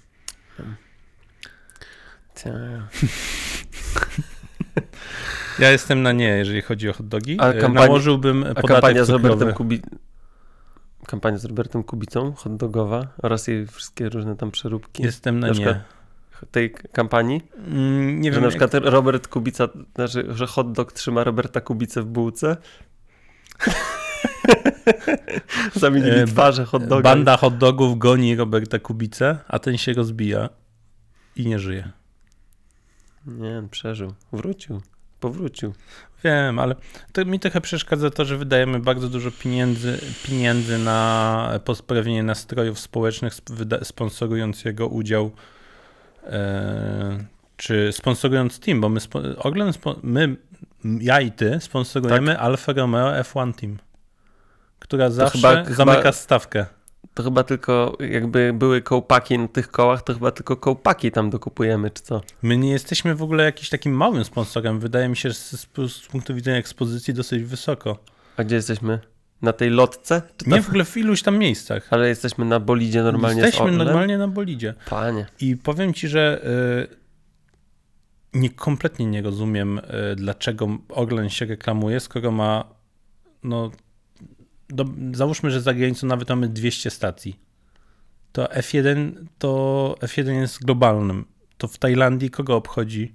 Ja 5.59 5.71
jestem 5.71 6.03
na 6.03 6.13
nie, 6.13 6.29
jeżeli 6.29 6.63
chodzi 6.63 6.89
o 6.89 6.93
hot 6.93 7.09
dogi. 7.09 7.37
A 7.41 7.49
E, 7.49 7.61
kampania- 7.61 7.75
Nałożyłbym 7.87 8.45
A 8.57 8.63
kampania 8.63 9.05
z. 9.05 9.11
Robertem 9.11 9.53
Kubi... 9.53 9.83
Kampania 11.07 11.39
z 11.39 11.45
Robertem 11.45 11.83
Kubicą, 11.85 12.33
hot 12.33 12.57
dogowa 12.57 13.07
oraz 13.23 13.47
jej 13.49 13.67
wszystkie 13.67 14.09
różne 14.09 14.37
tam 14.37 14.51
przeróbki. 14.51 15.03
Jestem 15.03 15.41
na 15.41 15.47
Na 15.47 15.53
nie. 15.53 15.55
przykład 15.55 15.96
tej 16.51 16.71
kampanii, 16.93 17.41
Mm, 17.57 18.21
nie 18.21 18.31
że 18.33 18.35
wiem, 18.41 18.49
na 18.51 18.55
jak- 18.55 18.71
przykład 18.71 18.85
Robert 18.93 19.29
Kubica, 19.29 19.69
znaczy, 19.95 20.27
że 20.31 20.47
hot 20.47 20.73
dog 20.73 20.93
trzyma 20.93 21.25
Roberta 21.25 21.61
Kubicę 21.61 22.03
w 22.03 22.07
bułce. 22.07 22.57
Zamienili 25.75 26.17
E, 26.19 26.27
twarze 26.27 26.65
hot 26.65 26.87
doga. 26.87 27.03
Banda 27.03 27.37
hot 27.37 27.59
dogów 27.59 27.99
goni 27.99 28.37
Roberta 28.37 28.79
Kubicę, 28.79 29.39
a 29.49 29.59
ten 29.59 29.79
się 29.79 29.93
rozbija 29.93 30.49
i 31.37 31.47
nie 31.47 31.59
żyje. 31.59 31.91
Nie, 33.27 33.63
przeżył. 33.71 34.15
Wrócił. 34.33 34.81
Powrócił. 35.21 35.73
Wiem, 36.25 36.59
ale 36.59 36.75
to 37.13 37.25
mi 37.25 37.41
trochę 37.41 37.61
przeszkadza 37.61 38.11
to, 38.11 38.25
że 38.25 38.37
wydajemy 38.39 38.79
bardzo 38.81 39.09
dużo 39.09 39.31
pieniędzy, 39.31 39.99
pieniędzy 40.27 40.79
na 40.79 41.61
poprawienie 41.65 42.23
nastrojów 42.23 42.79
społecznych, 42.79 43.33
sponsorując 43.83 44.65
jego 44.65 44.89
udział, 44.89 45.31
czy 47.57 47.93
sponsorując 47.93 48.61
Team, 48.61 48.81
bo 48.81 48.89
my, 48.89 49.01
spo, 49.01 49.21
my, 50.03 50.37
ja 51.01 51.21
i 51.21 51.33
ty 51.33 51.61
sponsorujemy 51.61 52.33
Tak. 52.33 52.43
Alfa 52.43 52.73
Romeo 52.73 53.13
F1 53.23 53.55
Team, 53.55 53.79
która 54.79 55.11
zawsze 55.11 55.39
chyba- 55.39 55.65
chyba- 55.65 55.77
zamyka 55.77 56.13
stawkę. 56.13 56.67
To 57.15 57.23
chyba 57.23 57.43
tylko, 57.45 57.97
jakby 58.01 58.53
były 58.53 58.83
kołpaki 58.83 59.39
na 59.39 59.49
tych 59.49 59.71
kołach, 59.71 60.03
to 60.03 60.15
chyba 60.15 60.31
tylko 60.31 60.57
kołpaki 60.57 61.13
tam 61.13 61.31
dokupujemy, 61.31 61.91
czy 61.91 62.03
co? 62.03 62.21
My 62.43 62.57
nie 62.57 62.71
jesteśmy 62.71 63.15
w 63.15 63.23
ogóle 63.23 63.45
jakimś 63.45 63.69
takim 63.69 63.93
małym 63.93 64.25
sponsorem. 64.25 64.81
Wydaje 64.81 65.09
mi 65.09 65.17
się, 65.17 65.29
że 65.29 65.35
z, 65.35 65.67
z 65.93 66.07
punktu 66.07 66.35
widzenia 66.35 66.59
ekspozycji 66.59 67.15
dosyć 67.15 67.43
wysoko. 67.43 67.99
A 68.37 68.45
gdzie 68.45 68.57
jesteśmy? 68.57 68.99
Na 69.43 69.53
tej 69.53 69.71
lotce? 69.71 70.23
Nie 70.47 70.53
tam... 70.53 70.63
w 70.63 70.69
ogóle 70.69 70.85
w 70.85 70.97
iluś 70.97 71.23
tam 71.23 71.39
miejscach. 71.39 71.87
Ale 71.91 72.09
jesteśmy 72.09 72.45
na 72.45 72.61
bolidzie 72.61 73.03
normalnie 73.03 73.43
Jesteśmy 73.43 73.73
normalnie 73.73 74.19
na 74.19 74.29
bolidzie. 74.29 74.75
Panie. 74.91 75.27
I 75.41 75.57
powiem 75.57 75.95
ci, 75.95 76.09
że 76.09 76.47
y, 76.93 76.97
nie, 78.39 78.51
kompletnie 78.51 79.07
nie 79.07 79.23
rozumiem, 79.23 79.79
y, 79.79 80.17
dlaczego 80.17 80.79
Orlen 80.89 81.31
się 81.31 81.47
reklamuje, 81.47 82.01
skoro 82.01 82.31
ma, 82.31 82.65
no, 83.43 83.71
do, 84.69 84.85
załóżmy, 85.13 85.51
że 85.51 85.61
za 85.61 85.75
granicą 85.75 86.07
nawet 86.07 86.29
mamy 86.29 86.49
200 86.49 86.91
stacji. 86.91 87.41
To 88.33 88.45
F1, 88.45 89.13
to 89.39 89.95
F1 90.01 90.31
jest 90.41 90.65
globalnym. 90.65 91.25
To 91.59 91.69
w 91.69 91.79
Tajlandii 91.79 92.31
kogo 92.31 92.57
obchodzi? 92.57 93.15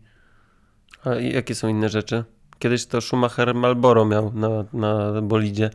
A 1.04 1.16
jakie 1.16 1.56
są 1.56 1.68
inne 1.68 1.90
rzeczy? 1.90 2.24
Kiedyś 2.60 2.86
to 2.86 3.02
Schumacher 3.02 3.56
Malboro 3.56 4.06
miał 4.06 4.34
na, 4.34 4.50
na 4.74 5.22
bolidzie. 5.22 5.70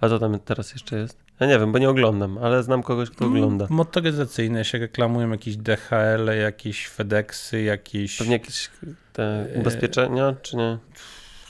A 0.00 0.08
co 0.08 0.18
tam 0.18 0.38
teraz 0.38 0.72
jeszcze 0.72 0.98
jest? 0.98 1.18
Ja 1.40 1.46
nie 1.46 1.58
wiem, 1.58 1.72
bo 1.72 1.78
nie 1.78 1.90
oglądam, 1.90 2.38
ale 2.38 2.62
znam 2.62 2.82
kogoś, 2.82 3.10
kto 3.10 3.26
ogląda. 3.26 3.66
Motoryzacyjne 3.70 4.64
się 4.64 4.78
reklamują, 4.78 5.30
jakieś 5.30 5.56
DHL, 5.56 6.38
jakieś 6.40 6.86
FedExy, 6.86 7.62
jakieś... 7.62 8.18
Pewnie 8.18 8.32
jakieś 8.32 8.70
te 9.12 9.46
ubezpieczenia, 9.54 10.34
czy 10.42 10.56
nie? 10.56 10.78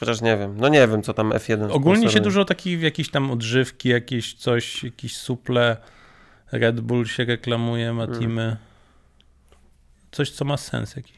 Chociaż 0.01 0.21
nie 0.21 0.37
wiem. 0.37 0.55
No 0.59 0.69
nie 0.69 0.89
wiem, 0.89 1.03
co 1.03 1.15
tam 1.15 1.31
F1 1.31 1.73
Ogólnie 1.73 2.11
się 2.11 2.21
dużo 2.21 2.45
takich 2.45 2.83
jakieś 2.83 3.11
tam 3.11 3.31
odżywki, 3.31 3.89
jakieś 3.89 4.35
coś, 4.35 4.85
jakieś 4.85 5.17
suple. 5.17 5.77
Red 6.53 6.81
Bull 6.81 7.07
się 7.07 7.25
reklamuje, 7.25 7.93
ma 7.93 8.05
Mm. 8.05 8.57
Coś, 10.11 10.31
co 10.31 10.45
ma 10.45 10.57
sens 10.57 10.97
jakiś. 10.97 11.18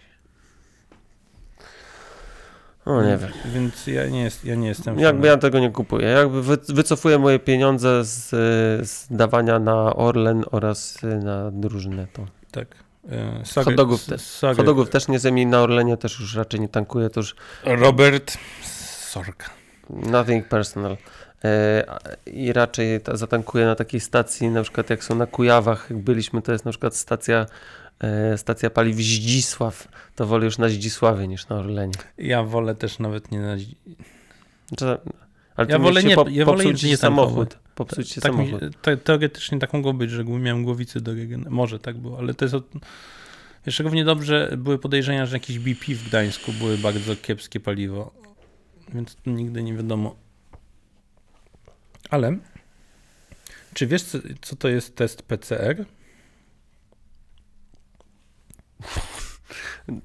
O, 2.86 3.02
nie 3.02 3.16
wiem. 3.16 3.30
Więc 3.44 3.86
ja 3.86 4.06
nie, 4.06 4.22
jest, 4.22 4.44
ja 4.44 4.54
nie 4.54 4.68
jestem 4.68 4.98
Jakby 4.98 5.26
ja 5.26 5.36
tego 5.36 5.58
nie 5.58 5.70
kupuję. 5.70 6.08
Jakby 6.08 6.42
wy, 6.42 6.58
wycofuję 6.68 7.18
moje 7.18 7.38
pieniądze 7.38 8.04
z, 8.04 8.28
z 8.90 9.06
dawania 9.10 9.58
na 9.58 9.96
Orlen 9.96 10.44
oraz 10.50 11.04
y, 11.04 11.06
na 11.06 11.50
drużynę. 11.50 12.06
To. 12.12 12.26
Tak. 12.50 12.68
E, 13.10 13.44
Sorry, 13.44 13.64
Hot 13.64 13.74
dogów 13.74 14.00
s- 14.00 14.06
też. 14.06 14.20
sorry. 14.20 14.56
Hot 14.56 14.66
dogów 14.66 14.90
też 14.90 15.08
nie 15.08 15.18
zjem 15.18 15.38
i 15.38 15.46
na 15.46 15.60
Orlenie 15.60 15.96
też 15.96 16.20
już 16.20 16.34
raczej 16.36 16.60
nie 16.60 16.68
tankuję. 16.68 17.10
To 17.10 17.20
już 17.20 17.34
Robert 17.64 18.38
Sorka. 19.10 19.50
nothing 19.90 20.48
personal. 20.48 20.96
E, 21.44 21.84
I 22.26 22.52
raczej 22.52 23.00
ta, 23.00 23.16
zatankuję 23.16 23.66
na 23.66 23.74
takiej 23.74 24.00
stacji, 24.00 24.48
na 24.48 24.62
przykład 24.62 24.90
jak 24.90 25.04
są 25.04 25.14
na 25.14 25.26
Kujawach, 25.26 25.86
jak 25.90 25.98
byliśmy, 25.98 26.42
to 26.42 26.52
jest 26.52 26.64
na 26.64 26.70
przykład 26.70 26.96
stacja, 26.96 27.46
stacja 28.36 28.70
paliw 28.70 28.96
Zdzisław. 28.96 29.88
To 30.16 30.26
wolę 30.26 30.44
już 30.44 30.58
na 30.58 30.68
Zdzisławie 30.68 31.28
niż 31.28 31.48
na 31.48 31.56
Orlenie. 31.56 31.92
Ja 32.18 32.42
wolę 32.42 32.74
też 32.74 32.98
nawet 32.98 33.30
nie 33.30 33.40
na... 33.40 33.56
Znaczy, 34.68 34.98
ale 35.56 35.68
Ja 35.68 35.78
wolę 35.78 36.02
się 36.02 36.08
nie- 36.08 36.14
po, 36.14 36.28
ja 36.28 36.44
wolę 36.44 36.64
nie 36.84 36.96
samochód. 36.96 37.58
Popsuł 37.74 38.04
ci 38.04 38.20
Tak 38.20 38.36
mi, 38.36 38.46
samochód. 38.50 38.80
te, 38.82 38.96
teoretycznie 38.96 39.58
tak 39.58 39.72
mogło 39.72 39.92
być, 39.92 40.10
że 40.10 40.24
miałem 40.24 40.64
głowicy 40.64 41.00
do 41.00 41.12
regen- 41.12 41.50
Może 41.50 41.78
tak 41.78 41.98
było, 41.98 42.18
ale 42.18 42.34
to 42.34 42.44
jest... 42.44 42.54
Od... 42.54 42.64
Jeszcze 43.66 43.82
równie 43.82 44.04
dobrze 44.04 44.54
były 44.56 44.78
podejrzenia, 44.78 45.26
że 45.26 45.36
jakieś 45.36 45.58
BP 45.58 45.94
w 45.94 46.08
Gdańsku 46.08 46.52
były 46.52 46.78
bardzo 46.78 47.16
kiepskie 47.16 47.60
paliwo. 47.60 48.12
Więc 48.94 49.16
nigdy 49.26 49.62
nie 49.62 49.74
wiadomo. 49.74 50.16
Ale 52.10 52.36
czy 53.74 53.86
wiesz, 53.86 54.02
co 54.40 54.56
to 54.56 54.68
jest 54.68 54.96
test 54.96 55.22
PCR? 55.22 55.84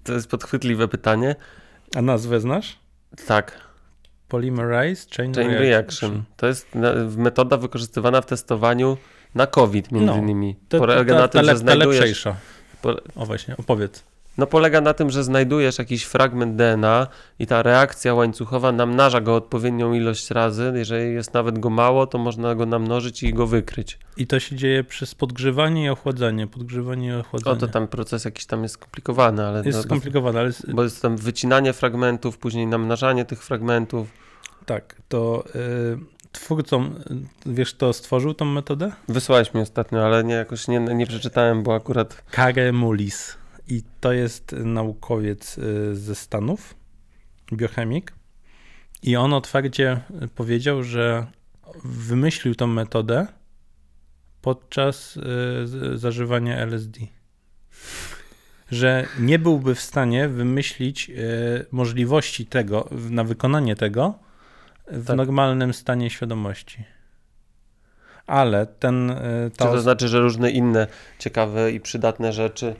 To 0.03 0.13
jest 0.13 0.29
podchwytliwe 0.29 0.87
pytanie. 0.87 1.35
A 1.95 2.01
nazwę 2.01 2.39
znasz? 2.39 2.79
Tak, 3.27 3.65
Polymerase 4.27 5.05
Chain, 5.17 5.33
chain 5.33 5.49
reaction. 5.49 6.23
To 6.37 6.47
jest 6.47 6.67
metoda 7.17 7.57
wykorzystywana 7.57 8.21
w 8.21 8.25
testowaniu 8.25 8.97
na 9.35 9.47
COVID 9.47 9.91
między 9.91 10.07
No, 10.07 10.17
innymi. 10.17 10.55
To, 10.69 10.77
Polega 10.79 11.15
na 11.15 11.27
tym, 11.27 11.45
ta, 11.45 11.55
że 11.55 11.75
lepszejsza. 11.75 12.35
O 13.15 13.25
właśnie, 13.25 13.57
opowiedz. 13.57 14.03
No 14.37 14.47
polega 14.47 14.81
na 14.81 14.93
tym, 14.93 15.09
że 15.09 15.23
znajdujesz 15.23 15.77
jakiś 15.77 16.03
fragment 16.03 16.55
DNA 16.55 17.07
i 17.39 17.47
ta 17.47 17.63
reakcja 17.63 18.13
łańcuchowa 18.13 18.71
namnaża 18.71 19.21
go 19.21 19.35
odpowiednią 19.35 19.93
ilość 19.93 20.31
razy. 20.31 20.73
Jeżeli 20.75 21.13
jest 21.13 21.33
nawet 21.33 21.59
go 21.59 21.69
mało, 21.69 22.07
to 22.07 22.17
można 22.17 22.55
go 22.55 22.65
namnożyć 22.65 23.23
i 23.23 23.33
go 23.33 23.47
wykryć. 23.47 23.99
I 24.17 24.27
to 24.27 24.39
się 24.39 24.55
dzieje 24.55 24.83
przez 24.83 25.15
podgrzewanie 25.15 25.85
i 25.85 25.89
ochładzanie. 25.89 26.47
Podgrzewanie 26.47 27.07
i 27.07 27.13
ochładzanie. 27.13 27.57
O, 27.57 27.59
to 27.59 27.67
tam 27.67 27.87
proces 27.87 28.25
jakiś 28.25 28.45
tam 28.45 28.63
jest 28.63 28.75
skomplikowany, 28.75 29.45
ale... 29.45 29.63
Jest 29.65 29.77
no, 29.77 29.83
skomplikowane, 29.83 30.39
ale 30.39 30.51
Bo 30.73 30.83
jest 30.83 31.01
tam 31.01 31.17
wycinanie 31.17 31.73
fragmentów, 31.73 32.37
później 32.37 32.67
namnażanie 32.67 33.25
tych 33.25 33.43
fragmentów. 33.43 34.07
tak, 34.65 34.95
to 35.09 35.43
y, 35.55 36.15
twórcą, 36.31 36.89
wiesz 37.45 37.73
kto 37.73 37.93
stworzył 37.93 38.33
tą 38.33 38.45
metodę? 38.45 38.91
Wysłałeś 39.07 39.53
mi 39.53 39.61
ostatnio, 39.61 40.05
ale 40.05 40.23
nie, 40.23 40.33
jakoś 40.33 40.67
nie, 40.67 40.79
nie 40.79 41.07
przeczytałem, 41.07 41.63
bo 41.63 41.75
akurat... 41.75 42.23
Kare 42.31 42.71
Mullis. 42.73 43.37
I 43.67 43.83
to 44.01 44.13
jest 44.13 44.51
naukowiec 44.51 45.57
y, 45.57 45.95
ze 45.95 46.15
Stanów, 46.15 46.75
biochemik. 47.53 48.13
I 49.03 49.15
on 49.15 49.33
otwarcie 49.33 50.01
powiedział, 50.35 50.83
że 50.83 51.27
wymyślił 51.83 52.55
tą 52.55 52.67
metodę 52.67 53.27
podczas 54.41 55.17
y, 55.17 55.97
zażywania 55.97 56.57
LSD. 56.57 56.99
Że 58.71 59.05
nie 59.19 59.39
byłby 59.39 59.75
w 59.75 59.79
stanie 59.81 60.27
wymyślić 60.27 61.09
y, 61.09 61.65
możliwości 61.71 62.45
tego, 62.45 62.89
na 62.91 63.23
wykonanie 63.23 63.75
tego 63.75 64.19
w 64.87 65.07
Tak. 65.07 65.17
normalnym 65.17 65.73
stanie 65.73 66.09
świadomości. 66.09 66.83
Ale 68.27 68.65
ten. 68.65 69.09
y, 69.09 69.51
Czy 69.51 69.57
Ta 69.57 69.65
to 69.65 69.81
znaczy, 69.81 70.07
że 70.07 70.19
różne 70.19 70.51
inne 70.51 70.87
ciekawe 71.19 71.71
i 71.71 71.79
przydatne 71.79 72.33
rzeczy 72.33 72.75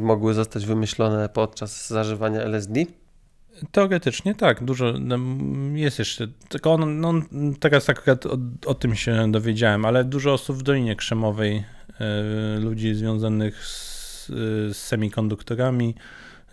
mogły 0.00 0.34
zostać 0.34 0.66
wymyślone 0.66 1.28
podczas 1.28 1.88
zażywania 1.88 2.40
LSD? 2.40 2.80
Teoretycznie 3.72 4.34
tak, 4.34 4.64
dużo 4.64 4.94
jest 5.74 5.98
jeszcze. 5.98 6.28
Tylko 6.48 6.72
on, 6.72 7.00
no, 7.00 7.12
teraz 7.60 7.88
akurat 7.88 8.26
o, 8.26 8.38
o 8.66 8.74
tym 8.74 8.94
się 8.94 9.32
dowiedziałem, 9.32 9.84
ale 9.84 10.04
dużo 10.04 10.32
osób 10.32 10.56
w 10.56 10.62
Dolinie 10.62 10.96
Krzemowej, 10.96 11.64
e, 12.00 12.60
ludzi 12.60 12.94
związanych 12.94 13.66
z, 13.66 14.26
z 14.26 14.76
semikonduktorami, 14.76 15.94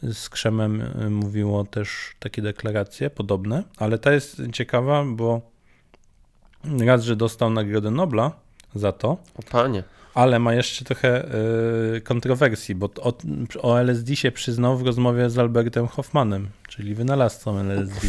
z 0.04 0.30
krzemem 0.30 0.82
e, 0.82 1.10
mówiło 1.10 1.63
też 1.63 2.15
takie 2.19 2.41
deklaracje 2.41 3.10
podobne, 3.10 3.63
ale 3.77 3.97
ta 3.97 4.13
jest 4.13 4.41
ciekawa, 4.54 5.06
bo 5.06 5.41
raz, 6.86 7.04
że 7.04 7.15
dostał 7.15 7.49
Nagrodę 7.49 7.91
Nobla 7.91 8.32
za 8.75 8.91
to, 8.91 9.17
O 9.36 9.41
panie. 9.51 9.84
Ale 10.13 10.39
ma 10.39 10.54
jeszcze 10.54 10.86
trochę 10.86 11.36
y, 11.95 12.02
kontrowersji, 12.02 12.76
bo 12.76 12.89
o, 13.02 13.13
o 13.62 13.80
LSD 13.82 14.15
się 14.15 14.32
przyznał 14.32 14.78
w 14.78 14.86
rozmowie 14.86 15.30
z 15.30 15.38
Albertem 15.38 15.88
Hoffmanem, 15.88 16.50
czyli 16.69 16.95
wynalazcą 16.95 17.60
LSD. 17.60 18.08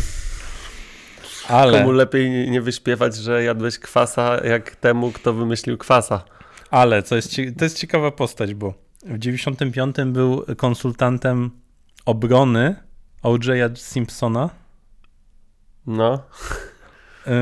Ale, 1.48 1.78
Komu 1.78 1.92
lepiej 1.92 2.50
nie- 2.50 2.60
wyśpiewać, 2.62 3.16
że 3.16 3.44
jadłeś 3.44 3.78
kwasa, 3.78 4.40
jak 4.44 4.76
temu, 4.76 5.12
kto 5.12 5.32
wymyślił 5.32 5.78
kwasa. 5.78 6.24
ale 6.70 7.02
co 7.02 7.16
jest, 7.16 7.36
to 7.58 7.64
jest 7.64 7.78
ciekawa 7.78 8.10
postać, 8.10 8.54
bo 8.54 8.74
w 9.06 9.18
95 9.18 9.96
był 10.06 10.44
konsultantem 10.56 11.50
obrony 12.06 12.76
O.J. 13.22 13.78
Simpsona, 13.78 14.50
No. 15.86 16.22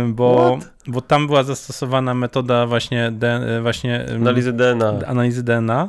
Bo, 0.09 0.57
What? 0.61 0.73
bo 0.87 1.01
tam 1.01 1.27
była 1.27 1.43
zastosowana 1.43 2.14
metoda 2.14 2.66
właśnie, 2.66 3.11
de, 3.12 3.59
właśnie 3.62 4.07
Analizy 4.16 4.53
DNA. 4.53 4.93
analizy 5.07 5.43
DNA, 5.43 5.88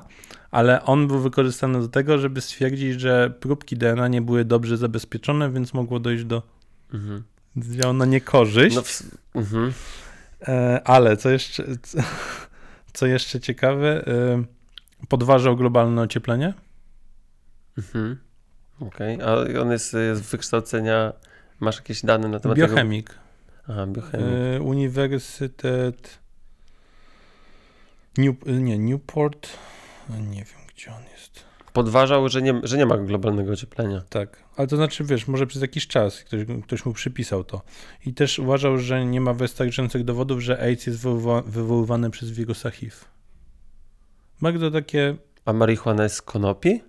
ale 0.52 0.84
on 0.84 1.08
był 1.08 1.20
wykorzystany 1.20 1.80
do 1.82 1.88
tego, 1.88 2.18
żeby 2.18 2.42
stwierdzić, 2.42 3.02
że 3.02 3.34
próbki 3.40 3.78
DNA 3.78 4.08
nie 4.08 4.22
były 4.22 4.46
dobrze 4.46 4.78
zabezpieczone, 4.78 5.52
więc 5.52 5.74
mogło 5.74 6.00
dojść 6.00 6.24
do 6.24 6.42
Mhm. 6.94 7.24
działu 7.58 7.94
na 7.94 8.06
niekorzyść. 8.06 8.76
No, 8.76 8.82
w... 8.82 9.02
mhm. 9.36 9.74
E, 10.48 10.82
ale 10.86 11.18
co 11.18 11.30
jeszcze, 11.30 11.64
co, 12.94 13.06
jeszcze 13.06 13.40
ciekawe, 13.40 14.08
e, 14.08 14.44
podważał 15.10 15.56
globalne 15.58 16.02
ocieplenie. 16.02 16.54
Mhm. 17.78 18.18
Okej. 18.80 19.20
A 19.22 19.62
on 19.62 19.72
jest 19.72 19.92
z 19.92 20.20
wykształcenia... 20.32 21.14
Masz 21.60 21.76
jakieś 21.78 22.02
dane 22.06 22.28
na 22.28 22.40
temat 22.40 22.58
tego? 22.58 22.76
Aha, 23.72 23.88
biochemik. 23.88 24.28
E, 24.28 24.62
Uniwersytet 24.62 26.20
New, 28.18 28.36
nie, 28.46 28.80
Newport. 28.80 29.50
Nie 30.10 30.44
wiem, 30.44 30.60
gdzie 30.76 30.92
on 30.92 31.04
jest. 31.12 31.44
Podważał, 31.74 32.30
że 32.30 32.42
nie, 32.42 32.62
że 32.64 32.78
nie 32.78 32.86
ma 32.86 32.98
globalnego 32.98 33.52
ocieplenia. 33.52 34.02
Tak, 34.10 34.44
ale 34.56 34.68
to 34.68 34.76
znaczy, 34.76 35.04
wiesz, 35.04 35.28
może 35.28 35.48
przez 35.48 35.62
jakiś 35.62 35.88
czas 35.88 36.20
ktoś, 36.20 36.42
ktoś 36.64 36.86
mu 36.86 36.94
przypisał 36.94 37.44
to. 37.44 37.62
I 38.06 38.14
też 38.14 38.40
uważał, 38.40 38.78
że 38.78 39.06
nie 39.06 39.22
ma 39.22 39.34
wystarczających 39.34 40.04
dowodów, 40.04 40.40
że 40.40 40.60
AIDS 40.60 40.88
jest 40.88 41.00
wywoła, 41.00 41.42
wywoływany 41.42 42.10
przez 42.10 42.32
wirusa 42.32 42.72
HIV. 42.72 42.96
Bardzo 44.42 44.72
takie 44.72 45.16
A 45.46 45.54
marihuana 45.54 46.04
jest 46.04 46.16
z 46.16 46.22
konopi? 46.22 46.84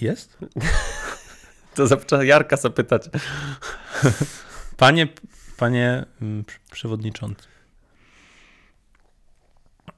jest? 0.00 0.38
To 1.74 1.96
trzeba 1.96 2.24
Jarka 2.24 2.56
zapytać. 2.56 3.02
Panie, 4.82 5.08
panie 5.56 6.04
mm, 6.22 6.44
pr- 6.44 6.58
przewodniczący. 6.72 7.46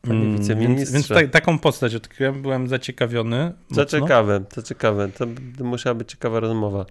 Panie 0.03 0.21
Mm, 0.21 0.39
wiceministrze. 0.39 0.93
Więc, 0.93 1.09
więc 1.09 1.09
tak, 1.09 1.31
taką 1.31 1.59
postać 1.59 1.95
odkryłem, 1.95 2.43
byłem 2.43 2.69
zaciekawiony. 2.69 3.53
Co 3.75 3.81
mocno. 3.81 4.01
ciekawe, 4.01 4.41
to 4.55 4.63
ciekawe. 4.63 5.09
To 5.09 5.27
musiała 5.65 5.95
być 5.95 6.11
ciekawa 6.11 6.41
rozmowa 6.41 6.87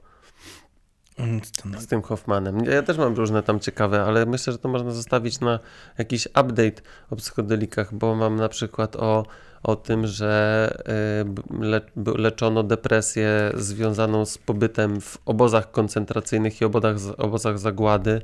z 1.80 1.88
tym 1.88 2.02
Hoffmanem. 2.02 2.66
Ja 2.66 2.84
też 2.84 2.98
mam 2.98 3.16
różne 3.16 3.44
tam 3.44 3.60
ciekawe, 3.60 4.04
ale 4.04 4.26
myślę, 4.26 4.54
że 4.54 4.60
to 4.60 4.70
można 4.70 4.92
zostawić 4.92 5.40
na 5.40 5.60
jakiś 5.98 6.26
update 6.26 6.82
o 7.10 7.16
psychodelikach, 7.16 7.94
bo 7.94 8.16
mam 8.16 8.36
na 8.36 8.50
przykład 8.50 8.96
o, 8.96 9.26
o 9.64 9.76
tym, 9.76 10.08
że 10.08 10.74
y, 11.60 11.64
le, 11.64 11.82
leczono 12.18 12.64
depresję 12.64 13.52
związaną 13.56 14.26
z 14.26 14.38
pobytem 14.38 15.02
w 15.02 15.18
obozach 15.26 15.72
koncentracyjnych 15.72 16.62
i 16.62 16.66
obozach, 16.66 16.96
obozach 17.18 17.60
zagłady 17.60 18.22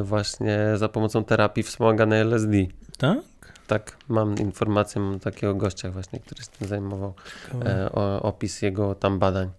y, 0.00 0.02
właśnie 0.02 0.58
za 0.76 0.88
pomocą 0.88 1.24
terapii 1.24 1.62
wspomaganej 1.62 2.20
LSD. 2.20 2.56
Tak? 2.98 3.18
Tak, 3.66 3.96
mam 4.08 4.38
informację, 4.38 5.00
mam 5.00 5.20
takiego 5.20 5.54
gościa 5.54 5.90
właśnie, 5.90 6.20
który 6.20 6.42
się 6.42 6.48
tym 6.58 6.68
zajmował. 6.68 7.14
e, 7.64 7.92
o, 7.92 8.22
opis 8.22 8.62
jego 8.62 8.94
tam 8.94 9.18
badań 9.18 9.50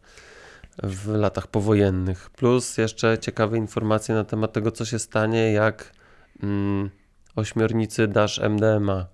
w 0.84 1.08
latach 1.08 1.48
powojennych. 1.48 2.30
Plus 2.30 2.78
jeszcze 2.78 3.18
ciekawe 3.18 3.58
informacje 3.58 4.16
na 4.16 4.24
temat 4.24 4.54
tego, 4.54 4.72
co 4.72 4.86
się 4.86 5.00
stanie, 5.00 5.52
jak 5.52 5.92
mm, 6.44 6.90
ośmiornicy 7.36 8.08
dasz 8.08 8.40
MDMA. 8.40 9.06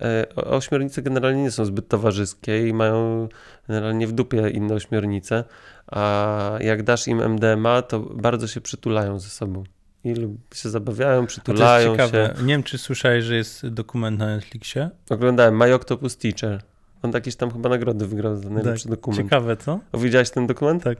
E, 0.00 0.34
ośmiornice 0.34 1.02
generalnie 1.02 1.42
nie 1.42 1.50
są 1.50 1.64
zbyt 1.64 1.88
towarzyskie 1.88 2.68
i 2.68 2.72
mają 2.72 3.28
generalnie 3.68 4.06
w 4.06 4.12
dupie 4.12 4.50
inne 4.50 4.74
ośmiornice, 4.74 5.44
a 5.86 6.56
jak 6.60 6.82
dasz 6.82 7.08
im 7.08 7.20
MDMA, 7.20 7.82
to 7.82 8.00
bardzo 8.00 8.46
się 8.46 8.60
przytulają 8.60 9.18
ze 9.18 9.28
sobą. 9.28 9.64
I 10.04 10.14
się 10.54 10.70
zabawiają, 10.70 11.12
A 11.12 11.16
to 11.16 11.22
jest 11.22 11.32
przytulają 11.32 11.92
ciekawe. 11.92 12.34
się. 12.36 12.42
Nie 12.44 12.54
wiem, 12.54 12.62
czy 12.62 12.78
słyszałeś, 12.78 13.24
że 13.24 13.36
jest 13.36 13.68
dokument 13.68 14.18
na 14.18 14.26
Netflixie. 14.26 14.90
Oglądałem 15.10 15.56
My 15.56 15.74
Octopus 15.74 16.16
Teacher. 16.16 16.62
On 17.02 17.10
jakieś 17.14 17.36
tam 17.36 17.50
chyba 17.50 17.68
nagrody 17.68 18.06
wygrał 18.06 18.36
za 18.36 18.50
najlepszy 18.50 18.84
Tak, 18.84 18.90
dokument. 18.90 19.22
Ciekawe, 19.22 19.56
co? 19.56 19.80
O, 19.92 19.98
widziałeś 19.98 20.30
ten 20.30 20.46
dokument? 20.46 20.82
Tak. 20.84 20.98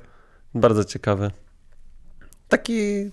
Bardzo 0.54 0.84
ciekawy. 0.84 1.30
Taki 2.48 3.10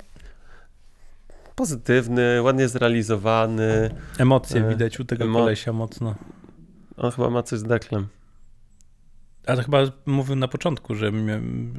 pozytywny, 1.55 2.41
ładnie 2.41 2.67
zrealizowany. 2.67 3.89
Emocje 4.17 4.65
E, 4.65 4.69
widać 4.69 4.99
u 4.99 5.05
tego 5.05 5.25
emo- 5.25 5.33
kolesia 5.39 5.73
mocno. 5.73 6.15
On 6.97 7.11
chyba 7.11 7.29
ma 7.29 7.43
coś 7.43 7.59
z 7.59 7.63
deklem. 7.63 8.07
A 9.47 9.55
to 9.55 9.63
chyba 9.63 9.77
mówił 10.05 10.35
na 10.35 10.47
początku, 10.47 10.95
że, 10.95 11.11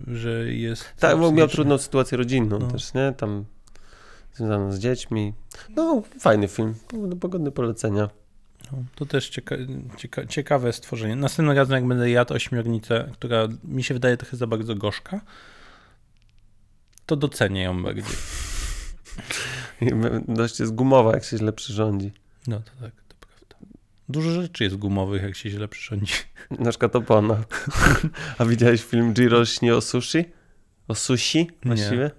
że 0.07 0.53
jest. 0.53 0.85
Tak, 0.99 1.19
bo 1.19 1.33
miał 1.33 1.49
trudną 1.49 1.79
sytuację 1.79 2.19
rodzinną 2.19 2.59
No. 2.59 2.67
też, 2.69 2.95
nie? 2.95 3.13
Tam 3.17 3.45
związaną 4.35 4.73
z 4.73 4.79
dziećmi. 4.79 5.35
No, 5.77 6.03
fajny 6.21 6.49
film. 6.49 6.75
Pogodne 7.21 7.51
polecenia. 7.51 8.09
No, 8.73 8.79
to 8.95 9.07
też 9.07 9.29
cieka 9.29 9.57
cieka 9.97 10.27
ciekawe 10.27 10.73
stworzenie. 10.73 11.17
Następnym 11.17 11.57
razem, 11.57 11.75
jak 11.75 11.87
będę 11.87 12.11
jadł 12.11 12.35
ośmiornicę, 12.35 13.11
która 13.13 13.49
mi 13.65 13.85
się 13.85 13.95
wydaje 13.95 14.17
trochę 14.17 14.37
za 14.37 14.47
bardzo 14.47 14.75
gorzka, 14.75 15.21
to 17.07 17.17
docenię 17.17 17.63
ją 17.63 17.83
bardziej. 17.83 18.05
Dość 20.29 20.61
jest 20.61 20.75
gumowa, 20.75 21.13
jak 21.13 21.25
się 21.25 21.39
źle 21.39 21.53
przyrządzi. 21.53 22.13
No 22.47 22.61
to 22.61 22.71
tak, 22.81 22.93
to 23.09 23.15
prawda. 23.21 23.57
Dużo 24.09 24.31
rzeczy 24.43 24.65
jest 24.65 24.77
gumowych, 24.77 25.23
jak 25.23 25.37
się 25.37 25.51
źle 25.51 25.69
przyrządzi. 25.69 26.15
Na 26.65 26.71
przykład 26.71 26.97
opona. 26.97 27.45
A 28.39 28.45
widziałeś 28.45 28.83
film 28.83 29.15
Jiro 29.15 29.45
śni 29.45 29.71
o 29.71 29.81
sushi? 29.81 30.25
O 30.89 30.95
sushi 30.95 31.51
właściwie? 31.65 32.11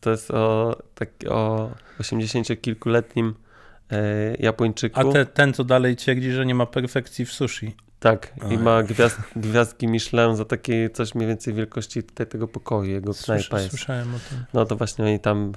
To 0.00 0.10
jest 0.10 0.30
o, 0.30 0.76
tak, 0.94 1.10
o 1.28 1.70
80-kilkuletnim 2.00 3.30
e, 3.30 3.34
Japończyku. 4.38 5.00
A 5.00 5.12
te, 5.12 5.26
ten, 5.26 5.52
co 5.52 5.64
dalej 5.64 5.96
twierdzi, 5.96 6.32
że 6.32 6.46
nie 6.46 6.54
ma 6.54 6.66
perfekcji 6.66 7.24
w 7.24 7.32
sushi. 7.32 7.76
Tak, 8.00 8.32
i 8.38 8.44
Oj. 8.44 8.58
ma 8.58 8.82
gwiazd, 8.82 9.18
gwiazdki 9.36 9.88
Michelin 9.88 10.36
za 10.36 10.44
takie 10.44 10.90
coś 10.90 11.14
mniej 11.14 11.28
więcej 11.28 11.54
wielkości 11.54 12.02
tutaj 12.02 12.26
tego 12.26 12.48
pokoju, 12.48 12.90
jego 12.90 13.12
knajpa 13.24 13.44
Słysz, 13.44 13.62
jest. 13.62 13.68
słyszałem 13.70 14.14
o 14.14 14.18
tym. 14.30 14.44
No 14.54 14.64
to 14.64 14.76
właśnie 14.76 15.04
oni 15.04 15.20
tam 15.20 15.52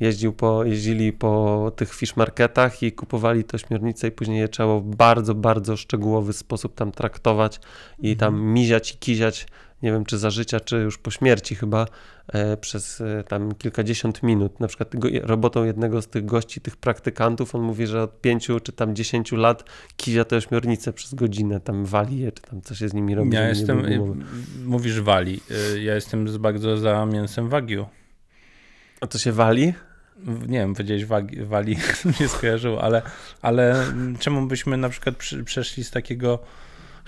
jeździł 0.00 0.32
po, 0.32 0.64
jeździli 0.64 1.12
po 1.12 1.72
tych 1.76 1.94
fish 1.94 2.16
marketach 2.16 2.82
i 2.82 2.92
kupowali 2.92 3.44
te 3.44 3.54
ośmiornice 3.54 4.08
i 4.08 4.10
później 4.10 4.38
je 4.40 4.48
trzeba 4.48 4.78
w 4.78 4.82
bardzo, 4.82 5.34
bardzo 5.34 5.76
szczegółowy 5.76 6.32
sposób 6.32 6.74
tam 6.74 6.92
traktować 6.92 7.60
i 7.98 8.16
tam 8.16 8.34
Mhm. 8.34 8.52
miziać 8.54 8.92
i 8.92 8.98
kiziać, 8.98 9.46
nie 9.82 9.92
wiem 9.92 10.04
czy 10.04 10.18
za 10.18 10.30
życia, 10.30 10.60
czy 10.60 10.76
już 10.76 10.98
po 10.98 11.10
śmierci 11.10 11.54
chyba, 11.54 11.86
e, 12.32 12.56
przez 12.56 13.00
e, 13.00 13.24
tam 13.24 13.54
kilkadziesiąt 13.54 14.22
minut. 14.22 14.60
Na 14.60 14.68
przykład 14.68 14.94
robotą 15.22 15.64
jednego 15.64 16.02
z 16.02 16.08
tych 16.08 16.24
gości, 16.24 16.60
tych 16.60 16.76
praktykantów, 16.76 17.54
on 17.54 17.62
mówi, 17.62 17.86
że 17.86 18.02
od 18.02 18.20
pięciu 18.20 18.60
czy 18.60 18.72
tam 18.72 18.94
dziesięciu 18.96 19.36
lat 19.36 19.64
kizia 19.96 20.24
te 20.24 20.36
ośmiornice 20.36 20.92
przez 20.92 21.14
godzinę, 21.14 21.60
tam 21.60 21.84
wali 21.84 22.18
je, 22.18 22.32
czy 22.32 22.42
tam 22.42 22.62
co 22.62 22.74
się 22.74 22.88
z 22.88 22.94
nimi 22.94 23.14
robi. 23.14 23.34
Ja 23.34 23.42
nie 23.42 23.48
jestem, 23.48 23.82
gumowe. 23.82 24.24
mówisz 24.64 25.00
wali, 25.00 25.40
Y, 25.74 25.82
ja 25.82 25.94
jestem 25.94 26.38
bardzo 26.38 26.76
za 26.76 27.06
mięsem 27.06 27.48
wagyu. 27.48 27.86
A 29.00 29.06
to 29.06 29.18
się 29.18 29.32
wali? 29.32 29.74
Nie 30.26 30.58
wiem, 30.58 30.74
powiedziałeś 30.74 31.04
wagi, 31.04 31.44
wali, 31.44 31.76
mnie 32.18 32.28
skojarzyło, 32.28 32.82
ale, 32.82 33.02
ale 33.42 33.82
mm, 33.82 34.16
czemu 34.18 34.46
byśmy 34.46 34.76
na 34.76 34.88
przykład 34.88 35.16
przy, 35.16 35.44
przeszli 35.44 35.84
z 35.84 35.90
takiego 35.90 36.38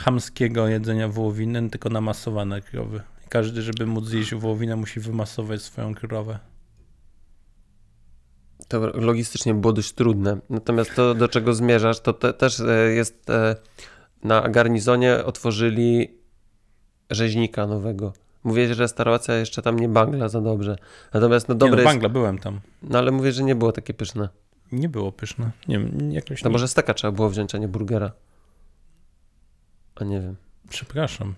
chamskiego 0.05 0.69
jedzenia 0.69 1.09
wołowiny 1.09 1.71
tylko 1.71 1.88
na 1.88 2.01
masowane 2.01 2.61
krowy? 2.61 3.03
Każdy, 3.29 3.62
żeby 3.62 3.87
móc 3.87 4.07
zjeść 4.07 4.35
wołowinę, 4.35 4.77
musi 4.77 5.01
wymasować 5.01 5.62
swoją 5.62 5.95
krowę. 5.95 6.38
To 8.69 8.79
logistycznie 8.95 9.55
było 9.55 9.73
dość 9.73 9.93
trudne. 9.93 10.38
Natomiast 10.51 10.95
to, 10.95 11.15
do 11.15 11.29
czego 11.29 11.55
zmierzasz, 11.55 12.01
to 12.01 12.12
te, 12.12 12.33
też 12.33 12.61
e, 12.61 12.93
jest 12.93 13.31
e, 13.31 13.57
na 14.25 14.49
garnizonie 14.49 15.25
otworzyli 15.25 16.19
rzeźnika 17.11 17.67
nowego. 17.67 18.12
Mówię, 18.45 18.69
że 18.69 18.75
restauracja 18.75 19.35
jeszcze 19.35 19.62
tam 19.62 19.79
nie 19.79 19.88
bangla 19.88 20.29
za 20.29 20.41
dobrze. 20.41 20.77
Natomiast 21.15 21.49
no 21.49 21.55
Nie, 21.55 21.59
dobre 21.59 21.77
no, 21.77 21.83
jest, 21.83 21.93
Bangla, 21.93 22.09
byłem 22.09 22.38
tam. 22.38 22.61
no 22.83 22.99
ale 22.99 23.11
mówię, 23.11 23.33
że 23.33 23.43
nie 23.43 23.55
było 23.55 23.73
takie 23.73 23.95
pyszne. 23.95 24.29
Nie 24.73 24.88
było 24.88 25.12
pyszne. 25.12 25.51
Nie 25.69 25.79
wiem, 25.79 26.12
jakoś 26.12 26.43
To 26.43 26.49
nie. 26.49 26.53
może 26.53 26.69
steka 26.69 26.95
trzeba 26.95 27.12
było 27.12 27.31
wziąć, 27.31 27.55
a 27.55 27.59
nie 27.59 27.69
burgera. 27.69 28.12
A 29.94 30.05
nie 30.05 30.20
wiem. 30.20 30.37
Przepraszam. 30.70 31.35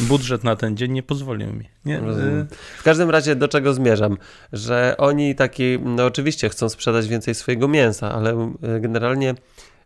Budżet 0.00 0.44
na 0.44 0.56
ten 0.56 0.76
dzień 0.76 0.92
nie 0.92 1.02
pozwolił 1.02 1.52
mi. 1.52 1.68
Nie, 1.84 1.98
y, 1.98 2.46
W 2.78 2.82
każdym 2.82 3.10
razie 3.10 3.36
do 3.36 3.48
czego 3.48 3.74
zmierzam? 3.74 4.16
Że 4.52 4.94
oni 4.98 5.34
taki, 5.34 5.78
no 5.84 6.04
oczywiście 6.04 6.48
chcą 6.48 6.68
sprzedać 6.68 7.08
więcej 7.08 7.34
swojego 7.34 7.68
mięsa, 7.68 8.12
ale 8.12 8.52
e, 8.62 8.80
generalnie 8.80 9.34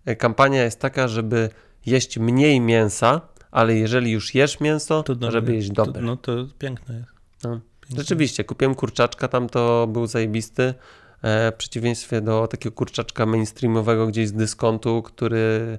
e, 0.05 0.17
kampania 0.17 0.65
jest 0.65 0.81
taka, 0.81 1.09
żeby 1.09 1.51
jeść 1.87 2.19
mniej 2.19 2.61
mięsa, 2.61 3.21
ale 3.51 3.75
jeżeli 3.77 4.11
już 4.11 4.35
jesz 4.35 4.61
mięso, 4.61 5.03
to 5.03 5.15
dobre. 5.15 5.31
żeby 5.33 5.55
jeść 5.55 5.69
To, 5.69 5.87
dobre. 5.87 6.03
no 6.03 6.17
to 6.17 6.33
piękne 6.59 6.95
jest. 6.95 7.09
No. 7.45 7.51
Piękne. 7.81 7.97
Rzeczywiście, 8.03 8.45
kupiłem 8.45 8.75
kurczaczka, 8.75 9.29
tam 9.29 9.49
to 9.49 9.87
był 9.87 10.07
zajebisty. 10.07 10.75
E, 11.23 11.53
w 11.53 11.55
przeciwieństwie 11.55 12.21
do 12.21 12.47
takiego 12.47 12.75
kurczaczka 12.77 13.27
mainstreamowego 13.27 14.07
gdzieś 14.07 14.29
z 14.29 14.33
dyskontu, 14.33 15.03
który 15.03 15.79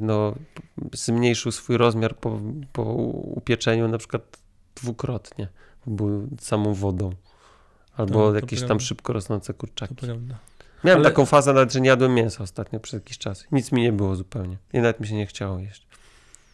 no, 0.00 0.34
zmniejszył 0.92 1.52
swój 1.52 1.76
rozmiar 1.76 2.16
po, 2.16 2.40
po 2.72 2.82
upieczeniu 3.22 3.88
na 3.88 3.98
przykład 3.98 4.38
dwukrotnie. 4.74 5.48
Był 5.86 6.28
samą 6.40 6.74
wodą. 6.74 7.10
Albo 7.96 8.18
No, 8.18 8.28
to 8.30 8.34
jakieś 8.34 8.58
tam 8.60 8.66
prawda. 8.68 8.84
szybko 8.84 9.12
rosnące 9.12 9.54
kurczaki. 9.54 9.94
Miałem 10.84 11.00
Ale- 11.00 11.10
taką 11.10 11.26
fazę 11.26 11.52
nawet, 11.52 11.72
że 11.72 11.80
nie 11.80 11.88
jadłem 11.88 12.14
mięsa 12.14 12.42
ostatnio 12.42 12.80
przez 12.80 12.92
jakiś 12.92 13.18
czas. 13.18 13.44
Nic 13.52 13.72
mi 13.72 13.82
nie 13.82 13.92
było 13.92 14.16
zupełnie. 14.16 14.56
I 14.72 14.78
nawet 14.78 15.00
mi 15.00 15.06
się 15.06 15.14
nie 15.14 15.26
chciało 15.26 15.58
jeść. 15.58 15.86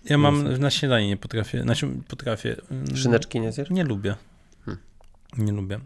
Ja 0.05 0.19
mam 0.19 0.53
na 0.59 0.71
śniadanie 0.71 1.09
nie 1.09 1.17
potrafię, 1.17 1.63
znaczy 1.63 1.89
potrafię. 2.09 2.57
mm, 2.71 2.97
Szyneczki 2.97 3.41
nie 3.41 3.53
zjesz? 3.53 3.71
Nie 3.71 3.85
lubię. 3.85 4.15
Hmm. 4.65 4.83
Nie 5.39 5.53
lubię. 5.53 5.81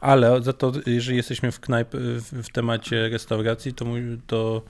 Ale 0.00 0.42
za 0.42 0.52
to, 0.52 0.72
jeżeli 0.86 1.16
jesteśmy 1.16 1.52
w 1.52 1.60
knajp, 1.60 1.88
w, 1.94 2.42
w 2.42 2.52
temacie 2.52 3.08
restauracji, 3.08 3.74
to, 3.74 3.84
to 4.26 4.62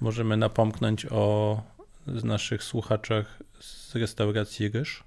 możemy 0.00 0.36
napomknąć 0.36 1.06
o 1.10 1.62
z 2.06 2.24
naszych 2.24 2.62
słuchaczach 2.62 3.38
z 3.60 3.94
restauracji 3.96 4.68
Ryż. 4.68 5.04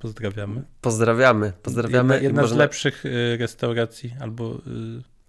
Pozdrawiamy. 0.00 0.62
Pozdrawiamy. 0.80 1.52
Pozdrawiamy. 1.62 2.14
Jedna, 2.14 2.24
jedna 2.28 2.42
z 2.42 2.44
można- 2.44 2.58
lepszych 2.64 3.06
y, 3.06 3.36
restauracji, 3.40 4.14
albo 4.20 4.54
y, 4.54 4.58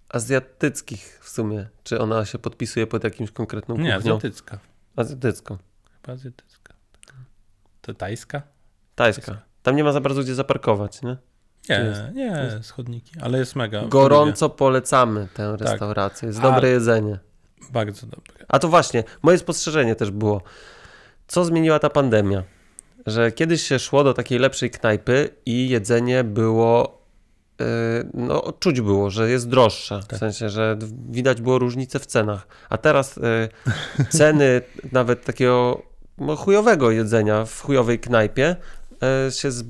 azjatyckich 0.08 1.18
w 1.22 1.28
sumie. 1.28 1.68
Czy 1.84 2.00
ona 2.00 2.24
się 2.24 2.38
podpisuje 2.38 2.86
pod 2.86 3.04
jakimś 3.04 3.30
konkretną 3.30 3.76
nie, 3.78 3.94
kuchnią? 3.94 3.96
azjatycka. 4.16 4.58
Azjatycką. 4.96 5.58
Chyba 6.02 6.12
azjatycka. 6.12 6.74
To 7.82 7.94
tajska? 7.94 8.42
Tajska. 8.94 9.42
Tam 9.62 9.76
nie 9.76 9.84
ma 9.84 9.92
za 9.92 10.00
bardzo 10.00 10.22
gdzie 10.22 10.34
zaparkować, 10.34 11.02
nie? 11.02 11.16
Nie, 11.68 11.76
jest? 11.84 12.00
nie, 12.14 12.50
Jest. 12.54 12.66
schodniki, 12.68 13.12
ale 13.20 13.38
jest 13.38 13.56
mega. 13.56 13.84
Gorąco 13.86 14.50
polecamy 14.50 15.28
tę 15.34 15.56
Tak. 15.58 15.60
restaurację. 15.68 16.26
Jest 16.28 16.38
A- 16.38 16.42
dobre 16.42 16.68
jedzenie. 16.68 17.18
Bardzo 17.70 18.06
dobre. 18.06 18.44
A 18.48 18.58
to 18.58 18.68
właśnie, 18.68 19.04
moje 19.22 19.38
spostrzeżenie 19.38 19.94
też 19.94 20.10
było. 20.10 20.42
Co 21.26 21.44
zmieniła 21.44 21.78
ta 21.78 21.90
pandemia? 21.90 22.42
Że 23.06 23.32
kiedyś 23.32 23.62
się 23.62 23.78
szło 23.78 24.04
do 24.04 24.14
takiej 24.14 24.38
lepszej 24.38 24.70
knajpy 24.70 25.28
i 25.46 25.68
jedzenie 25.68 26.24
było 26.24 26.98
no, 28.14 28.52
czuć 28.60 28.80
było, 28.80 29.10
że 29.10 29.30
jest 29.30 29.48
droższa. 29.48 30.00
W 30.00 30.06
Tak. 30.06 30.18
sensie, 30.18 30.48
że 30.48 30.78
widać 31.08 31.40
było 31.40 31.58
różnicę 31.58 31.98
w 31.98 32.06
cenach. 32.06 32.46
A 32.70 32.78
teraz 32.78 33.18
y, 33.18 33.20
ceny 34.10 34.62
nawet 34.92 35.24
takiego 35.24 35.82
no, 36.18 36.36
chujowego 36.36 36.90
jedzenia 36.90 37.44
w 37.44 37.60
chujowej 37.60 37.98
knajpie 37.98 38.50
y, 38.50 38.77
się 39.30 39.50
z, 39.50 39.64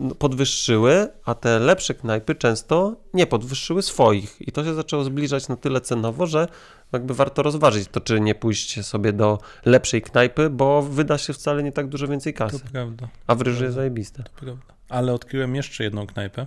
no, 0.00 0.14
podwyższyły, 0.14 1.08
a 1.24 1.34
te 1.34 1.58
lepsze 1.58 1.94
knajpy 1.94 2.34
często 2.34 2.96
nie 3.14 3.26
podwyższyły 3.26 3.82
swoich. 3.82 4.36
I 4.40 4.52
to 4.52 4.64
się 4.64 4.74
zaczęło 4.74 5.04
zbliżać 5.04 5.48
na 5.48 5.56
tyle 5.56 5.80
cenowo, 5.80 6.26
że 6.26 6.48
jakby 6.92 7.14
warto 7.14 7.42
rozważyć 7.42 7.88
to, 7.88 8.00
czy 8.00 8.20
nie 8.20 8.34
pójść 8.34 8.84
sobie 8.86 9.12
do 9.12 9.38
lepszej 9.64 10.02
knajpy, 10.02 10.50
bo 10.50 10.82
wyda 10.82 11.18
się 11.18 11.32
wcale 11.32 11.62
nie 11.62 11.72
tak 11.72 11.88
dużo 11.88 12.08
więcej 12.08 12.34
To 12.34 12.38
kasy. 12.38 12.60
prawda, 12.72 13.08
A 13.26 13.34
w 13.34 13.40
ryży 13.40 13.64
jest 13.64 13.74
zajebiste. 13.76 14.22
to 14.22 14.30
prawda. 14.36 14.62
Ale 14.88 15.12
odkryłem 15.14 15.54
jeszcze 15.56 15.84
jedną 15.84 16.06
knajpę. 16.06 16.46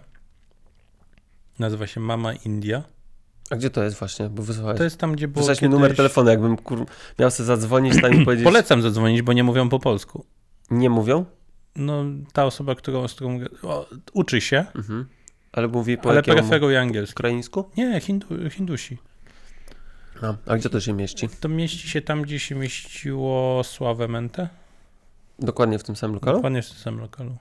Nazywa 1.60 1.88
się 1.88 2.00
Mama 2.00 2.34
India. 2.34 2.84
A 3.50 3.56
gdzie 3.56 3.70
to 3.70 3.84
jest 3.84 4.00
właśnie? 4.00 4.30
Bo 4.30 4.44
wysłałeś, 4.44 4.78
To 4.78 4.84
jest 4.84 4.98
tam, 4.98 5.14
gdzie 5.14 5.28
było 5.28 5.42
wysłałeś 5.42 5.62
mi 5.62 5.66
kiedyś... 5.68 5.74
numer 5.74 5.96
telefonu, 5.96 6.30
jakbym 6.30 6.58
kur... 6.58 6.86
miał 7.20 7.32
sobie 7.32 7.48
zadzwonić 7.48 8.02
tam 8.02 8.22
i 8.22 8.24
powiedzieć... 8.26 8.44
Polecam 8.46 8.82
zadzwonić, 8.82 9.22
bo 9.22 9.34
nie 9.34 9.44
mówią 9.44 9.70
po 9.70 9.80
polsku. 9.80 10.26
Nie 10.72 10.90
mówią? 10.90 11.26
No, 11.76 12.06
ta 12.34 12.46
osoba, 12.46 12.76
którą, 12.76 13.08
z 13.08 13.14
którą 13.14 13.40
o, 13.64 13.86
uczy 14.14 14.42
się, 14.42 14.66
Mhm. 14.76 15.06
Ale 15.52 15.68
mówi 15.68 15.98
po 15.98 16.10
ale 16.10 16.24
preferuje 16.24 16.82
angielski. 16.82 17.14
Ukraińsku? 17.14 17.70
Nie, 17.78 18.02
hindu, 18.02 18.50
Hindusi. 18.50 18.98
A, 20.22 20.36
a 20.52 20.58
gdzie 20.58 20.70
to 20.70 20.80
się 20.80 20.94
mieści? 20.94 21.30
To 21.40 21.50
mieści 21.50 21.90
się 21.90 22.02
tam, 22.02 22.22
gdzie 22.22 22.40
się 22.40 22.56
mieściło 22.56 23.64
Sławę 23.64 24.08
Mente. 24.08 24.50
Dokładnie 25.40 25.80
w 25.80 25.84
tym 25.84 25.96
samym 25.96 26.16
lokalu? 26.16 26.38
Dokładnie 26.38 26.62
w 26.62 26.70
tym 26.70 26.78
samym 26.78 27.00
lokalu. 27.00 27.38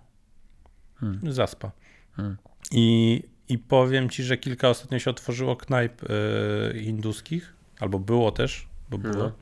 Hmm. 0.96 1.32
Zaspa. 1.32 1.70
Hmm. 2.16 2.36
I, 2.70 3.22
I 3.48 3.58
powiem 3.58 4.10
ci, 4.10 4.22
że 4.22 4.36
kilka 4.36 4.68
ostatnio 4.68 4.98
się 4.98 5.10
otworzyło 5.10 5.56
knajp 5.56 6.02
y, 6.02 6.82
hinduskich, 6.84 7.54
albo 7.80 7.98
było 7.98 8.32
też, 8.32 8.66
bo 8.90 8.98
było. 8.98 9.14
No. 9.14 9.32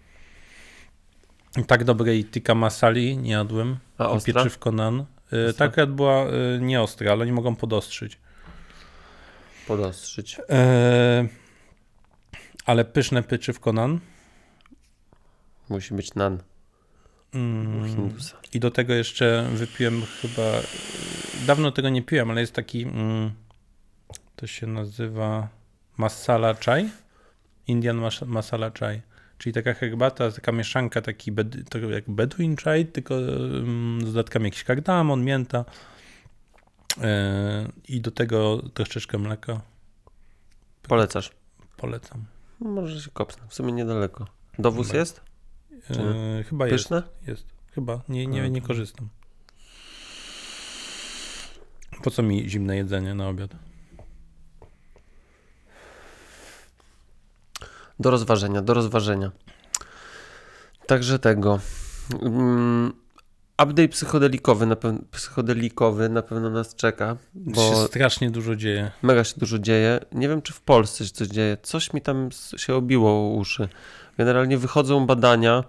Tak 1.67 1.85
dobrej 1.85 2.25
tikka 2.25 2.55
masali 2.55 3.17
nie 3.17 3.31
jadłem. 3.31 3.79
A 3.99 4.09
ostra? 4.09 4.35
pieczywko 4.35 4.73
nan. 4.73 5.05
Y, 5.33 5.49
Ostra? 5.49 5.69
tak 5.69 5.87
była 5.87 6.27
y, 6.27 6.61
nieostra, 6.61 7.12
ale 7.12 7.27
nie 7.27 7.33
mogą 7.33 7.57
podostrzyć. 7.57 8.19
Podostrzyć. 9.67 10.41
E, 10.51 11.29
ale 12.67 12.85
pyszne 12.85 13.23
pieczywko 13.23 13.73
nan. 13.73 14.01
Musi 15.69 15.95
być 15.95 16.15
nan 16.15 16.43
Mm. 17.35 18.11
I 18.53 18.61
do 18.61 18.71
tego 18.71 18.95
jeszcze 18.95 19.49
wypiłem 19.55 20.03
chyba. 20.23 20.43
Dawno 21.47 21.73
tego 21.73 21.88
nie 21.88 22.03
piłem, 22.03 22.31
ale 22.31 22.41
jest 22.41 22.53
taki. 22.53 22.83
Mm, 22.83 23.31
to 24.37 24.47
się 24.47 24.67
nazywa 24.67 25.49
masala 25.97 26.55
chai. 26.55 26.91
Indian 27.67 27.97
mas- 27.97 28.27
masala 28.27 28.71
chai. 28.71 29.03
Czyli 29.42 29.52
taka 29.52 29.74
herbata, 29.74 30.31
taka 30.31 30.52
mieszanka, 30.52 31.02
taki 31.02 31.33
bed, 31.33 31.70
to 31.70 31.78
jak 31.78 32.11
Bedouin 32.11 32.57
chai, 32.57 32.87
tylko 32.87 33.14
mm, 33.14 34.00
z 34.00 34.05
dodatkami 34.05 34.44
jakiś 34.44 34.64
kardamon, 34.64 35.24
mięta. 35.24 35.64
E, 37.00 37.68
I 37.88 38.00
do 38.00 38.11
tego 38.11 38.62
troszeczkę 38.74 39.18
mleka. 39.18 39.61
Polecasz. 40.83 41.31
Polecam. 41.76 42.24
Może 42.61 43.00
się 43.00 43.11
kopnę. 43.11 43.44
W 43.48 43.55
sumie 43.55 43.72
niedaleko. 43.72 44.26
Dowóz 44.59 44.87
Dobra. 44.87 45.00
jest? 45.00 45.20
Czy 45.92 46.00
E, 46.00 46.44
chyba 46.44 46.66
jest. 46.66 46.85
Pyszne? 46.85 47.02
Jest. 47.26 47.46
Chyba. 47.74 48.00
Nie, 48.09 48.26
nie, 48.26 48.42
A, 48.42 48.46
nie 48.46 48.62
korzystam. 48.62 49.09
Po 52.02 52.11
co 52.11 52.22
mi 52.22 52.50
zimne 52.50 52.76
jedzenie 52.76 53.14
na 53.14 53.28
obiad? 53.28 53.55
Do 58.03 58.11
rozważenia, 58.11 58.62
do 58.62 58.75
rozważenia. 58.75 59.31
Także 60.87 61.19
tego. 61.19 61.61
Mm, 62.23 62.93
update 63.62 63.88
psychodelikowy 63.88 64.67
na, 64.67 64.77
psychodelikowy 65.11 66.09
na 66.09 66.23
pewno 66.23 66.51
nas 66.51 66.75
czeka, 66.75 67.17
Bo... 67.35 67.71
się 67.71 67.77
strasznie 67.77 68.31
dużo 68.31 68.57
dzieje. 68.57 68.91
mega 69.03 69.25
się 69.25 69.35
dużo 69.37 69.59
dzieje. 69.59 70.01
Nie 70.12 70.29
wiem, 70.29 70.43
czy 70.43 70.53
w 70.53 70.61
Polsce 70.61 71.05
się 71.07 71.11
coś 71.11 71.29
dzieje. 71.29 71.57
Coś 71.62 71.93
mi 71.93 72.01
tam 72.01 72.29
się 72.57 72.75
obiło 72.75 73.11
o 73.11 73.29
uszy. 73.29 73.69
Generalnie 74.19 74.59
wychodzą 74.59 75.07
badania 75.07 75.65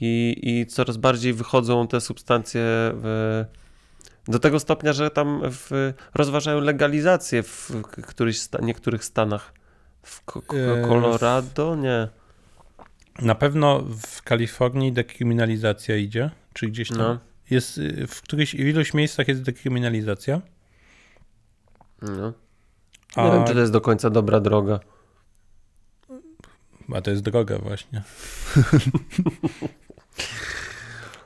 i, 0.00 0.40
i 0.42 0.66
coraz 0.66 0.96
bardziej 0.96 1.32
wychodzą 1.32 1.88
te 1.88 2.00
substancje 2.00 2.62
w, 2.94 3.44
do 4.28 4.38
tego 4.38 4.60
stopnia, 4.60 4.92
że 4.92 5.10
tam 5.10 5.40
w, 5.44 5.92
rozważają 6.14 6.60
legalizację 6.60 7.42
w 7.42 7.70
niektórych 8.62 9.04
stanach. 9.04 9.52
W 10.02 10.22
E, 10.52 10.82
Colorado? 10.88 11.76
Nie. 11.76 12.08
Na 13.18 13.34
pewno 13.34 13.80
w 14.02 14.22
Kalifornii 14.22 14.92
dekryminalizacja 14.92 15.96
idzie, 15.96 16.30
czy 16.54 16.66
gdzieś 16.66 16.88
tam. 16.88 16.98
No. 16.98 17.18
Jest, 17.50 17.78
y, 17.78 18.06
w 18.06 18.22
którychś, 18.22 18.56
w 18.56 18.58
iluś 18.58 18.94
miejscach 18.94 19.28
jest 19.28 19.42
dekryminalizacja. 19.42 20.40
no. 22.02 22.32
A, 23.14 23.24
Nie 23.24 23.32
wiem, 23.32 23.44
czy 23.44 23.52
to 23.54 23.60
jest 23.60 23.72
do 23.72 23.80
końca 23.80 24.10
dobra 24.10 24.40
droga. 24.40 24.80
a 26.94 27.00
to 27.00 27.10
jest 27.10 27.22
droga 27.22 27.58
właśnie. 27.58 28.02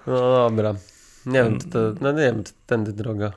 No 0.07 0.49
dobra. 0.49 0.75
Nie 1.27 1.43
wiem, 1.45 1.59
czy 1.61 1.69
to, 1.69 1.79
no 2.01 2.13
nie 2.13 2.19
wiem, 2.23 2.45
czy 2.45 2.53
tędy 2.67 2.93
droga. 2.93 3.33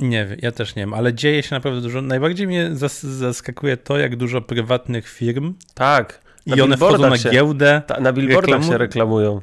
Nie 0.00 0.26
wiem, 0.26 0.38
ja 0.42 0.52
też 0.52 0.76
nie 0.76 0.82
wiem, 0.82 0.94
ale 0.94 1.14
dzieje 1.14 1.42
się 1.42 1.54
naprawdę 1.54 1.80
dużo. 1.80 2.02
Najbardziej 2.02 2.46
mnie 2.46 2.70
zas 2.72 3.02
zaskakuje 3.02 3.76
to, 3.76 3.98
jak 3.98 4.16
dużo 4.16 4.40
prywatnych 4.42 5.08
firm 5.08 5.54
Tak. 5.74 6.20
i 6.46 6.60
one 6.60 6.76
wchodzą 6.76 7.10
na 7.10 7.18
się, 7.18 7.30
giełdę. 7.30 7.82
Ta, 7.86 8.00
na 8.00 8.12
billboardach 8.12 8.60
reklamu- 8.60 8.68
się 8.68 8.78
reklamują. 8.78 9.40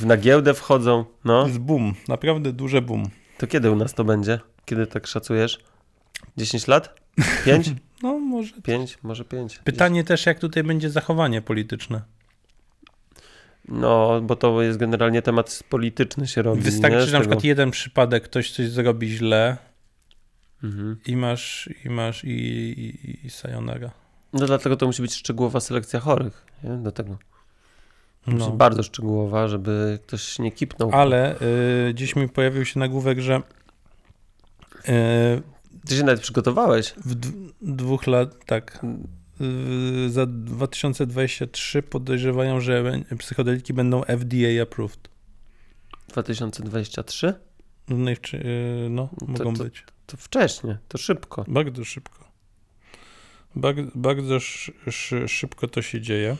Na 0.00 0.16
giełdę 0.16 0.54
wchodzą. 0.54 1.04
No. 1.24 1.46
Jest 1.46 1.58
boom, 1.58 1.94
naprawdę 2.08 2.52
duże 2.52 2.82
boom. 2.82 3.10
To 3.38 3.46
kiedy 3.46 3.70
u 3.70 3.76
nas 3.76 3.94
to 3.94 4.04
będzie? 4.04 4.40
Kiedy 4.64 4.86
tak 4.86 5.06
szacujesz? 5.06 5.58
10 6.36 6.66
lat? 6.68 6.94
5? 7.44 7.70
No 8.02 8.18
może. 8.18 8.52
5? 8.62 8.98
Może 9.02 9.24
5. 9.24 9.60
Pytanie 9.64 10.04
też, 10.04 10.26
jak 10.26 10.38
tutaj 10.38 10.62
będzie 10.62 10.90
zachowanie 10.90 11.42
polityczne. 11.42 12.02
No, 13.68 14.20
bo 14.20 14.36
to 14.36 14.62
jest 14.62 14.78
generalnie 14.78 15.22
temat 15.22 15.62
polityczny 15.68 16.26
się 16.26 16.42
robi. 16.42 16.62
Wystarczy 16.62 17.06
Z 17.06 17.12
na 17.12 17.20
przykład 17.20 17.44
jeden 17.44 17.70
przypadek, 17.70 18.24
ktoś 18.24 18.50
coś 18.50 18.68
zrobi 18.68 19.08
źle 19.08 19.56
Mhm. 20.64 20.96
i 21.06 21.16
masz, 21.16 21.68
i 21.84 21.90
masz, 21.90 22.24
i, 22.24 22.28
i, 22.30 23.26
i 23.26 23.30
sayonara. 23.30 23.90
No 24.32 24.46
dlatego 24.46 24.76
to 24.76 24.86
musi 24.86 25.02
być 25.02 25.14
szczegółowa 25.14 25.60
selekcja 25.60 26.00
chorych. 26.00 26.46
Nie? 26.64 26.70
Do 26.70 26.92
tego. 26.92 27.18
Musi 28.26 28.38
No. 28.38 28.48
być 28.50 28.58
bardzo 28.58 28.82
szczegółowa, 28.82 29.48
żeby 29.48 29.98
ktoś 30.06 30.38
nie 30.38 30.52
kipnął. 30.52 30.90
Ale 30.92 31.40
y, 31.88 31.94
gdzieś 31.94 32.16
mi 32.16 32.28
pojawił 32.28 32.64
się 32.64 32.80
nagłówek, 32.80 33.20
że 33.20 33.36
y, 33.36 33.42
Ty 35.86 35.96
się 35.96 36.04
nawet 36.04 36.20
przygotowałeś. 36.20 36.94
w 37.04 37.14
dwóch 37.62 38.06
lat, 38.06 38.44
tak, 38.46 38.80
y, 40.06 40.10
za 40.10 40.26
2023 40.26 41.82
podejrzewają, 41.82 42.60
że 42.60 42.92
psychodeliki 43.18 43.72
będą 43.74 44.04
FDA 44.04 44.62
approved. 44.62 45.08
2023? 46.08 47.34
No, 47.88 48.10
y, 48.10 48.16
no 48.90 49.08
To- 49.20 49.26
mogą 49.26 49.54
to- 49.54 49.64
być. 49.64 49.84
To 50.06 50.16
wcześnie, 50.16 50.78
to 50.88 50.98
szybko. 50.98 51.44
Bardzo 51.48 51.84
szybko. 51.84 52.24
Bardzo, 53.56 53.82
bardzo 53.94 54.36
sz, 54.36 54.74
sz, 54.86 55.30
szybko 55.30 55.68
to 55.68 55.82
się 55.82 56.00
dzieje. 56.00 56.36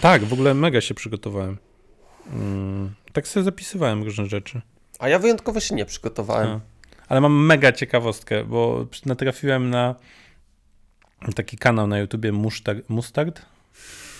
Tak, 0.00 0.24
w 0.24 0.32
ogóle 0.32 0.54
mega 0.54 0.80
się 0.80 0.94
przygotowałem. 0.94 1.58
Mm, 2.32 2.94
tak 3.12 3.28
sobie 3.28 3.44
zapisywałem 3.44 4.02
różne 4.02 4.26
rzeczy. 4.26 4.60
A 4.98 5.08
ja 5.08 5.18
wyjątkowo 5.18 5.60
się 5.60 5.74
nie 5.74 5.84
przygotowałem. 5.84 6.48
A. 6.48 6.60
Ale 7.08 7.20
mam 7.20 7.46
mega 7.46 7.72
ciekawostkę, 7.72 8.44
bo 8.44 8.86
natrafiłem 9.06 9.70
na 9.70 9.94
taki 11.34 11.56
kanał 11.56 11.86
na 11.86 11.98
YouTubie 11.98 12.32
Mustard. 12.32 12.88
Mustard? 12.90 13.42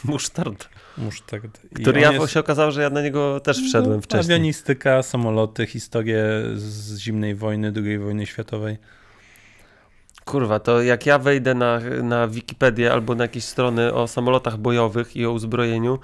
Musztard. 0.05 0.69
Musztard. 0.99 1.61
I 1.65 1.75
Który 1.75 2.01
ja 2.01 2.13
jest- 2.13 2.33
się 2.33 2.41
okazało, 2.41 2.71
że 2.71 2.83
ja 2.83 2.91
na 2.91 3.03
niego 3.03 3.41
też 3.41 3.59
wszedłem 3.63 3.97
no, 3.97 4.03
wcześniej. 4.03 4.37
Awianistyka, 4.37 5.03
samoloty, 5.03 5.67
historie 5.67 6.25
z 6.55 6.99
zimnej 6.99 7.35
wojny, 7.35 7.73
II 7.77 7.99
wojny 7.99 8.27
światowej. 8.27 8.79
Kurwa, 10.25 10.59
to 10.61 10.83
jak 10.83 11.07
ja 11.07 11.19
wejdę 11.19 11.55
na, 11.55 11.81
na 12.03 12.29
Wikipedię 12.29 12.93
albo 12.93 13.15
na 13.15 13.25
jakieś 13.25 13.45
strony 13.45 13.93
o 13.95 14.09
samolotach 14.09 14.57
bojowych 14.59 15.17
i 15.17 15.27
o 15.27 15.33
uzbrojeniu 15.33 15.99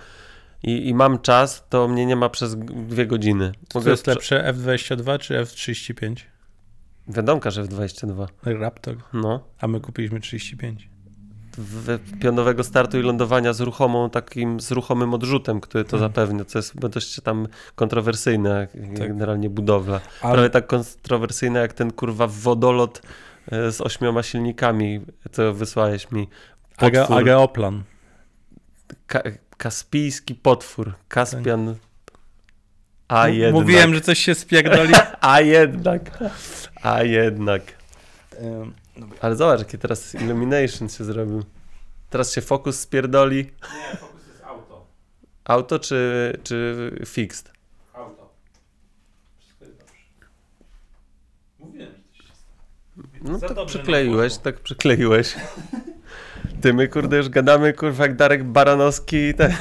i, 0.62 0.88
i 0.88 0.94
mam 0.94 1.18
czas, 1.18 1.64
to 1.68 1.88
mnie 1.88 2.06
nie 2.06 2.16
ma 2.16 2.28
przez 2.28 2.56
dwie 2.58 3.06
godziny. 3.06 3.52
Co 3.68 3.90
jest 3.90 4.06
lepsze, 4.06 4.46
F-22 4.46 5.18
czy 5.18 5.38
F-35? 5.38 6.14
Wiadomka, 7.08 7.50
że 7.50 7.62
w 7.62 7.68
22. 7.68 8.26
Raptor. 8.44 8.96
No. 9.12 9.44
A 9.60 9.68
my 9.68 9.80
kupiliśmy 9.80 10.20
35. 10.20 10.88
Pionowego 12.20 12.64
startu 12.64 12.98
i 12.98 13.02
lądowania 13.02 13.52
z 13.52 13.60
ruchomą, 13.60 14.10
takim 14.10 14.60
z 14.60 14.70
ruchomym 14.70 15.14
odrzutem, 15.14 15.60
który 15.60 15.84
to 15.84 15.96
Mhm. 15.96 16.12
zapewnia, 16.12 16.44
co 16.44 16.58
jest 16.58 16.78
dość 16.78 17.20
tam 17.20 17.48
kontrowersyjne, 17.74 18.68
Tak. 18.72 19.08
generalnie 19.08 19.50
budowla. 19.50 20.00
Ale 20.22 20.32
Prawie 20.34 20.50
tak 20.50 20.66
kontrowersyjne 20.66 21.60
jak 21.60 21.72
ten 21.72 21.92
kurwa 21.92 22.26
wodolot 22.26 23.02
e, 23.52 23.72
z 23.72 23.80
ośmioma 23.80 24.22
silnikami, 24.22 25.00
co 25.32 25.54
wysłałeś 25.54 26.10
mi. 26.10 26.28
Aga, 26.76 27.00
Potwór. 27.00 27.18
Ageoplan. 27.18 27.82
Ka 29.06 29.22
kaspijski 29.56 30.34
potwór. 30.34 30.94
Kaspian. 31.08 31.74
A 33.08 33.26
M- 33.26 33.34
jednak. 33.34 33.52
Mówiłem, 33.62 33.94
że 33.94 34.00
coś 34.00 34.18
się 34.18 34.34
spierdoli. 34.34 34.92
A 35.20 35.40
jednak. 35.40 36.18
A 36.82 37.02
jednak. 37.02 37.62
Ym, 38.98 39.10
Ale 39.20 39.36
zobacz, 39.36 39.58
jakie 39.58 39.78
teraz 39.78 40.14
illumination 40.14 40.88
się 40.88 41.04
zrobił. 41.04 41.44
Teraz 42.10 42.32
się 42.32 42.40
fokus 42.40 42.80
spierdoli. 42.80 43.36
Nie, 43.36 43.96
fokus 43.96 44.26
jest 44.28 44.44
auto. 44.44 44.86
Auto 45.44 45.78
czy, 45.78 46.32
czy 46.42 46.90
fixed? 47.06 47.52
Auto. 47.94 48.30
Wszystko 49.38 49.64
jest 49.64 49.78
dobrze. 49.78 49.94
Mówiłem, 51.58 51.90
że 51.92 52.02
coś 52.18 52.26
się 52.26 52.32
stało. 52.34 53.32
No 53.32 53.38
Za 53.38 53.48
tak 53.48 53.66
przykleiłeś, 53.66 54.36
tak 54.38 54.60
przykleiłeś. 54.60 55.34
Ty 56.62 56.74
my 56.74 56.88
kurde 56.88 57.16
już 57.16 57.28
gadamy 57.28 57.72
kurwa 57.72 58.04
jak 58.04 58.16
Darek 58.16 58.44
Baranowski 58.44 59.16
i, 59.16 59.34
ten, 59.34 59.52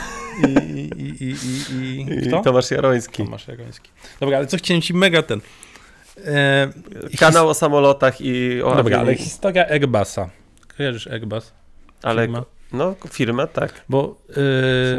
I, 0.48 0.52
i, 0.52 1.24
i, 1.24 1.36
i, 1.74 1.76
i, 1.76 2.28
i? 2.28 2.44
Tomasz 2.44 2.72
Jaroński. 2.72 3.24
Tomasz 3.24 3.48
Jagoński. 3.48 3.90
Dobra, 4.20 4.38
ale 4.38 4.48
co 4.48 4.58
chciałem 4.58 4.82
ci 4.82 4.94
mega 4.94 5.24
ten... 5.24 5.42
E, 6.26 6.68
Kanał 7.20 7.50
o 7.50 7.54
samolotach 7.54 8.22
i 8.22 8.62
o 8.62 8.76
Dobra, 8.76 9.00
ale 9.00 9.16
historia 9.16 9.66
Airbusa. 9.70 10.30
Kojarzysz 10.78 11.08
Airbus? 11.08 11.54
ale 12.04 12.22
firma? 12.22 12.46
no 12.74 12.96
firma 13.12 13.48
tak. 13.48 13.82
Bo 13.90 14.22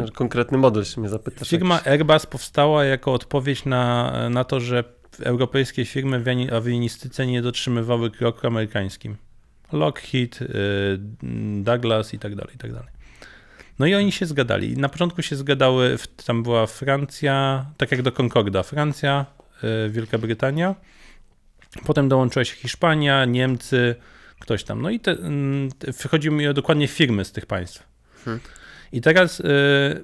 e, 0.07 0.11
Konkretny 0.11 0.57
model 0.57 0.85
się 0.85 1.01
mnie 1.01 1.09
zapytasz. 1.09 1.49
firma 1.49 1.75
jakiś. 1.75 1.87
Airbus 1.87 2.25
powstała 2.25 2.85
jako 2.85 3.13
odpowiedź 3.13 3.65
na, 3.65 4.11
na 4.29 4.43
to, 4.43 4.59
że 4.59 4.83
europejskie 5.23 5.85
firmy 5.85 6.19
w 6.19 6.23
awi- 6.25 6.53
awionistyce 6.55 7.27
nie 7.27 7.41
dotrzymywały 7.41 8.11
kroku 8.11 8.47
amerykańskim. 8.47 9.17
Lockheed, 9.71 10.41
y, 10.41 10.47
Douglas 11.63 12.13
i 12.13 12.19
tak 12.19 12.35
dalej, 12.35 12.55
i 12.55 12.57
tak 12.57 12.73
dalej. 12.73 12.89
No 13.79 13.85
i 13.85 13.95
oni 13.95 14.11
się 14.11 14.25
zgadali. 14.25 14.77
Na 14.77 14.89
początku 14.89 15.21
się 15.21 15.35
zgadały, 15.35 15.97
tam 16.25 16.43
była 16.43 16.65
Francja, 16.67 17.65
tak 17.77 17.91
jak 17.91 18.01
do 18.01 18.11
Concorda, 18.11 18.63
Francja, 18.63 19.25
Wielka 19.89 20.17
Brytania, 20.17 20.75
potem 21.85 22.09
dołączyła 22.09 22.45
się 22.45 22.55
Hiszpania, 22.55 23.25
Niemcy, 23.25 23.95
ktoś 24.39 24.63
tam. 24.63 24.81
No 24.81 24.89
i 24.89 24.99
te, 24.99 25.11
mm, 25.11 25.71
te, 25.71 26.07
chodzi 26.09 26.31
mi 26.31 26.47
o 26.47 26.53
dokładnie 26.53 26.87
firmy 26.87 27.25
z 27.25 27.31
tych 27.31 27.45
państw. 27.45 27.83
Hmm. 28.25 28.39
I 28.91 29.01
teraz 29.01 29.39
y, 29.39 29.43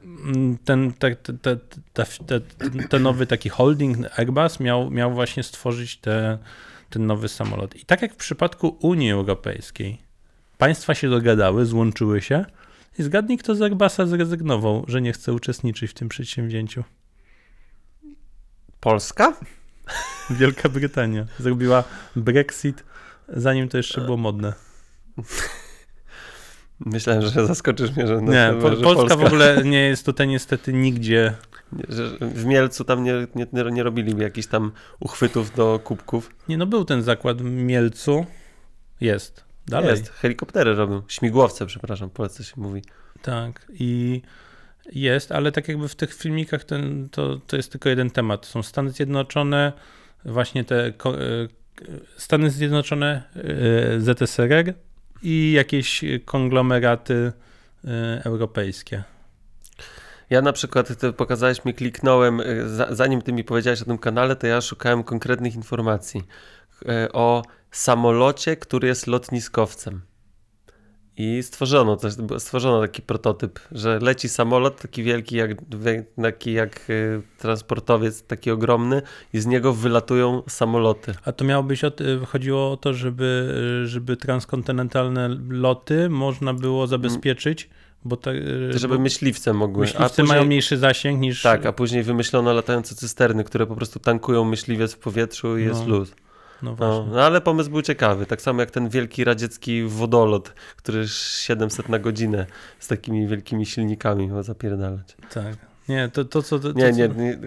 mm, 0.04 0.58
ten, 0.58 0.94
te, 0.94 1.16
te, 1.16 1.58
te, 2.90 3.00
nowy 3.00 3.28
taki 3.28 3.50
holding 3.50 3.98
Airbus 4.20 4.60
miał, 4.60 4.92
miał 4.92 5.14
właśnie 5.14 5.44
stworzyć 5.44 5.98
te, 5.98 6.38
ten 6.90 7.06
nowy 7.06 7.28
samolot. 7.28 7.76
I 7.76 7.86
tak 7.86 8.02
jak 8.02 8.14
w 8.14 8.18
przypadku 8.18 8.78
Unii 8.82 9.12
Europejskiej, 9.12 9.98
państwa 10.58 10.94
się 10.96 11.10
dogadały, 11.10 11.66
złączyły 11.66 12.22
się 12.22 12.46
i 13.00 13.04
zgadnij, 13.04 13.38
kto 13.38 13.56
z 13.56 13.62
Airbusa 13.62 14.06
zrezygnował, 14.06 14.86
że 14.88 15.02
nie 15.02 15.14
chce 15.14 15.34
uczestniczyć 15.34 15.92
w 15.92 15.94
tym 15.94 16.10
przedsięwzięciu. 16.10 16.84
Polska? 18.80 19.34
Wielka 20.30 20.70
Brytania 20.70 21.26
zrobiła 21.40 21.84
Brexit, 22.16 22.84
zanim 23.28 23.70
to 23.70 23.78
jeszcze 23.78 24.02
było 24.02 24.18
modne. 24.18 24.54
Myślałem, 26.80 27.22
że 27.22 27.48
zaskoczysz 27.48 27.96
mnie, 27.96 28.08
że, 28.08 28.22
Nie, 28.22 28.54
po, 28.62 28.76
że 28.76 28.84
Polska 28.84 29.16
w 29.16 29.24
ogóle 29.24 29.64
nie 29.64 29.82
jest 29.88 30.06
tutaj 30.06 30.28
niestety 30.28 30.74
nigdzie. 30.74 31.34
W 32.22 32.46
Mielcu 32.46 32.84
tam 32.84 33.04
nie, 33.04 33.28
nie, 33.36 33.48
nie, 33.72 33.84
robili 33.84 34.22
jakichś 34.22 34.48
tam 34.48 34.72
uchwytów 35.00 35.56
do 35.56 35.80
kubków. 35.84 36.32
Nie, 36.50 36.58
no 36.58 36.66
był 36.66 36.86
ten 36.86 37.02
zakład 37.04 37.42
w 37.42 37.46
Mielcu. 37.46 38.26
Jest. 39.02 39.46
Dalej. 39.68 39.90
Jest, 39.90 40.10
helikoptery 40.10 40.76
robią. 40.76 41.02
Śmigłowce, 41.08 41.66
przepraszam, 41.66 42.10
po 42.10 42.16
polsce 42.16 42.44
się 42.44 42.54
mówi. 42.58 42.82
Tak. 43.22 43.66
I 43.70 44.22
jest, 44.94 45.32
ale 45.32 45.52
tak 45.52 45.68
jakby 45.68 45.88
w 45.88 45.96
tych 45.96 46.14
filmikach 46.14 46.64
ten, 46.64 47.10
to, 47.10 47.40
to 47.48 47.58
jest 47.58 47.72
tylko 47.72 47.90
jeden 47.90 48.10
temat. 48.10 48.46
Są 48.46 48.64
Stany 48.64 48.92
Zjednoczone, 48.92 49.74
właśnie 50.26 50.64
te 50.64 50.86
e, 50.86 50.92
Stany 52.18 52.50
Zjednoczone, 52.50 53.24
e, 53.36 54.00
ZSRR 54.00 54.74
i 55.24 55.52
jakieś 55.52 56.04
konglomeraty 56.26 57.32
e, 57.86 58.22
europejskie. 58.26 59.04
Ja 60.30 60.42
na 60.42 60.54
przykład, 60.54 60.98
ty 60.98 61.14
pokazałeś 61.14 61.66
mi, 61.66 61.74
kliknąłem, 61.74 62.42
za, 62.66 62.96
zanim 62.96 63.22
ty 63.22 63.34
mi 63.34 63.44
powiedziałeś 63.44 63.82
o 63.82 63.86
tym 63.86 63.98
kanale, 63.98 64.36
to 64.36 64.48
ja 64.48 64.62
szukałem 64.62 65.04
konkretnych 65.04 65.56
informacji 65.56 66.24
o 67.14 67.44
samolocie, 67.72 68.58
który 68.58 68.88
jest 68.88 69.08
lotniskowcem. 69.08 70.02
I 71.18 71.44
stworzono 71.44 71.98
stworzono 72.38 72.82
taki 72.82 73.02
prototyp, 73.02 73.60
że 73.72 74.00
leci 74.00 74.30
samolot 74.30 74.82
taki 74.82 75.04
wielki, 75.04 75.36
jak, 75.36 75.52
taki 76.22 76.54
jak 76.54 76.90
y, 76.90 77.22
transportowiec, 77.38 78.24
taki 78.24 78.52
ogromny 78.52 79.02
i 79.34 79.40
z 79.40 79.46
niego 79.46 79.74
wylatują 79.74 80.44
samoloty. 80.50 81.14
A 81.26 81.32
to 81.32 81.46
miało 81.46 81.64
być, 81.64 81.82
t- 81.82 82.26
chodziło 82.28 82.72
o 82.72 82.78
to, 82.78 82.94
żeby, 82.94 83.54
żeby 83.86 84.18
transkontynentalne 84.18 85.30
loty 85.50 86.10
można 86.10 86.54
było 86.54 86.88
zabezpieczyć, 86.88 87.70
bo 88.06 88.18
tak. 88.18 88.36
Żeby 88.70 89.00
myśliwce 89.00 89.54
mogły. 89.54 89.82
myśliwce 89.82 90.24
mają 90.24 90.46
mniejszy 90.46 90.78
zasięg 90.78 91.20
niż. 91.22 91.42
Tak, 91.42 91.66
a 91.66 91.74
później 91.74 92.04
wymyślono 92.04 92.54
latające 92.54 92.96
cysterny, 92.96 93.44
które 93.44 93.66
po 93.68 93.76
prostu 93.76 94.00
tankują 94.00 94.44
myśliwiec 94.46 94.94
w 94.94 94.98
powietrzu 94.98 95.58
i 95.58 95.64
jest 95.64 95.88
No, 95.88 95.98
luz. 95.98 96.16
No 96.62 96.72
No, 96.72 96.76
właśnie. 96.76 97.12
no 97.16 97.22
ale 97.24 97.42
pomysł 97.42 97.70
był 97.70 97.82
ciekawy, 97.82 98.26
tak 98.26 98.42
samo 98.42 98.62
jak 98.62 98.72
ten 98.72 98.90
wielki 98.90 99.24
radziecki 99.24 99.84
wodolot, 99.84 100.50
który 100.76 101.08
700 101.08 101.90
na 101.90 102.00
godzinę 102.00 102.46
z 102.80 102.88
takimi 102.88 103.28
wielkimi 103.28 103.66
silnikami 103.66 104.28
miał 104.28 104.44
zapierdalać. 104.44 105.16
Tak. 105.34 105.58
Nie, 105.90 106.10
to, 106.14 106.26
to 106.26 106.42
co. 106.42 106.60
To, 106.60 106.72
Nie, 106.72 106.92
co, 106.92 106.98
nie, 106.98 107.08
nie, 107.10 107.38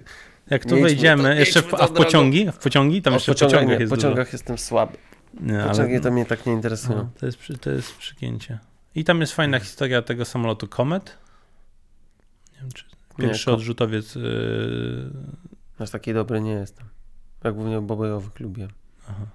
Jak 0.51 0.65
tu 0.67 0.77
nie 0.77 0.83
wejdziemy, 0.83 1.23
to- 1.23 1.33
jeszcze 1.33 1.63
w, 1.63 1.75
a 1.75 1.87
w 1.87 1.93
pociągi? 1.93 2.53
W 2.53 2.57
pociągi? 2.59 3.03
Tam 3.03 3.13
o 3.13 3.17
jeszcze 3.17 3.33
w 3.33 3.35
pociągach, 3.35 3.55
pociągach 3.61 3.79
nie, 3.79 3.83
jest 3.83 3.95
pociągach 3.95 4.33
jestem 4.33 4.59
słaby. 4.59 4.97
Nie, 5.41 5.65
Pociągi 5.69 5.93
ale, 5.93 6.01
to 6.01 6.11
mnie 6.11 6.27
tak 6.27 6.47
nie 6.47 6.53
interesują. 6.53 6.99
no, 6.99 7.11
to, 7.21 7.27
jest, 7.27 7.39
to 7.61 7.71
jest 7.71 7.97
przygięcie. 7.97 8.59
I 8.95 9.05
tam 9.05 9.21
jest 9.21 9.33
fajna 9.33 9.59
historia 9.61 10.03
tego 10.03 10.25
samolotu 10.25 10.67
Comet. 10.69 11.19
Nie 12.55 12.61
wiem, 12.61 12.73
czy 12.73 12.85
pierwszy 13.19 13.45
ko- 13.47 13.53
odrzutowiec. 13.53 14.15
Yy... 14.15 15.11
Aż 15.79 15.91
taki 15.91 16.15
dobry 16.15 16.41
nie 16.41 16.53
jestem. 16.53 16.87
Jak 17.45 17.55
głównie 17.55 17.81
bobojowych 17.81 18.41
lubię. 18.41 18.69
Aha. 19.09 19.27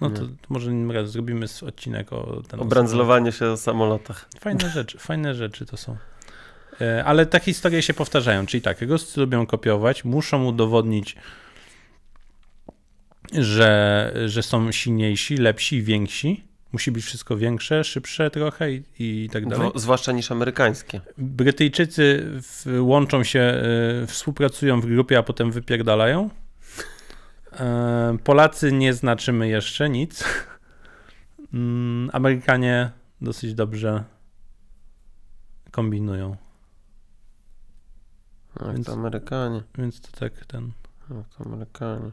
No 0.00 0.10
to 0.10 0.22
Nie. 0.22 0.28
może 0.48 0.70
innym 0.70 0.90
razem 0.90 1.08
zrobimy 1.08 1.46
odcinek 1.66 2.12
o 2.12 2.42
ten 2.48 2.60
O 2.60 3.32
się 3.32 3.46
o 3.46 3.56
samolotach. 3.56 4.28
Fajne 4.40 4.70
rzeczy, 4.70 4.98
fajne 4.98 5.34
rzeczy 5.34 5.66
to 5.66 5.76
są. 5.76 5.96
E, 6.80 7.04
Ale 7.04 7.26
te 7.26 7.40
historie 7.40 7.82
się 7.82 7.94
powtarzają, 7.94 8.46
czyli 8.46 8.60
tak, 8.60 8.82
Ruscy 8.82 9.20
lubią 9.20 9.46
kopiować, 9.46 10.04
muszą 10.04 10.44
udowodnić, 10.44 11.16
że, 13.32 14.12
że 14.26 14.42
są 14.42 14.72
silniejsi, 14.72 15.36
lepsi, 15.36 15.82
więksi. 15.82 16.44
Musi 16.72 16.90
być 16.92 17.04
wszystko 17.04 17.36
większe, 17.36 17.84
szybsze 17.84 18.30
trochę 18.30 18.72
i, 18.72 18.84
i 18.98 19.28
tak 19.32 19.46
dalej. 19.46 19.70
Zwłaszcza 19.74 20.12
niż 20.12 20.32
amerykańskie. 20.32 21.00
Brytyjczycy 21.18 22.24
w, 22.42 22.78
łączą 22.80 23.24
się, 23.24 23.40
e, 23.40 24.06
współpracują 24.06 24.80
w 24.80 24.86
grupie, 24.86 25.18
a 25.18 25.22
potem 25.22 25.50
wypierdalają. 25.50 26.30
Polacy 28.24 28.72
nie 28.72 28.94
znaczymy 28.94 29.48
jeszcze 29.48 29.90
nic. 29.90 30.24
Mm, 31.54 32.10
Amerykanie 32.12 32.90
dosyć 33.20 33.54
dobrze 33.54 34.04
kombinują, 35.70 36.36
Jak 38.60 38.72
Więc- 38.72 38.86
to 38.86 38.92
Amerykanie. 38.92 39.62
więc 39.78 40.00
to 40.00 40.20
tak 40.20 40.46
ten. 40.46 40.72
Jak 41.10 41.28
to 41.28 41.44
Amerykanie. 41.44 42.10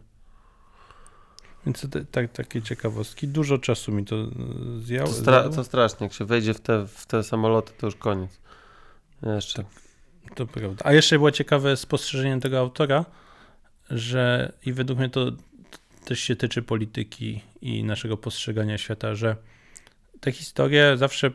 Więc 1.65 1.81
to, 1.89 1.99
tak, 2.11 2.31
takie 2.31 2.61
ciekawostki. 2.61 3.27
Dużo 3.27 3.57
czasu 3.57 3.91
mi 3.91 4.05
to 4.05 4.15
e, 4.15 4.27
zjęło. 4.79 5.07
To, 5.07 5.13
stra- 5.13 5.55
to 5.55 5.63
strasznie, 5.63 6.05
jak 6.05 6.13
się 6.13 6.25
wejdzie 6.25 6.53
w 6.53 6.59
te, 6.59 6.87
w 6.87 7.05
te 7.05 7.23
samoloty, 7.23 7.73
to 7.77 7.87
już 7.87 7.95
koniec. 7.95 8.39
Jeszcze. 9.21 9.63
To 10.35 10.45
prawda. 10.47 10.85
A 10.85 10.93
jeszcze 10.93 11.15
było 11.15 11.31
ciekawe 11.31 11.77
spostrzeżenie 11.77 12.39
tego 12.41 12.59
autora, 12.59 13.05
że 13.89 14.51
i 14.65 14.73
według 14.73 14.99
mnie 14.99 15.09
to 15.09 15.31
też 16.05 16.19
się 16.19 16.35
tyczy 16.35 16.61
polityki 16.61 17.41
i 17.61 17.83
naszego 17.83 18.17
postrzegania 18.17 18.77
świata, 18.77 19.15
że 19.15 19.35
te 20.19 20.31
historie 20.31 20.97
zawsze 20.97 21.31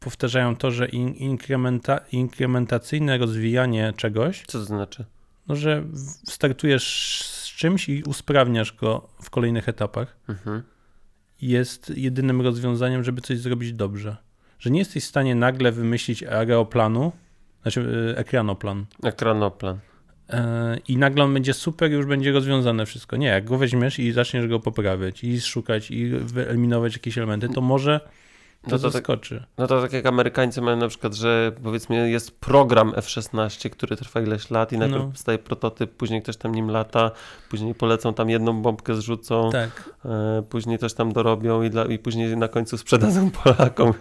powtarzają 0.00 0.56
to, 0.56 0.70
że 0.70 0.88
in, 0.88 1.14
inkrementa, 1.14 2.00
inkrementacyjne 2.12 3.18
rozwijanie 3.18 3.92
czegoś, 3.96 4.44
Co 4.46 4.58
to 4.58 4.64
znaczy? 4.64 5.04
no, 5.48 5.56
że 5.56 5.84
startujesz 6.26 7.22
z 7.22 7.46
czymś 7.48 7.88
i 7.88 8.02
usprawniasz 8.02 8.72
go 8.72 9.08
w 9.22 9.30
kolejnych 9.30 9.68
etapach, 9.68 10.16
Mhm. 10.28 10.62
jest 11.42 11.92
jedynym 11.96 12.40
rozwiązaniem, 12.40 13.04
żeby 13.04 13.20
coś 13.20 13.38
zrobić 13.38 13.72
dobrze. 13.72 14.16
Że 14.58 14.70
nie 14.70 14.78
jesteś 14.78 15.04
w 15.04 15.08
stanie 15.08 15.34
nagle 15.34 15.72
wymyślić 15.72 16.22
aeroplanu, 16.22 17.12
znaczy 17.62 17.80
y, 17.80 18.18
ekranoplan, 18.18 18.86
Ekranoplan. 19.02 19.78
E, 20.30 20.78
i 20.88 20.96
nagle 20.96 21.24
on 21.24 21.34
będzie 21.34 21.54
super, 21.54 21.90
już 21.90 22.06
będzie 22.06 22.32
rozwiązane 22.32 22.86
wszystko. 22.86 23.16
Nie, 23.16 23.26
jak 23.26 23.44
go 23.44 23.58
weźmiesz 23.58 23.98
i 23.98 24.12
zaczniesz 24.12 24.46
go 24.46 24.60
poprawiać 24.60 25.24
i 25.24 25.40
szukać 25.40 25.90
i 25.90 26.06
wyeliminować 26.08 26.92
jakieś 26.92 27.18
elementy, 27.18 27.48
to 27.48 27.60
może 27.60 28.00
no 28.66 28.78
to 28.78 28.90
zaskoczy. 28.90 29.40
Tak, 29.40 29.48
no 29.58 29.66
to 29.66 29.82
tak 29.82 29.92
jak 29.92 30.06
Amerykańcy 30.06 30.62
mają 30.62 30.76
na 30.76 30.88
przykład, 30.88 31.14
że 31.14 31.52
powiedzmy 31.62 32.10
jest 32.10 32.40
program 32.40 32.92
F-16, 32.96 33.70
który 33.70 33.96
trwa 33.96 34.20
ileś 34.20 34.50
lat 34.50 34.72
i 34.72 34.78
najpierw 34.78 35.02
no. 35.02 35.08
powstaje 35.08 35.38
prototyp, 35.38 35.90
później 35.90 36.22
ktoś 36.22 36.36
tam 36.36 36.54
nim 36.54 36.70
lata, 36.70 37.10
później 37.50 37.74
polecą 37.74 38.14
tam 38.14 38.30
jedną 38.30 38.62
bombkę 38.62 38.94
zrzucą, 38.94 39.50
tak. 39.52 39.90
e, 40.04 40.42
później 40.50 40.78
coś 40.78 40.94
tam 40.94 41.12
dorobią 41.12 41.62
i, 41.62 41.70
dla, 41.70 41.84
i 41.84 41.98
później 41.98 42.36
na 42.36 42.48
końcu 42.48 42.78
sprzedadzą 42.78 43.30
Polakom 43.44 43.94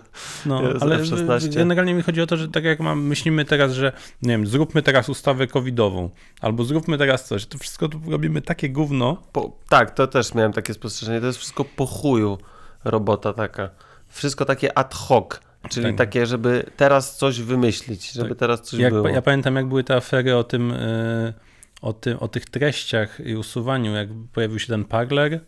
no, 0.46 0.62
ale 0.80 0.96
F-16. 0.96 1.56
generalnie 1.56 1.94
mi 1.94 2.02
chodzi 2.02 2.22
o 2.22 2.28
to, 2.28 2.38
że 2.38 2.48
tak 2.48 2.64
jak 2.64 2.80
mam, 2.80 3.04
myślimy 3.04 3.46
teraz, 3.46 3.72
że 3.72 3.92
nie 4.22 4.30
wiem, 4.30 4.48
zróbmy 4.48 4.82
teraz 4.82 5.10
ustawę 5.10 5.48
covidową, 5.48 6.10
albo 6.42 6.64
zróbmy 6.64 6.98
teraz 6.98 7.28
coś, 7.28 7.46
to 7.46 7.58
wszystko 7.58 7.90
tu 7.90 8.02
robimy 8.08 8.42
takie 8.42 8.70
gówno. 8.70 9.18
Po, 9.32 9.52
tak, 9.70 9.92
to 9.92 10.08
też 10.08 10.34
miałem 10.34 10.54
takie 10.54 10.74
spostrzeżenie, 10.74 11.20
to 11.20 11.26
jest 11.26 11.38
wszystko 11.38 11.66
po 11.66 11.86
chuju 11.86 12.38
robota 12.84 13.34
taka 13.34 13.70
wszystko 14.16 14.46
takie 14.46 14.78
ad 14.78 14.94
hoc, 14.94 15.40
czyli 15.70 15.86
tak. 15.86 15.96
takie, 15.96 16.26
żeby 16.26 16.66
teraz 16.78 17.18
coś 17.18 17.42
wymyślić, 17.42 18.12
żeby 18.12 18.30
tak. 18.30 18.38
teraz 18.38 18.62
coś 18.62 18.80
jak, 18.80 18.94
było. 18.94 19.08
Ja 19.08 19.22
pamiętam, 19.22 19.56
jak 19.56 19.68
były 19.68 19.84
te 19.84 19.96
afery 19.96 20.36
o 20.36 20.44
tym, 20.44 20.70
yy, 20.70 21.34
o, 21.82 21.94
tym, 21.94 22.18
o 22.18 22.28
tych 22.28 22.46
treściach 22.46 23.20
i 23.26 23.36
usuwaniu, 23.36 23.94
jak 23.94 24.10
pojawił 24.34 24.60
się 24.60 24.68
ten 24.68 24.86
Parler, 24.86 25.40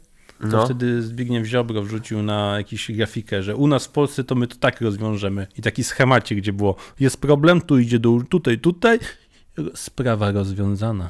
to 0.41 0.47
no. 0.47 0.65
wtedy 0.65 1.01
Zbigniew 1.01 1.45
Ziobro 1.45 1.81
wrzucił 1.81 2.23
na 2.23 2.57
jakąś 2.57 2.91
grafikę, 2.91 3.43
że 3.43 3.55
u 3.55 3.67
nas 3.67 3.85
w 3.85 3.89
Polsce 3.89 4.23
to 4.23 4.35
my 4.35 4.47
to 4.47 4.55
tak 4.55 4.81
rozwiążemy. 4.81 5.47
I 5.57 5.61
taki 5.61 5.83
schemacie, 5.83 6.35
gdzie 6.35 6.53
było, 6.53 6.75
jest 6.99 7.21
problem, 7.21 7.61
tu 7.61 7.79
idzie 7.79 7.99
do 7.99 8.19
tutaj, 8.29 8.59
tutaj, 8.59 8.99
sprawa 9.75 10.31
rozwiązana. 10.31 11.09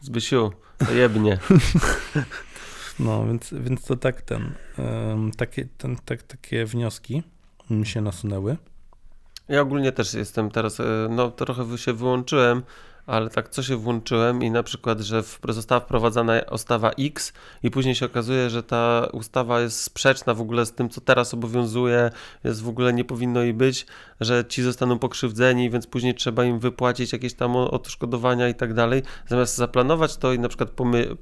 Zbysiu, 0.00 0.52
to 0.78 0.92
jebnie. 0.92 1.38
No, 3.00 3.26
więc, 3.26 3.54
więc 3.60 3.84
to 3.84 3.96
tak 3.96 4.22
ten, 4.22 4.54
takie, 5.36 5.68
ten, 5.78 5.96
tak, 6.04 6.22
takie 6.22 6.66
wnioski 6.66 7.22
mi 7.70 7.86
się 7.86 8.00
nasunęły. 8.00 8.56
Ja 9.48 9.60
ogólnie 9.60 9.92
też 9.92 10.14
jestem 10.14 10.50
teraz, 10.50 10.80
e, 10.80 10.84
no 11.10 11.30
trochę 11.30 11.78
się 11.78 11.92
wyłączyłem 11.92 12.62
ale 13.08 13.30
tak 13.30 13.48
co 13.48 13.62
się 13.62 13.76
włączyłem 13.76 14.42
i 14.42 14.50
na 14.50 14.62
przykład, 14.62 15.00
że 15.00 15.22
w, 15.22 15.40
została 15.48 15.80
wprowadzana 15.80 16.40
ustawa 16.52 16.90
X 16.90 17.32
i 17.62 17.70
później 17.70 17.94
się 17.94 18.06
okazuje, 18.06 18.50
że 18.50 18.62
ta 18.62 19.08
ustawa 19.12 19.60
jest 19.60 19.82
sprzeczna 19.82 20.34
w 20.34 20.40
ogóle 20.40 20.66
z 20.66 20.72
tym, 20.72 20.88
co 20.88 21.00
teraz 21.00 21.34
obowiązuje, 21.34 22.10
jest 22.44 22.62
w 22.62 22.68
ogóle 22.68 22.92
nie 22.92 23.04
powinno 23.04 23.42
jej 23.42 23.54
być, 23.54 23.86
że 24.20 24.44
ci 24.48 24.62
zostaną 24.62 24.98
pokrzywdzeni, 24.98 25.70
więc 25.70 25.86
później 25.86 26.14
trzeba 26.14 26.44
im 26.44 26.58
wypłacić 26.58 27.12
jakieś 27.12 27.34
tam 27.34 27.56
odszkodowania 27.56 28.48
i 28.48 28.54
tak 28.54 28.74
dalej. 28.74 29.02
Zamiast 29.26 29.56
zaplanować 29.56 30.16
to 30.16 30.32
i 30.32 30.38
na 30.38 30.48
przykład 30.48 30.70
pomy, 30.70 31.16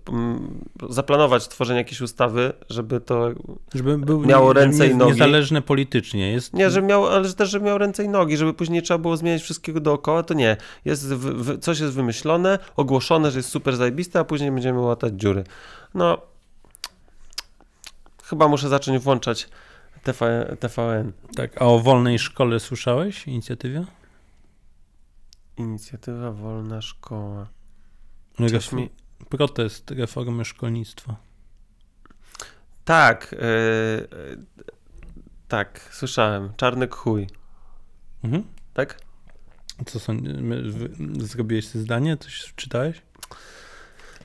zaplanować 0.90 1.48
tworzenie 1.48 1.78
jakiejś 1.78 2.00
ustawy, 2.00 2.52
żeby 2.70 3.00
to 3.00 3.30
żeby 3.74 3.98
był 3.98 4.20
miało 4.20 4.52
ręce 4.52 4.86
i 4.86 4.94
nogi. 4.94 5.12
Niezależne 5.12 5.62
politycznie. 5.62 6.32
Jest... 6.32 6.54
Nie, 6.54 6.70
że 6.70 6.82
miał, 6.82 7.06
ale 7.06 7.32
też, 7.32 7.50
żeby 7.50 7.66
miał 7.66 7.78
ręce 7.78 8.04
i 8.04 8.08
nogi, 8.08 8.36
żeby 8.36 8.54
później 8.54 8.82
trzeba 8.82 8.98
było 8.98 9.16
zmieniać 9.16 9.42
wszystkiego 9.42 9.80
dookoła, 9.80 10.22
to 10.22 10.34
nie. 10.34 10.56
Jest 10.84 11.14
w, 11.14 11.44
w, 11.44 11.58
coś 11.58 11.75
coś 11.76 11.82
jest 11.82 11.94
wymyślone, 11.94 12.58
ogłoszone, 12.76 13.30
że 13.30 13.38
jest 13.38 13.48
super 13.48 13.76
zajebiste, 13.76 14.20
a 14.20 14.24
później 14.24 14.52
będziemy 14.52 14.80
łatać 14.80 15.12
dziury. 15.14 15.44
No, 15.94 16.22
chyba 18.24 18.48
muszę 18.48 18.68
zacząć 18.68 19.02
włączać 19.02 19.48
TV, 20.02 20.56
TVN. 20.60 21.12
Tak, 21.36 21.62
a 21.62 21.64
o 21.64 21.78
wolnej 21.78 22.18
szkole 22.18 22.60
słyszałeś, 22.60 23.26
inicjatywie? 23.26 23.84
Inicjatywa 25.56 26.32
Wolna 26.32 26.82
Szkoła. 26.82 27.48
Ref... 28.38 28.72
Mi... 28.72 28.90
Protest 29.28 29.90
reformy 29.90 30.44
szkolnictwa. 30.44 31.16
Tak, 32.84 33.32
yy, 33.32 34.46
tak, 35.48 35.88
słyszałem. 35.92 36.52
Czarny 36.56 36.88
chuj. 36.88 37.26
Mhm. 38.24 38.44
Tak? 38.74 39.05
Co 39.86 40.00
są, 40.00 40.16
zrobiłeś 41.18 41.68
to 41.68 41.78
zdanie? 41.78 42.16
Coś 42.16 42.52
czytałeś? 42.56 43.02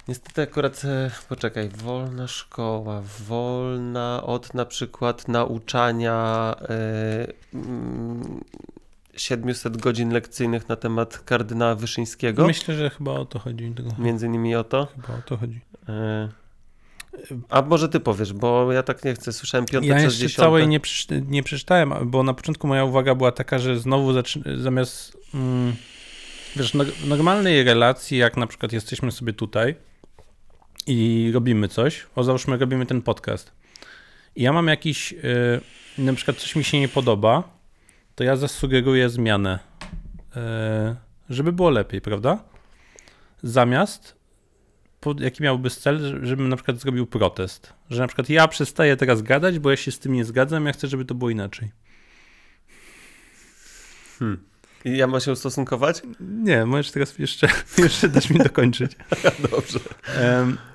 Niestety 0.08 0.42
akurat, 0.42 0.86
e, 0.86 1.12
poczekaj, 1.30 1.70
wolna 1.70 2.28
szkoła, 2.28 3.02
wolna 3.28 4.24
od 4.24 4.54
na 4.54 4.66
przykład 4.66 5.28
nauczania 5.28 6.56
y, 6.62 7.58
y, 7.58 9.20
700 9.20 9.78
godzin 9.78 10.10
lekcyjnych 10.10 10.70
na 10.70 10.76
temat 10.76 11.18
kardynała 11.18 11.76
Wyszyńskiego. 11.76 12.48
Myślę, 12.48 12.76
że 12.76 12.90
chyba 12.90 13.12
o 13.12 13.26
to 13.26 13.40
chodzi. 13.40 13.74
Między 13.98 14.26
innymi 14.26 14.56
o 14.56 14.64
to? 14.64 14.88
Chyba 14.96 15.20
o 15.20 15.22
to 15.22 15.38
chodzi. 15.38 15.62
Y, 15.90 16.41
a 17.50 17.62
może 17.62 17.90
ty 17.90 18.00
powiesz, 18.00 18.34
bo 18.34 18.72
ja 18.72 18.84
tak 18.84 19.06
nie 19.06 19.14
chcę, 19.14 19.34
słyszałem 19.34 19.66
piąte 19.66 19.88
ja 19.88 19.96
przez 19.96 20.16
dziesiąte. 20.16 20.42
całej 20.42 20.68
nie, 20.68 20.80
nie 21.28 21.44
przeczytałem, 21.44 21.94
bo 22.06 22.24
na 22.24 22.34
początku 22.34 22.68
moja 22.68 22.84
uwaga 22.84 23.16
była 23.16 23.32
taka, 23.32 23.60
że 23.60 23.80
znowu 23.80 24.14
zamiast 24.58 25.18
mm, 25.34 25.76
wiesz, 26.56 26.74
no, 26.74 26.84
normalnej 27.06 27.64
relacji, 27.64 28.18
jak 28.18 28.38
na 28.38 28.48
przykład 28.48 28.74
jesteśmy 28.74 29.12
sobie 29.12 29.34
tutaj 29.34 29.76
i 30.88 31.32
robimy 31.34 31.68
coś, 31.68 32.08
o 32.16 32.24
załóżmy 32.24 32.58
robimy 32.58 32.86
ten 32.86 33.02
podcast 33.02 33.52
i 34.36 34.44
ja 34.44 34.54
mam 34.54 34.68
jakiś, 34.68 35.12
yy, 35.12 35.22
na 35.98 36.14
przykład 36.14 36.38
coś 36.38 36.56
mi 36.56 36.64
się 36.64 36.80
nie 36.80 36.88
podoba, 36.88 37.44
to 38.16 38.24
ja 38.24 38.36
zasugeruję 38.36 39.10
zmianę, 39.10 39.60
yy, 40.36 40.42
żeby 41.30 41.52
było 41.52 41.70
lepiej, 41.70 42.02
prawda? 42.02 42.44
Zamiast 43.44 44.21
jaki 45.20 45.44
miałby 45.44 45.70
cel, 45.70 46.26
żebym 46.26 46.50
na 46.50 46.56
przykład 46.56 46.80
zrobił 46.80 47.08
protest. 47.08 47.74
Że 47.90 48.02
na 48.02 48.08
przykład 48.08 48.30
ja 48.30 48.48
przestaję 48.48 48.98
teraz 48.98 49.22
gadać, 49.22 49.60
bo 49.60 49.70
ja 49.72 49.78
się 49.78 49.92
z 49.92 50.00
tym 50.00 50.14
nie 50.14 50.26
zgadzam, 50.26 50.66
ja 50.66 50.74
chcę, 50.74 50.88
żeby 50.88 51.06
to 51.06 51.16
było 51.16 51.30
inaczej. 51.30 51.72
Hmm. 54.20 54.52
I 54.86 54.98
ja 54.98 55.08
mam 55.08 55.22
się 55.22 55.32
ustosunkować? 55.32 56.02
Nie, 56.20 56.66
możesz 56.66 56.92
teraz 56.92 57.20
jeszcze, 57.20 57.48
jeszcze 57.78 58.10
dać 58.10 58.30
mi 58.30 58.40
dokończyć. 58.40 58.92
Dobrze. 59.52 59.80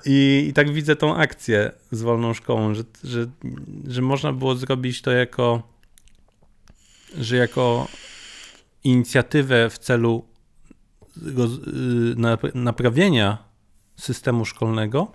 I, 0.05 0.45
i, 0.49 0.53
tak 0.53 0.73
widzę 0.73 0.95
tą 0.95 1.15
akcję 1.15 1.71
z 1.91 2.01
wolną 2.01 2.33
szkołą, 2.33 2.73
że, 2.73 2.83
że, 3.03 3.27
że 3.87 4.01
można 4.01 4.33
było 4.33 4.55
zrobić 4.55 5.01
to 5.01 5.11
jako, 5.11 5.63
że 7.17 7.35
jako 7.35 7.87
inicjatywę 8.83 9.69
w 9.69 9.77
celu 9.77 10.25
y, 11.17 12.55
naprawienia 12.55 13.46
systemu 13.97 14.45
szkolnego, 14.45 15.11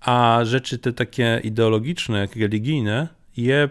a 0.00 0.40
rzeczy 0.44 0.78
te 0.78 0.92
takie 0.92 1.40
ideologiczne, 1.44 2.18
jak 2.18 2.36
religijne, 2.36 3.08
je 3.36 3.68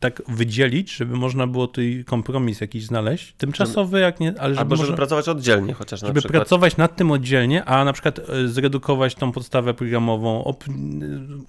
tak 0.00 0.22
wydzielić, 0.28 0.92
żeby 0.96 1.16
można 1.16 1.46
było 1.46 1.66
tu 1.66 1.80
kompromis 2.06 2.60
jakiś 2.60 2.84
znaleźć. 2.84 3.34
Tymczasowy, 3.38 4.00
jak 4.00 4.20
nie, 4.20 4.28
ale 4.28 4.54
żeby 4.54 4.60
Albo 4.60 4.76
żeby 4.76 4.82
można, 4.82 4.96
pracować 4.96 5.28
oddzielnie 5.28 5.74
chociaż 5.74 6.00
Żeby 6.00 6.20
przykład. 6.20 6.32
pracować 6.32 6.76
nad 6.76 6.96
tym 6.96 7.10
oddzielnie, 7.10 7.64
a 7.64 7.84
na 7.84 7.92
przykład 7.92 8.18
e, 8.18 8.48
zredukować 8.48 9.14
tą 9.14 9.32
podstawę 9.32 9.74
programową, 9.74 10.44
op, 10.44 10.64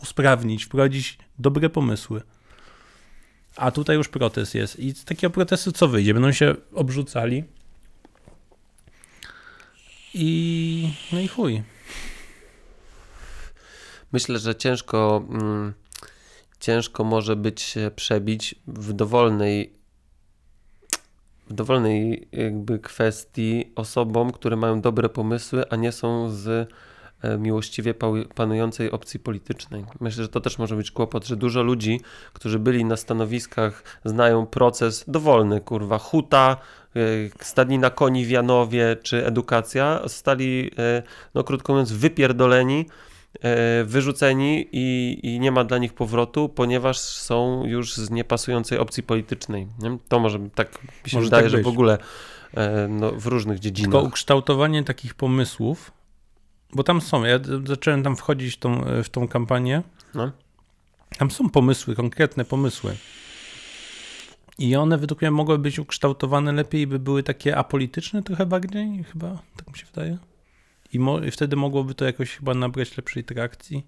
usprawnić, 0.02 0.66
wprowadzić 0.66 1.18
dobre 1.40 1.70
pomysły. 1.70 2.22
A 3.56 3.72
tutaj 3.72 3.96
już 3.96 4.10
protest 4.10 4.56
jest. 4.56 4.80
I 4.80 4.92
z 4.92 5.06
takiego 5.06 5.32
protestu 5.32 5.72
co 5.72 5.88
wyjdzie? 5.88 6.14
Będą 6.14 6.32
się 6.32 6.56
obrzucali, 6.74 7.44
i 10.14 10.94
no 11.12 11.20
i 11.20 11.28
chuj. 11.28 11.64
Myślę, 14.12 14.40
że 14.40 14.56
ciężko, 14.56 15.26
mm, 15.30 15.74
ciężko 16.60 17.04
może 17.04 17.36
być 17.36 17.76
przebić 17.96 18.56
w 18.68 18.94
dowolnej 18.94 19.82
w 21.52 21.54
dowolnej 21.54 22.28
jakby 22.32 22.80
kwestii 22.80 23.72
osobom, 23.76 24.32
które 24.32 24.56
mają 24.56 24.82
dobre 24.82 25.10
pomysły, 25.10 25.70
a 25.70 25.76
nie 25.76 25.92
są 25.92 26.30
z 26.30 26.70
e, 27.22 27.38
miłościwie 27.38 27.94
panującej 28.36 28.92
opcji 28.92 29.20
politycznej. 29.20 29.86
Myślę, 30.00 30.24
że 30.24 30.30
to 30.30 30.42
też 30.42 30.58
może 30.58 30.76
być 30.76 30.92
kłopot, 30.92 31.28
że 31.28 31.36
dużo 31.36 31.64
ludzi, 31.64 32.02
którzy 32.34 32.60
byli 32.60 32.86
na 32.86 32.98
stanowiskach, 32.98 33.84
znają 34.06 34.46
proces 34.46 35.06
dowolny, 35.08 35.62
kurwa, 35.62 35.98
huta, 35.98 36.58
stadnina 37.42 37.90
koni 37.90 38.26
w 38.26 38.30
Janowie 38.30 38.98
czy 39.04 39.26
edukacja 39.26 40.02
stali, 40.08 40.72
e, 40.78 41.04
no 41.34 41.44
krótko 41.44 41.74
mówiąc, 41.74 41.92
wypierdoleni, 41.92 42.86
e, 43.42 43.84
wyrzuceni 43.84 44.68
i, 44.72 45.20
i 45.24 45.40
nie 45.40 45.52
ma 45.52 45.64
dla 45.64 45.78
nich 45.78 45.94
powrotu, 45.94 46.50
ponieważ 46.50 47.00
są 47.00 47.66
już 47.66 47.94
z 47.94 48.10
niepasującej 48.10 48.78
opcji 48.78 49.04
politycznej. 49.04 49.68
Nie? 49.80 49.98
To 50.08 50.20
może 50.20 50.40
tak 50.56 50.84
mi 50.84 51.10
się 51.10 51.18
może 51.18 51.26
wydaje, 51.26 51.44
tak 51.44 51.52
że 51.52 51.62
w 51.62 51.68
ogóle 51.68 51.98
no, 52.90 53.12
w 53.12 53.26
różnych 53.26 53.60
dziedzinach. 53.60 53.92
Tylko 53.92 54.08
ukształtowanie 54.08 54.84
takich 54.84 55.14
pomysłów, 55.14 55.92
bo 56.74 56.84
tam 56.84 57.02
są, 57.02 57.24
ja 57.24 57.40
zacząłem 57.66 58.04
tam 58.04 58.16
wchodzić 58.16 58.58
tą, 58.58 58.82
w 59.04 59.10
tą 59.10 59.28
kampanię, 59.28 59.82
no. 60.14 60.32
tam 61.18 61.32
są 61.32 61.50
pomysły, 61.50 61.96
konkretne 61.96 62.46
pomysły 62.46 62.96
I 64.60 64.76
one 64.76 64.98
według 64.98 65.22
mnie 65.22 65.32
mogły 65.32 65.60
być 65.60 65.80
ukształtowane 65.80 66.52
lepiej, 66.52 66.88
by 66.88 67.00
były 67.00 67.24
takie 67.24 67.58
apolityczne 67.58 68.24
trochę 68.24 68.46
bardziej, 68.46 69.04
chyba, 69.04 69.42
tak 69.56 69.68
mi 69.68 69.78
się 69.78 69.86
wydaje. 69.86 70.18
I, 70.94 71.00
mo- 71.00 71.20
i 71.20 71.32
wtedy 71.32 71.56
mogłoby 71.56 71.96
to 71.96 72.06
jakoś 72.06 72.36
chyba 72.38 72.54
nabrać 72.54 72.98
lepszej 72.98 73.24
trakcji. 73.24 73.88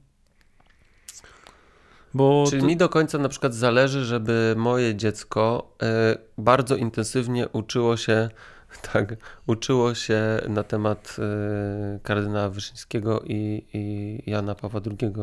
Bo 2.14 2.44
Czyli 2.50 2.62
to, 2.62 2.68
mi 2.68 2.78
do 2.78 2.90
końca 2.90 3.18
na 3.18 3.30
przykład 3.30 3.54
zależy, 3.54 4.06
żeby 4.06 4.54
moje 4.58 4.96
dziecko 4.96 5.74
e, 5.84 6.18
bardzo 6.38 6.76
intensywnie 6.76 7.50
uczyło 7.50 7.98
się, 7.98 8.30
tak, 8.94 9.16
uczyło 9.48 9.96
się 9.96 10.22
na 10.50 10.64
temat 10.64 11.16
e, 11.20 12.00
kardynała 12.04 12.50
Wyszyńskiego 12.50 13.22
i, 13.26 13.66
i 13.74 14.32
Jana 14.32 14.56
Pawła 14.56 14.82
II, 14.86 15.14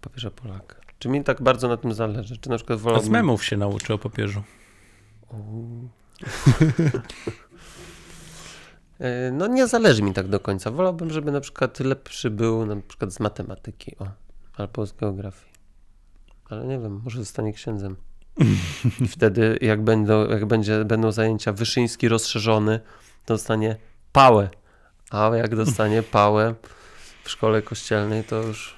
papieża 0.00 0.30
Polaka. 0.30 0.76
Czy 0.98 1.08
mi 1.08 1.24
tak 1.24 1.42
bardzo 1.42 1.68
na 1.68 1.76
tym 1.76 1.94
zależy? 1.94 2.38
Czy 2.38 2.50
na 2.50 2.56
przykład 2.56 2.76
a 2.76 2.80
z 2.80 2.82
wolałbym... 2.82 3.12
memów 3.12 3.44
się 3.44 3.56
nauczy 3.56 3.94
o 3.94 3.98
papieżu. 3.98 4.42
E, 9.00 9.30
No 9.30 9.46
nie 9.46 9.66
zależy 9.66 10.02
mi 10.02 10.12
tak 10.12 10.28
do 10.28 10.40
końca. 10.40 10.70
Wolałbym, 10.70 11.10
żeby 11.10 11.32
na 11.32 11.40
przykład 11.40 11.80
lepszy 11.80 12.30
był 12.30 12.66
na 12.66 12.76
przykład 12.88 13.12
z 13.12 13.20
matematyki 13.20 13.96
o, 13.98 14.06
albo 14.56 14.86
z 14.86 14.92
geografii. 14.92 15.52
Ale 16.50 16.66
nie 16.66 16.78
wiem, 16.78 17.00
może 17.04 17.18
zostanie 17.18 17.52
księdzem. 17.52 17.96
I 19.00 19.08
wtedy 19.08 19.58
jak, 19.60 19.82
będą, 19.82 20.28
jak 20.28 20.46
będzie, 20.46 20.84
będą 20.84 21.12
zajęcia 21.12 21.52
Wyszyński 21.52 22.08
rozszerzony, 22.08 22.80
to 23.24 23.34
dostanie 23.34 23.76
pałę. 24.12 24.48
A 25.10 25.30
jak 25.36 25.56
dostanie 25.56 26.02
pałę 26.02 26.54
w 27.24 27.30
szkole 27.30 27.62
kościelnej, 27.62 28.24
to 28.24 28.42
już 28.42 28.76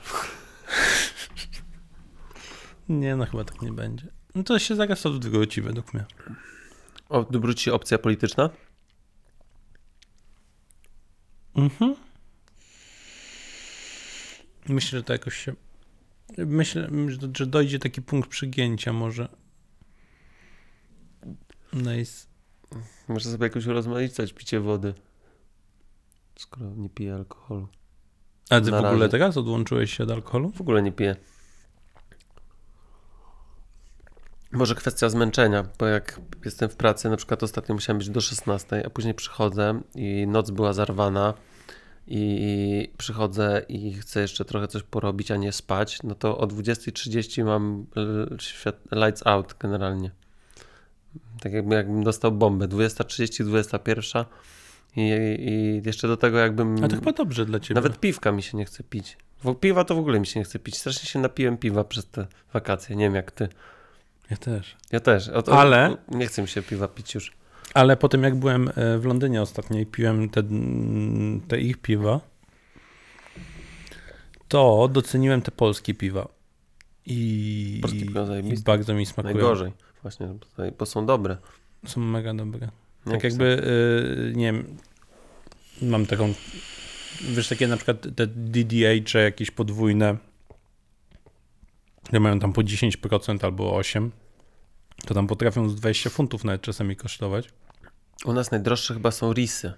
Nie, 2.89 3.17
no 3.17 3.27
chyba 3.27 3.45
tak 3.45 3.63
nie 3.63 3.73
będzie. 3.73 4.16
No 4.37 4.43
to 4.43 4.59
się 4.59 4.77
zaraz 4.77 5.07
odwróci 5.07 5.63
według 5.63 5.95
mnie. 5.95 6.05
odwróci 7.09 7.71
opcja 7.71 7.99
polityczna. 7.99 8.51
Mhm. 11.57 11.95
Myślę, 14.69 14.99
że 14.99 15.03
to 15.03 15.13
jakoś 15.13 15.37
się. 15.37 15.55
Myślę, 16.39 16.89
że- 17.35 17.47
dojdzie 17.47 17.79
taki 17.79 18.03
punkt 18.03 18.31
przygięcia 18.31 18.93
może. 18.93 19.29
Nice. 21.73 22.27
Może 23.09 23.31
sobie 23.31 23.47
jakoś 23.47 23.67
urozmaicać 23.67 24.33
picie 24.33 24.61
wody. 24.61 24.95
Skoro 26.39 26.71
nie 26.75 26.89
pije 26.89 27.15
alkoholu. 27.15 27.69
A 28.51 28.61
ty 28.61 28.71
Na 28.71 28.77
w 28.83 28.85
ogóle 28.85 29.01
razie. 29.01 29.09
teraz 29.11 29.37
odłączyłeś 29.37 29.97
się 29.97 30.05
od 30.05 30.11
alkoholu? 30.11 30.51
W 30.51 30.61
ogóle 30.61 30.83
nie 30.83 30.93
piję. 30.93 31.17
Może 34.57 34.75
kwestia 34.75 35.09
zmęczenia, 35.09 35.65
bo 35.79 35.87
jak 35.87 36.21
jestem 36.45 36.69
w 36.69 36.77
pracy, 36.77 37.11
na 37.11 37.17
przykład 37.17 37.43
ostatnio 37.43 37.75
musiałem 37.75 37.99
być 37.99 38.11
do 38.11 38.21
16, 38.21 38.87
a 38.87 38.91
później 38.91 39.15
przychodzę 39.15 39.81
i 39.95 40.27
noc 40.27 40.51
była 40.51 40.73
zarwana 40.73 41.35
i 42.07 42.93
przychodzę 42.99 43.63
i 43.69 43.93
chcę 43.93 44.21
jeszcze 44.21 44.45
trochę 44.45 44.69
coś 44.69 44.83
porobić, 44.83 45.31
a 45.31 45.37
nie 45.37 45.53
spać, 45.53 45.99
no 46.03 46.15
to 46.15 46.39
o 46.39 46.47
20.30 46.47 47.45
mam 47.45 47.87
świat, 48.39 48.77
lights 48.93 49.27
out 49.27 49.55
generalnie. 49.61 50.11
Tak 51.41 51.53
jakby 51.53 51.75
jakbym 51.75 52.05
dostał 52.05 52.33
bombę. 52.33 52.69
20.30, 52.69 53.45
21 53.45 54.25
i, 54.97 55.11
i 55.39 55.83
jeszcze 55.87 56.09
do 56.09 56.17
tego 56.17 56.39
jakbym... 56.39 56.85
A 56.85 56.89
to 56.89 56.97
chyba 56.97 57.13
dobrze 57.13 57.47
dla 57.47 57.61
ciebie. 57.61 57.75
Nawet 57.75 58.01
piwka 58.01 58.33
mi 58.33 58.43
się 58.43 58.59
nie 58.59 58.65
chce 58.65 58.83
pić. 58.83 59.17
Bo 59.45 59.55
piwa 59.55 59.85
to 59.85 59.95
w 59.95 59.99
ogóle 59.99 60.21
mi 60.21 60.27
się 60.27 60.41
nie 60.41 60.45
chce 60.45 60.59
pić. 60.59 60.79
Strasznie 60.79 61.09
się 61.09 61.19
napiłem 61.19 61.57
piwa 61.57 61.85
przez 61.85 62.07
te 62.07 62.27
wakacje. 62.53 62.97
Nie 62.97 63.05
wiem 63.05 63.15
jak 63.15 63.31
ty. 63.31 63.49
Ja 64.31 64.37
też. 64.37 64.77
Ja 64.93 65.01
też. 65.01 65.29
O, 65.29 65.59
Ale- 65.59 65.97
Nie 66.09 66.27
chce 66.27 66.43
mi 66.43 66.49
się 66.49 66.63
piwa 66.63 66.89
pić 66.89 67.15
już. 67.15 67.33
Ale 67.75 67.97
potem 67.97 68.23
jak 68.23 68.35
byłem 68.35 68.69
e, 68.69 68.99
w 68.99 69.05
Londynie 69.05 69.43
ostatnio 69.43 69.79
i 69.81 69.87
piłem 69.87 70.29
te, 70.29 70.43
te 71.49 71.61
ich 71.61 71.77
piwa, 71.79 72.21
to 74.49 74.89
doceniłem 74.93 75.43
te 75.43 75.51
polskie 75.51 75.95
piwa. 75.95 76.29
I, 77.07 77.79
Polskie 77.83 78.01
piwa 78.07 78.39
i 78.39 78.59
bardzo 78.63 78.95
mi 78.95 79.07
smakują. 79.07 79.35
Najgorzej. 79.35 79.73
Właśnie, 80.03 80.29
bo- 80.79 80.87
są 80.87 81.07
dobre. 81.07 81.37
Są 81.87 82.01
mega 82.01 82.35
dobre. 82.35 82.69
Tak 83.05 83.19
chcę. 83.19 83.29
jakby, 83.29 83.45
y, 83.45 84.33
nie 84.37 84.45
wiem, 84.53 84.77
mam 85.83 86.07
taką, 86.07 86.35
wiesz, 87.23 87.49
takie 87.49 87.69
na 87.69 87.77
przykład 87.77 88.07
te 88.17 88.27
DDH 88.27 89.15
jakieś 89.15 89.51
podwójne, 89.51 90.17
które 92.07 92.21
mają 92.21 92.39
tam 92.39 92.53
po 92.53 92.61
10% 92.63 93.45
albo 93.45 93.79
8%, 93.81 94.11
to 95.07 95.15
tam 95.15 95.27
potrafią 95.27 95.69
z 95.69 95.75
20 95.75 96.11
funtów 96.11 96.45
nawet 96.45 96.63
czasami 96.63 96.97
kosztować. 96.97 97.49
U 98.25 98.33
nas 98.33 98.51
najdroższe 98.51 98.95
chyba 98.95 99.11
są 99.11 99.33
risy. 99.33 99.73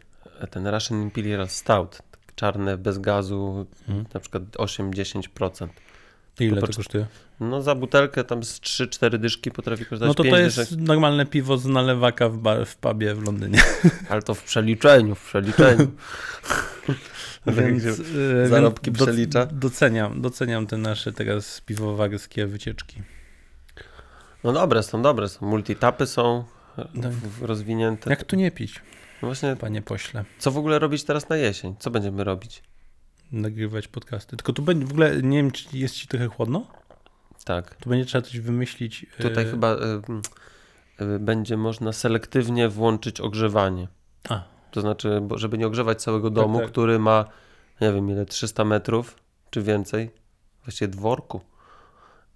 Ten 0.51 0.67
Russian 0.67 1.03
Imperial 1.03 1.49
Stout. 1.49 1.99
Czarne, 2.35 2.79
bez 2.79 2.99
gazu, 2.99 3.67
Mhm. 3.89 4.07
na 4.15 4.21
przykład 4.21 4.43
8-10%. 4.57 5.69
I 6.41 6.45
ile 6.45 6.61
to 6.61 6.67
kosztuje? 6.77 7.07
No 7.41 7.63
za 7.63 7.75
butelkę 7.75 8.25
tam 8.25 8.45
z 8.45 8.61
3-4 8.61 9.19
dyszki 9.19 9.51
potrafi 9.51 9.85
kosztować 9.85 10.09
No 10.09 10.15
to 10.15 10.23
5 10.23 10.35
to 10.35 10.41
jest 10.41 10.57
dyszek. 10.57 10.79
normalne 10.79 11.27
piwo 11.27 11.59
z 11.59 11.67
nalewaka 11.67 12.29
w, 12.29 12.39
bar, 12.39 12.67
w 12.67 12.77
pubie 12.77 13.15
w 13.15 13.23
Londynie. 13.23 13.63
Ale 14.09 14.23
to 14.23 14.35
w 14.35 14.43
przeliczeniu, 14.45 15.15
w 15.15 15.25
przeliczeniu. 15.25 15.89
Więc, 17.47 17.83
się 17.83 17.91
y, 18.45 18.49
zarobki 18.49 18.91
więc 18.91 19.03
przelicza. 19.03 19.47
Doceniam, 19.47 20.21
doceniam 20.21 20.67
te 20.67 20.77
nasze 20.77 21.13
teraz 21.13 21.61
piwowarskie 21.61 22.47
wycieczki. 22.47 23.03
No 24.45 24.53
dobre 24.53 24.83
są, 24.83 25.03
dobre 25.03 25.29
są. 25.29 25.47
Multitapy 25.47 26.07
są 26.07 26.45
Tak. 26.77 27.13
rozwinięte. 27.41 28.11
Jak 28.11 28.25
tu 28.25 28.37
nie 28.37 28.51
pić, 28.51 28.75
No 29.23 29.29
Właśnie, 29.29 29.57
panie 29.57 29.83
pośle? 29.83 30.25
co 30.39 30.51
w 30.51 30.59
ogóle 30.59 30.79
robić 30.79 31.05
teraz 31.05 31.29
na 31.29 31.37
jesień? 31.37 31.75
Co 31.79 31.91
będziemy 31.91 32.25
robić? 32.25 32.63
nagrywać 33.33 33.89
podcasty. 33.89 34.37
Tylko 34.37 34.53
tu 34.53 34.63
będzie 34.63 34.87
w 34.87 34.91
ogóle, 34.91 35.23
nie 35.23 35.37
wiem, 35.37 35.51
czy 35.51 35.79
jest 35.79 35.95
ci 35.95 36.09
trochę 36.09 36.27
chłodno? 36.27 36.67
Tak. 37.45 37.75
Tu 37.75 37.91
będzie 37.91 38.07
trzeba 38.07 38.23
coś 38.23 38.41
wymyślić. 38.41 39.07
Tutaj 39.23 39.45
e, 39.45 39.51
chyba 39.51 39.75
y, 39.75 39.79
y, 41.05 41.19
będzie 41.19 41.57
można 41.57 41.93
selektywnie 41.93 42.69
włączyć 42.69 43.21
ogrzewanie. 43.21 43.89
A, 44.29 44.43
To 44.71 44.81
znaczy, 44.81 45.23
żeby 45.35 45.59
nie 45.59 45.67
ogrzewać 45.67 46.03
całego 46.03 46.31
domu, 46.31 46.59
tak. 46.59 46.69
który 46.69 46.99
ma, 46.99 47.25
nie 47.81 47.93
wiem 47.93 48.11
ile, 48.11 48.27
300 48.27 48.65
metrów 48.65 49.17
czy 49.51 49.63
więcej, 49.63 50.11
właściwie 50.65 50.89
dworku. 50.89 51.41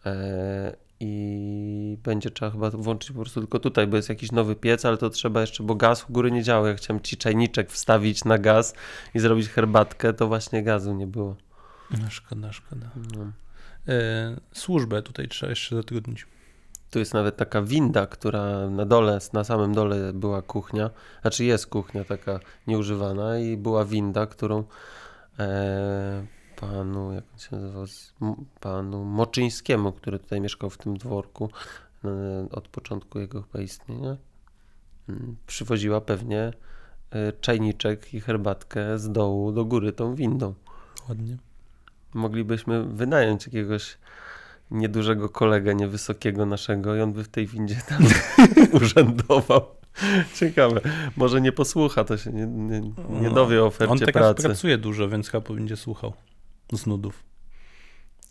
E, 0.07 0.77
I 1.01 1.99
będzie 2.03 2.31
trzeba 2.31 2.51
chyba 2.51 2.71
włączyć 2.71 3.11
po 3.11 3.21
prostu 3.21 3.41
tylko 3.41 3.59
tutaj, 3.59 3.87
bo 3.87 3.97
jest 3.97 4.09
jakiś 4.09 4.33
nowy 4.33 4.57
piec, 4.57 4.85
ale 4.85 4.97
to 4.97 5.11
trzeba 5.11 5.41
jeszcze, 5.41 5.63
bo 5.63 5.75
gaz 5.75 6.11
u 6.11 6.13
góry 6.13 6.31
nie 6.31 6.43
działa. 6.43 6.69
Jak 6.69 6.77
chciałem 6.77 7.03
ci 7.03 7.17
czajniczek 7.17 7.71
wstawić 7.71 8.25
na 8.25 8.39
gaz 8.39 8.75
i 9.15 9.19
zrobić 9.19 9.49
herbatkę, 9.49 10.13
to 10.13 10.29
właśnie 10.29 10.63
gazu 10.63 10.95
nie 10.95 11.07
było. 11.07 11.37
no 11.91 12.11
szkoda, 12.11 12.53
szkoda. 12.53 12.91
No. 13.17 13.33
E, 13.89 14.37
służbę 14.53 15.03
tutaj 15.03 15.29
trzeba 15.29 15.51
jeszcze 15.51 15.77
zatrudnić. 15.77 16.27
Tu 16.93 16.99
jest 16.99 17.15
nawet 17.15 17.37
taka 17.37 17.63
winda, 17.63 18.07
która 18.07 18.71
na 18.71 18.87
dole, 18.87 19.19
na 19.33 19.45
samym 19.45 19.75
dole 19.75 20.13
była 20.13 20.43
kuchnia, 20.43 20.91
znaczy 21.23 21.45
jest 21.45 21.67
kuchnia 21.67 22.05
taka 22.05 22.41
nieużywana 22.67 23.39
i 23.39 23.57
była 23.57 23.85
winda, 23.85 24.27
którą 24.27 24.65
e, 25.39 26.27
panu, 26.57 27.13
jak 27.13 27.25
on 27.33 27.39
się 27.39 27.57
nazywał, 27.57 27.87
panu 28.61 29.05
Moczyńskiemu, 29.05 29.93
który 29.93 30.19
tutaj 30.19 30.41
mieszkał 30.41 30.71
w 30.71 30.79
tym 30.79 30.97
dworku 30.97 31.51
e, 32.05 32.09
od 32.51 32.69
początku 32.69 33.19
jego 33.19 33.43
chyba 33.43 33.61
istnienia, 33.65 34.17
m, 35.09 35.37
przywoziła 35.47 36.01
pewnie 36.01 36.53
e, 37.11 37.33
czajniczek 37.33 38.15
i 38.15 38.21
herbatkę 38.21 38.99
z 38.99 39.13
dołu 39.13 39.53
do 39.53 39.65
góry 39.65 39.93
tą 39.93 40.15
windą. 40.15 40.55
Ładnie. 41.09 41.37
Moglibyśmy 42.15 42.85
wynająć 42.85 43.47
jakiegoś 43.47 43.99
niedużego 44.73 45.29
kolegę, 45.29 45.75
niewysokiego 45.75 46.47
naszego 46.47 46.97
i 46.97 47.01
on 47.01 47.13
by 47.13 47.25
w 47.25 47.29
tej 47.29 47.47
windzie 47.47 47.77
tam 47.89 48.07
urzędował. 48.83 49.67
Ciekawe. 50.35 50.81
Może 51.17 51.41
nie 51.41 51.53
posłucha, 51.53 52.05
to 52.05 52.19
się 52.19 52.33
nie, 52.33 52.47
nie, 52.47 52.93
nie 53.21 53.31
dowie 53.31 53.63
o 53.63 53.67
ofercie 53.67 53.93
On 53.93 53.99
teraz 53.99 54.13
pracy. 54.13 54.43
pracuje 54.43 54.79
dużo, 54.79 55.09
więc 55.09 55.29
chyba 55.29 55.55
będzie 55.55 55.77
słuchał 55.77 56.13
z 56.73 56.87
nudów. 56.87 57.25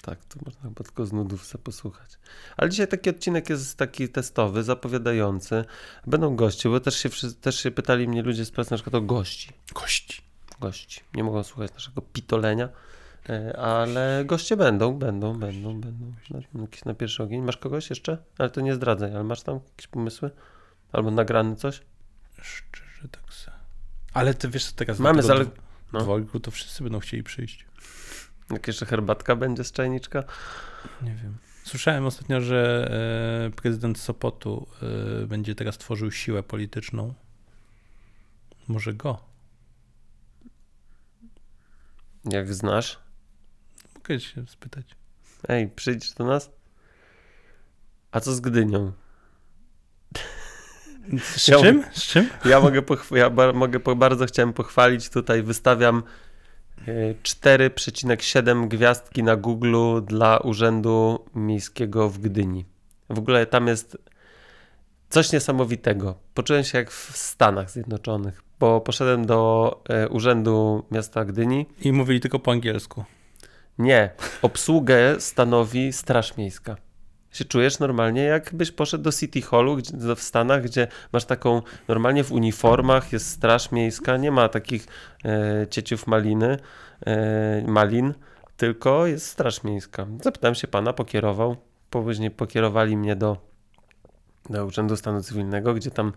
Tak, 0.02 0.26
to 0.26 0.40
można 0.46 0.62
chyba 0.62 0.84
tylko 0.84 1.06
z 1.06 1.14
nudów 1.14 1.46
sobie 1.46 1.64
posłuchać. 1.64 2.12
Ale 2.58 2.70
dzisiaj 2.70 2.88
taki 2.88 3.10
odcinek 3.10 3.50
jest 3.50 3.78
taki 3.78 4.10
testowy, 4.10 4.64
zapowiadający. 4.64 5.66
Będą 6.08 6.36
goście, 6.36 6.70
bo 6.70 6.80
też 6.80 6.96
się, 6.98 7.10
też 7.42 7.60
się 7.60 7.72
pytali 7.72 8.08
mnie 8.08 8.22
ludzie 8.22 8.46
z 8.46 8.52
pracy 8.52 8.72
na 8.72 8.78
przykład 8.78 8.96
o 8.96 9.02
gości. 9.02 9.50
Kości. 9.74 10.22
Gości. 10.60 11.02
Nie 11.14 11.24
mogą 11.24 11.44
słuchać 11.44 11.74
naszego 11.74 12.02
pitolenia, 12.02 12.70
ale 13.58 14.24
goście 14.26 14.58
będą, 14.58 14.94
będą, 14.94 15.40
będą, 15.40 15.82
będą. 15.82 16.14
Jakiś 16.62 16.86
na 16.86 16.94
pierwszy 16.94 17.24
ogień. 17.24 17.42
Masz 17.42 17.58
kogoś 17.58 17.90
jeszcze? 17.90 18.18
Ale 18.38 18.50
to 18.50 18.62
nie 18.62 18.76
zdradzaj, 18.76 19.16
ale 19.16 19.24
masz 19.24 19.42
tam 19.42 19.60
jakieś 19.72 19.88
pomysły? 19.88 20.32
Albo 20.92 21.12
nagrany 21.12 21.56
coś? 21.56 21.82
Szczerze 22.42 23.08
tak 23.12 23.34
se. 23.34 23.52
Ale 24.14 24.34
ty 24.34 24.50
wiesz, 24.50 24.66
co 24.66 24.76
teraz 24.76 25.00
Mamy 25.00 25.24
zale- 25.24 25.46
no. 25.94 26.00
dworku 26.02 26.40
to 26.40 26.52
wszyscy 26.52 26.84
będą 26.84 27.00
chcieli 27.00 27.24
przyjść. 27.24 27.66
Jak 28.52 28.68
jeszcze 28.68 28.86
herbatka 28.86 29.36
będzie 29.36 29.64
z 29.64 29.72
czajniczka? 29.72 30.24
Nie 31.02 31.16
wiem. 31.16 31.38
Słyszałem 31.64 32.06
ostatnio, 32.06 32.42
że 32.42 32.92
e, 33.48 33.56
prezydent 33.56 34.00
Sopotu 34.00 34.68
e, 35.24 35.28
będzie 35.28 35.56
teraz 35.56 35.78
tworzył 35.78 36.12
siłę 36.12 36.44
polityczną. 36.44 37.14
Może 38.68 38.94
go? 38.94 39.20
Jak 42.26 42.54
znasz? 42.54 43.00
Mogę 44.12 44.20
się 44.20 44.48
spytać. 44.48 44.86
Ej, 45.48 45.68
przyjdź 45.68 46.14
do 46.14 46.26
nas? 46.26 46.52
A 48.12 48.20
co 48.20 48.34
z 48.34 48.40
Gdynią? 48.40 48.92
Z 51.20 51.48
Ja- 51.48 51.58
czym? 51.60 51.84
Z 51.94 52.04
czym? 52.04 52.30
Ja 52.46 52.60
mogę, 52.60 52.82
pochw- 52.82 53.16
ja 53.18 53.30
mogę 53.54 53.80
po- 53.80 53.96
bardzo 53.96 54.26
chciałem 54.26 54.54
pochwalić. 54.54 55.10
Tutaj 55.10 55.44
wystawiam 55.44 56.04
e, 56.88 57.14
4,7 57.24 58.68
gwiazdki 58.68 59.24
na 59.24 59.36
Google 59.36 59.76
dla 60.06 60.38
Urzędu 60.38 61.26
Miejskiego 61.36 62.10
w 62.10 62.18
Gdyni. 62.20 62.66
W 63.10 63.20
ogóle 63.20 63.46
tam 63.46 63.68
jest 63.68 63.98
coś 65.10 65.32
niesamowitego. 65.32 66.16
Poczułem 66.34 66.64
się 66.64 66.78
jak 66.78 66.92
w 66.92 67.18
Stanach 67.18 67.72
Zjednoczonych, 67.72 68.42
bo 68.60 68.82
poszedłem 68.82 69.26
do 69.26 69.82
e, 69.90 70.10
Urzędu 70.10 70.86
Miasta 70.92 71.26
Gdyni. 71.26 71.66
I 71.82 71.92
mówili 71.92 72.20
tylko 72.20 72.40
po 72.40 72.52
angielsku. 72.52 73.04
Nie, 73.82 74.10
obsługę 74.42 75.16
stanowi 75.20 75.94
Straż 75.94 76.38
Miejska. 76.38 76.76
Się 77.32 77.46
czujesz 77.46 77.80
normalnie, 77.80 78.24
jakbyś 78.24 78.72
poszedł 78.72 79.04
do 79.04 79.12
City 79.12 79.42
Hallu 79.42 79.76
gdzie, 79.76 80.16
w 80.16 80.22
Stanach, 80.22 80.64
gdzie 80.64 80.88
masz 81.14 81.26
taką, 81.26 81.62
normalnie 81.88 82.24
w 82.24 82.32
uniformach 82.32 83.14
jest 83.14 83.30
Straż 83.30 83.72
Miejska, 83.72 84.18
nie 84.18 84.32
ma 84.32 84.50
takich 84.50 84.88
e, 85.26 85.68
cieciów 85.70 86.08
maliny, 86.08 86.58
e, 87.06 87.64
malin, 87.68 88.14
tylko 88.58 89.08
jest 89.08 89.28
Straż 89.28 89.64
Miejska. 89.64 90.08
Zapytałem 90.22 90.56
się 90.56 90.68
pana, 90.68 90.94
pokierował, 90.94 91.56
później 91.90 92.32
pokierowali 92.32 92.98
mnie 92.98 93.16
do, 93.16 93.38
do 94.50 94.66
Urzędu 94.66 94.98
Stanu 94.98 95.22
Cywilnego, 95.22 95.74
gdzie 95.74 95.92
tam 95.92 96.14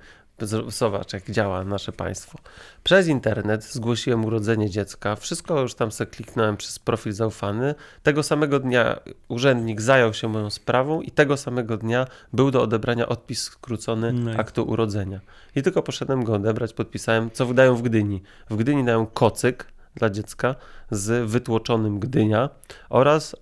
zobacz, 0.68 1.12
jak 1.12 1.30
działa 1.30 1.64
nasze 1.64 1.92
państwo. 1.92 2.38
Przez 2.84 3.08
internet 3.08 3.64
zgłosiłem 3.64 4.24
urodzenie 4.24 4.70
dziecka, 4.70 5.16
wszystko 5.16 5.60
już 5.60 5.74
tam 5.74 5.92
sobie 5.92 6.10
kliknąłem 6.10 6.56
przez 6.56 6.78
profil 6.78 7.12
zaufany. 7.12 7.74
Tego 8.02 8.22
samego 8.22 8.60
dnia 8.60 9.00
urzędnik 9.28 9.80
zajął 9.80 10.14
się 10.14 10.28
moją 10.28 10.50
sprawą 10.50 11.00
i 11.00 11.10
tego 11.10 11.36
samego 11.36 11.76
dnia 11.76 12.06
był 12.32 12.50
do 12.50 12.62
odebrania 12.62 13.08
odpis 13.08 13.42
skrócony 13.42 14.12
No 14.12 14.30
aktu 14.30 14.62
urodzenia. 14.62 15.20
I 15.56 15.62
tylko 15.62 15.82
poszedłem 15.82 16.24
go 16.24 16.34
odebrać, 16.34 16.72
podpisałem, 16.72 17.30
co 17.30 17.46
wydają 17.46 17.76
w 17.76 17.82
Gdyni. 17.82 18.22
W 18.50 18.56
Gdyni 18.56 18.84
dają 18.84 19.06
kocyk 19.06 19.66
dla 19.94 20.10
dziecka 20.10 20.54
z 20.90 21.30
wytłoczonym 21.30 22.00
Gdynia 22.00 22.50
oraz 22.90 23.36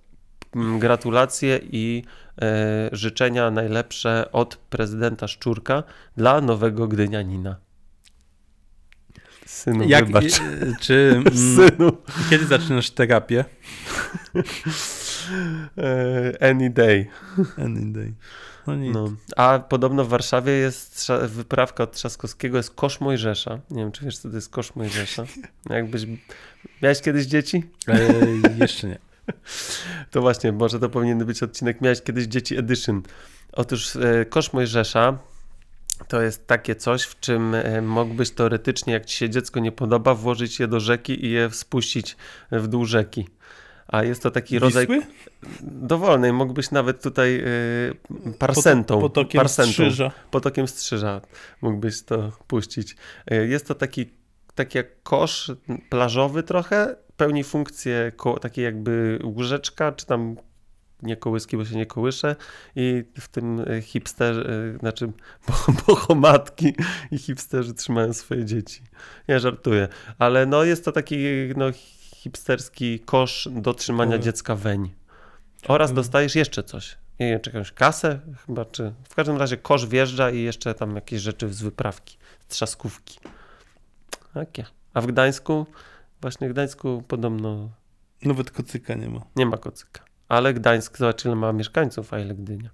mm, 0.56 0.78
gratulacje 0.78 1.60
i 1.62 2.04
życzenia 2.92 3.50
najlepsze 3.50 4.32
od 4.32 4.56
prezydenta 4.56 5.28
Szczurka 5.28 5.82
dla 6.16 6.40
nowego 6.40 6.88
Gdynianina. 6.88 7.56
Synu, 9.46 9.84
Jak, 9.88 10.06
wybacz. 10.06 10.24
e, 10.24 10.40
czy, 10.80 11.10
mm, 11.16 11.36
Synu. 11.36 11.92
kiedy 12.30 12.46
zaczynasz 12.46 12.90
terapię? 12.90 13.44
E, 15.78 16.50
any 16.50 16.70
day. 16.70 17.06
Any 17.58 17.92
day. 17.92 18.14
No. 18.66 18.74
No. 18.76 19.12
A 19.36 19.58
podobno 19.58 20.04
w 20.04 20.08
Warszawie 20.08 20.52
jest 20.52 21.08
wyprawka 21.28 21.84
od 21.84 21.92
Trzaskowskiego, 21.92 22.56
jest 22.56 22.74
kosz 22.74 23.00
Mojżesza. 23.00 23.60
Nie 23.70 23.82
wiem, 23.82 23.92
czy 23.92 24.04
wiesz, 24.04 24.18
co 24.18 24.28
to 24.30 24.36
jest 24.36 24.48
kosz 24.48 24.74
Mojżesza. 24.74 25.24
Jakbyś... 25.70 26.06
Miałeś 26.82 27.00
kiedyś 27.00 27.26
dzieci? 27.26 27.64
E, 27.88 27.98
jeszcze 28.58 28.86
nie. 28.88 28.98
To 30.10 30.20
właśnie, 30.20 30.52
może 30.52 30.78
to 30.80 30.88
powinien 30.88 31.24
być 31.24 31.42
odcinek 31.42 31.80
Miałeś 31.80 32.02
kiedyś 32.02 32.24
dzieci 32.26 32.56
edition. 32.58 33.02
Otóż 33.52 33.96
e, 33.96 34.24
kosz 34.24 34.52
Mojżesza 34.52 35.18
to 36.08 36.22
jest 36.22 36.46
takie 36.46 36.74
coś, 36.74 37.02
w 37.02 37.20
czym 37.20 37.54
e, 37.54 37.82
mógłbyś 37.82 38.30
teoretycznie, 38.30 38.92
jak 38.92 39.04
ci 39.06 39.16
się 39.16 39.30
dziecko 39.30 39.60
nie 39.60 39.72
podoba, 39.72 40.14
włożyć 40.14 40.60
je 40.60 40.68
do 40.68 40.80
rzeki 40.80 41.26
i 41.26 41.30
je 41.30 41.50
spuścić 41.50 42.16
w 42.52 42.68
dół 42.68 42.84
rzeki. 42.84 43.28
A 43.88 44.02
jest 44.04 44.22
to 44.22 44.30
taki 44.30 44.58
rodzaj 44.58 44.86
Wisły? 44.86 45.02
dowolnej, 45.62 46.32
mógłbyś 46.32 46.70
nawet 46.70 47.02
tutaj 47.02 47.40
e, 48.30 48.34
parsentą, 48.38 48.94
Pot- 48.94 49.02
Potokiem 49.02 49.38
parsentą, 49.38 49.72
strzyża. 49.72 50.10
potokiem 50.30 50.68
strzyża 50.68 51.20
mógłbyś 51.62 52.02
to 52.02 52.32
puścić. 52.46 52.96
E, 53.26 53.46
Jest 53.46 53.66
to 53.66 53.74
taki, 53.74 54.10
taki 54.54 54.78
jak 54.78 55.02
kosz 55.02 55.52
plażowy 55.90 56.42
trochę, 56.42 56.96
pełni 57.22 57.44
funkcję 57.44 58.12
ko- 58.16 58.38
takiej 58.38 58.64
jakby 58.64 59.18
łóżeczka, 59.24 59.92
czy 59.92 60.06
tam 60.06 60.36
nie 61.02 61.16
kołyski, 61.16 61.56
bo 61.56 61.64
się 61.64 61.76
nie 61.76 61.86
kołysze 61.86 62.36
i 62.76 63.04
w 63.20 63.28
tym 63.28 63.64
e, 63.70 63.82
hipster, 63.82 64.50
e, 64.50 64.78
znaczy 64.78 65.06
bo- 65.48 65.72
bohomatki 65.86 66.74
i 67.10 67.18
hipsterzy 67.18 67.74
trzymają 67.74 68.12
swoje 68.12 68.44
dzieci. 68.44 68.82
Nie 69.28 69.40
żartuję, 69.40 69.88
ale 70.18 70.46
no 70.46 70.64
jest 70.64 70.84
to 70.84 70.92
taki 70.92 71.16
no, 71.56 71.66
hipsterski 72.14 73.00
kosz 73.00 73.48
do 73.52 73.74
trzymania 73.74 74.10
Ciekawe. 74.12 74.24
dziecka 74.24 74.56
weń. 74.56 74.90
Oraz 75.68 75.90
Ciekawe. 75.90 75.94
dostajesz 75.94 76.34
jeszcze 76.34 76.62
coś. 76.62 76.96
Nie 77.20 77.30
wiem, 77.30 77.40
czy 77.40 77.50
jakąś 77.50 77.72
kasę 77.72 78.20
chyba, 78.46 78.64
czy 78.64 78.92
w 79.08 79.14
każdym 79.14 79.36
razie 79.36 79.56
kosz 79.56 79.86
wjeżdża 79.86 80.30
i 80.30 80.42
jeszcze 80.42 80.74
tam 80.74 80.94
jakieś 80.94 81.20
rzeczy 81.20 81.52
z 81.52 81.62
wyprawki, 81.62 82.18
z 82.40 82.46
trzaskówki. 82.46 83.18
Takie. 84.34 84.64
A 84.94 85.00
w 85.00 85.06
Gdańsku, 85.06 85.66
właśnie 86.22 86.48
w 86.48 86.52
Gdańsku 86.52 87.02
podobno 87.08 87.70
Nawet 88.24 88.50
kocyka 88.50 88.94
nie 88.94 89.08
ma. 89.08 89.20
nie 89.36 89.46
ma 89.46 89.56
kocyka. 89.56 90.04
Ale 90.28 90.54
Gdańsk, 90.54 90.98
zobacz 90.98 91.24
ile 91.24 91.34
ma 91.36 91.52
mieszkańców, 91.52 92.14
a 92.14 92.18
ile 92.18 92.34
Gdynia. 92.34 92.70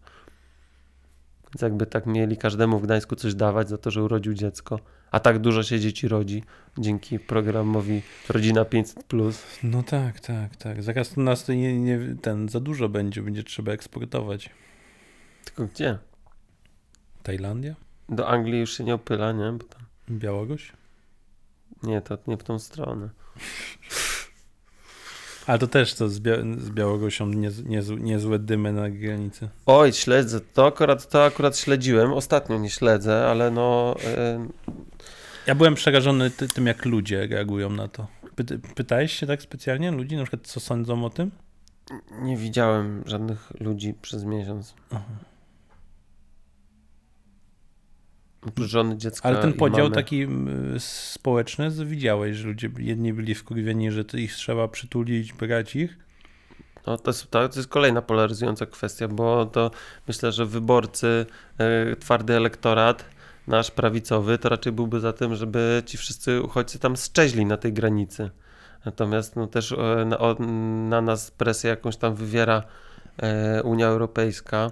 Więc 1.45 1.63
jakby 1.63 1.87
tak 1.87 2.07
mieli 2.07 2.37
każdemu 2.37 2.79
w 2.79 2.83
Gdańsku 2.83 3.17
coś 3.17 3.35
dawać 3.35 3.69
za 3.69 3.79
to, 3.79 3.91
że 3.91 4.03
urodził 4.03 4.35
dziecko, 4.35 4.81
a 5.11 5.21
tak 5.21 5.39
dużo 5.39 5.63
się 5.63 5.81
dzieci 5.81 6.09
rodzi 6.09 6.43
dzięki 6.79 7.19
programowi 7.19 8.03
Rodzina 8.29 8.63
500+. 8.63 9.33
No 9.63 9.83
tak, 9.83 10.21
tak, 10.21 10.57
tak. 10.57 10.83
Zaraz 10.83 11.17
nas 11.17 11.49
nie, 11.49 11.81
nie, 11.81 12.17
ten 12.23 12.49
za 12.49 12.61
dużo 12.61 12.89
będzie, 12.89 13.23
będzie 13.23 13.43
trzeba 13.43 13.73
eksportować. 13.73 14.51
Tylko 15.45 15.67
gdzie? 15.67 15.99
Tajlandia? 17.23 17.75
Do 18.09 18.29
Anglii 18.29 18.61
już 18.61 18.77
się 18.77 18.85
nie 18.85 18.95
opyla, 18.95 19.33
nie? 19.33 19.53
Bo 19.53 19.65
tam, 19.65 19.83
Białoruś? 20.11 20.73
nie, 21.83 22.01
to 22.01 22.19
nie 22.27 22.37
w 22.37 22.43
tą 22.43 22.59
stronę. 22.59 23.11
Ale 25.47 25.59
to 25.59 25.67
też 25.67 25.95
to 25.95 26.09
z, 26.09 26.21
Bia- 26.21 26.61
z 26.61 26.71
Białorusią 26.71 27.27
niez, 27.27 27.65
niez, 27.65 27.89
niezłe 27.91 28.39
dymy 28.39 28.73
na 28.73 28.91
granicy. 28.91 29.49
Oj, 29.67 29.93
śledzę. 29.93 30.41
To 30.41 30.67
akurat, 30.67 31.09
to 31.09 31.25
akurat 31.25 31.59
śledziłem. 31.59 32.13
Ostatnio 32.13 32.59
nie 32.59 32.71
śledzę, 32.71 33.27
ale 33.27 33.51
no... 33.51 33.95
Ja 35.47 35.55
byłem 35.55 35.75
przerażony 35.75 36.31
ty, 36.31 36.49
tym, 36.49 36.67
jak 36.67 36.85
ludzie 36.85 37.27
reagują 37.27 37.71
na 37.71 37.89
to. 37.89 38.07
Py, 38.37 38.45
pytałeś 38.75 39.13
się 39.13 39.27
tak 39.27 39.43
specjalnie 39.43 39.91
ludzi, 39.91 40.17
na 40.17 40.23
przykład 40.23 40.47
co 40.47 40.61
sądzą 40.61 41.05
o 41.05 41.11
tym? 41.11 41.31
nie 42.23 42.37
widziałem 42.37 43.03
żadnych 43.07 43.61
ludzi 43.61 43.95
przez 44.03 44.25
miesiąc. 44.25 44.75
Aha. 44.91 45.05
Oprócz 48.15 48.28
żony, 48.57 48.97
dziecka 48.97 49.29
Ale 49.29 49.39
ten 49.39 49.53
podział 49.53 49.91
taki 49.91 50.23
mm, 50.23 50.81
społeczny, 50.81 51.71
widziałeś, 51.87 52.37
że 52.37 52.49
ludzie, 52.49 52.71
jedni 52.79 53.13
byli 53.13 53.35
wkurwieni, 53.35 53.91
że 53.91 54.05
ich 54.15 54.33
trzeba 54.35 54.69
przytulić, 54.69 55.33
brać 55.33 55.77
ich. 55.77 55.99
No, 56.87 56.99
to, 56.99 57.11
jest, 57.11 57.31
to 57.31 57.43
jest 57.43 57.69
kolejna 57.69 58.03
polaryzująca 58.03 58.67
kwestia, 58.67 59.09
bo 59.09 59.47
to 59.47 59.71
myślę, 60.09 60.33
że 60.33 60.47
wyborcy, 60.47 61.27
e, 61.59 61.97
twardy 61.97 62.35
elektorat, 62.35 63.05
nasz 63.47 63.71
prawicowy, 63.71 64.39
to 64.39 64.49
raczej 64.49 64.73
byłby 64.73 65.01
za 65.01 65.13
tym, 65.13 65.35
żeby 65.35 65.83
ci 65.87 65.99
wszyscy 65.99 66.43
uchodźcy 66.43 66.79
tam 66.79 66.97
szczeźli 66.97 67.47
na 67.47 67.57
tej 67.57 67.73
granicy. 67.73 68.31
Natomiast 68.85 69.37
no, 69.37 69.47
też 69.47 69.73
e, 69.73 70.05
na, 70.05 70.19
na 70.89 71.01
nas 71.01 71.31
presję 71.31 71.71
jakąś 71.71 71.97
tam 71.97 72.15
wywiera 72.15 72.63
e, 73.23 73.63
Unia 73.63 73.87
Europejska 73.87 74.71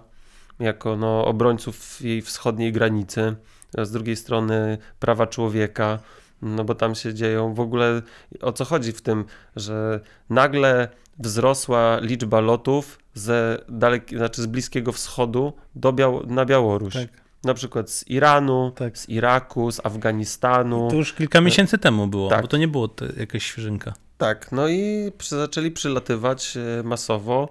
jako 0.59 0.97
no, 0.97 1.25
obrońców 1.25 2.01
jej 2.01 2.23
wschodniej 2.23 2.73
granicy, 2.73 3.37
z 3.83 3.91
drugiej 3.91 4.17
strony 4.17 4.79
prawa 5.01 5.27
człowieka, 5.27 5.99
no 6.43 6.65
bo 6.65 6.75
tam 6.75 6.95
się 6.95 7.15
dzieją 7.15 7.55
w 7.55 7.61
ogóle 7.61 8.03
o 8.41 8.53
co 8.53 8.65
chodzi 8.65 8.93
w 8.93 9.03
tym, 9.03 9.25
że 9.57 10.01
nagle 10.31 10.89
wzrosła 11.19 11.99
liczba 12.01 12.41
lotów 12.41 12.99
ze 13.15 13.59
dalek, 13.69 14.11
znaczy 14.11 14.43
z 14.43 14.47
Bliskiego 14.47 14.93
Wschodu 14.93 15.53
do 15.75 15.93
Biał- 15.93 16.27
na 16.27 16.45
Białoruś. 16.45 16.95
Tak. 16.95 17.09
Na 17.45 17.55
przykład 17.55 17.91
z 17.91 18.09
Iranu, 18.09 18.73
Tak. 18.77 18.99
z 18.99 19.09
Iraku, 19.09 19.73
z 19.73 19.87
Afganistanu. 19.87 20.89
To 20.91 20.97
już 20.97 21.13
kilka 21.13 21.41
miesięcy 21.41 21.79
temu 21.79 22.07
było, 22.07 22.29
Tak. 22.31 22.43
bo 22.43 22.49
to 22.49 22.57
nie 22.57 22.69
było 22.69 22.89
te, 22.89 23.07
jakaś 23.17 23.43
świeżynka. 23.45 23.95
Tak, 24.19 24.53
no 24.53 24.69
i 24.69 25.13
zaczęli 25.29 25.71
przylatywać 25.71 26.57
e, 26.57 26.83
masowo 26.83 27.49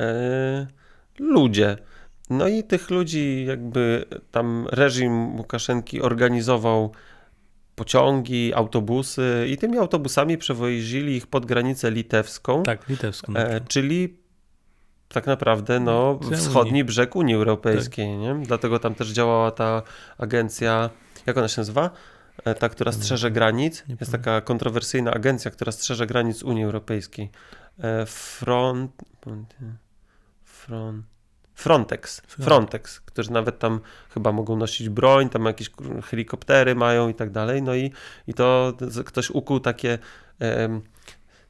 e, 0.00 0.66
ludzie. 1.18 1.76
No 2.30 2.48
i 2.48 2.64
tych 2.64 2.90
ludzi 2.90 3.44
jakby 3.48 4.04
tam 4.30 4.66
reżim 4.72 5.36
Łukaszenki 5.36 6.02
organizował 6.02 6.92
pociągi, 7.74 8.54
autobusy 8.54 9.46
i 9.48 9.56
tymi 9.56 9.78
autobusami 9.78 10.38
przewozili 10.38 11.16
ich 11.16 11.26
pod 11.26 11.46
granicę 11.46 11.90
litewską. 11.90 12.62
Tak, 12.62 12.88
litewską. 12.88 13.32
E, 13.32 13.44
przykład. 13.44 13.68
czyli 13.68 14.16
tak 15.08 15.26
naprawdę 15.26 15.80
no, 15.80 16.20
wschodni 16.36 16.84
brzeg 16.84 17.16
Unii 17.16 17.34
Europejskiej, 17.34 18.16
nie? 18.16 18.34
Dlatego 18.46 18.78
tam 18.78 18.94
też 18.94 19.08
działała 19.08 19.50
ta 19.50 19.82
agencja, 20.18 20.90
jak 21.26 21.36
ona 21.36 21.48
się 21.48 21.60
nazywa? 21.60 21.90
E, 22.44 22.54
Ta, 22.54 22.68
która 22.68 22.92
strzeże 22.92 23.30
granic. 23.30 23.84
Jest 24.00 24.12
taka 24.12 24.40
kontrowersyjna 24.40 25.10
agencja, 25.10 25.50
która 25.50 25.72
strzeże 25.72 26.06
granic 26.06 26.42
Unii 26.42 26.64
Europejskiej. 26.64 27.30
E, 27.78 28.06
Front... 28.06 28.92
Front... 30.44 31.04
Frontex. 31.60 32.22
Front- 32.22 32.44
Frontex, 32.44 33.00
którzy 33.00 33.32
nawet 33.32 33.58
tam 33.58 33.80
chyba 34.14 34.32
mogą 34.32 34.56
nosić 34.56 34.88
broń, 34.88 35.28
tam 35.28 35.44
jakieś 35.44 35.70
helikoptery 36.04 36.74
mają 36.74 37.08
i 37.08 37.14
tak 37.14 37.30
dalej. 37.30 37.62
No 37.62 37.74
i, 37.74 37.92
i 38.26 38.34
to 38.34 38.72
ktoś 39.06 39.30
ukuł 39.30 39.60
takie, 39.60 39.98
em, 40.38 40.80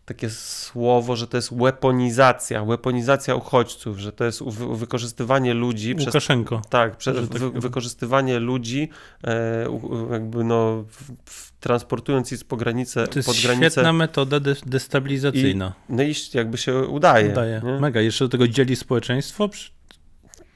takie 0.04 0.30
słowo, 0.30 1.16
że 1.16 1.26
to 1.26 1.36
jest 1.36 1.54
weaponizacja, 1.54 2.64
weaponizacja 2.64 3.34
uchodźców, 3.34 3.98
że 3.98 4.12
to 4.12 4.24
jest 4.24 4.42
wy- 4.44 4.76
wykorzystywanie 4.76 5.54
ludzi 5.54 5.94
przez 5.94 6.06
Łukaszenko. 6.06 6.62
tak, 6.70 6.96
prze, 6.96 7.14
Że 7.14 7.20
tak 7.20 7.30
wy, 7.30 7.46
powiem. 7.46 7.60
wykorzystywanie 7.60 8.38
ludzi, 8.38 8.88
e, 9.24 9.66
jakby 10.12 10.44
no, 10.44 10.84
w, 11.24 11.50
transportując 11.60 12.32
ich 12.32 12.38
z 12.38 12.44
pogranicę, 12.44 13.06
To 13.08 13.18
jest 13.18 13.28
pod 13.28 13.36
granicę. 13.42 13.70
świetna 13.70 13.92
metoda 13.92 14.40
de- 14.40 14.54
destabilizacyjna. 14.66 15.72
No 15.88 16.02
i 16.02 16.14
jakby 16.34 16.58
się 16.58 16.78
udaje. 16.78 17.28
Daje. 17.32 17.60
nie? 17.64 17.80
Mega. 17.80 18.00
Jeszcze 18.00 18.24
do 18.24 18.28
tego 18.28 18.48
dzieli 18.48 18.76
społeczeństwo. 18.76 19.48
Przy- 19.48 19.70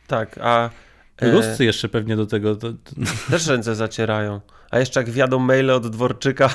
Tak, 0.07 0.39
a 0.43 0.71
e, 1.23 1.31
Ruscy 1.31 1.65
jeszcze 1.65 1.89
pewnie 1.89 2.17
do 2.17 2.27
tego. 2.27 2.57
To, 2.57 2.73
to... 2.73 2.79
też 3.31 3.47
ręce 3.47 3.75
zacierają. 3.75 4.41
A 4.71 4.79
jeszcze 4.79 5.01
jak 5.01 5.11
wiadą 5.11 5.39
maile 5.39 5.71
od 5.71 5.89
Dworczyka. 5.89 6.51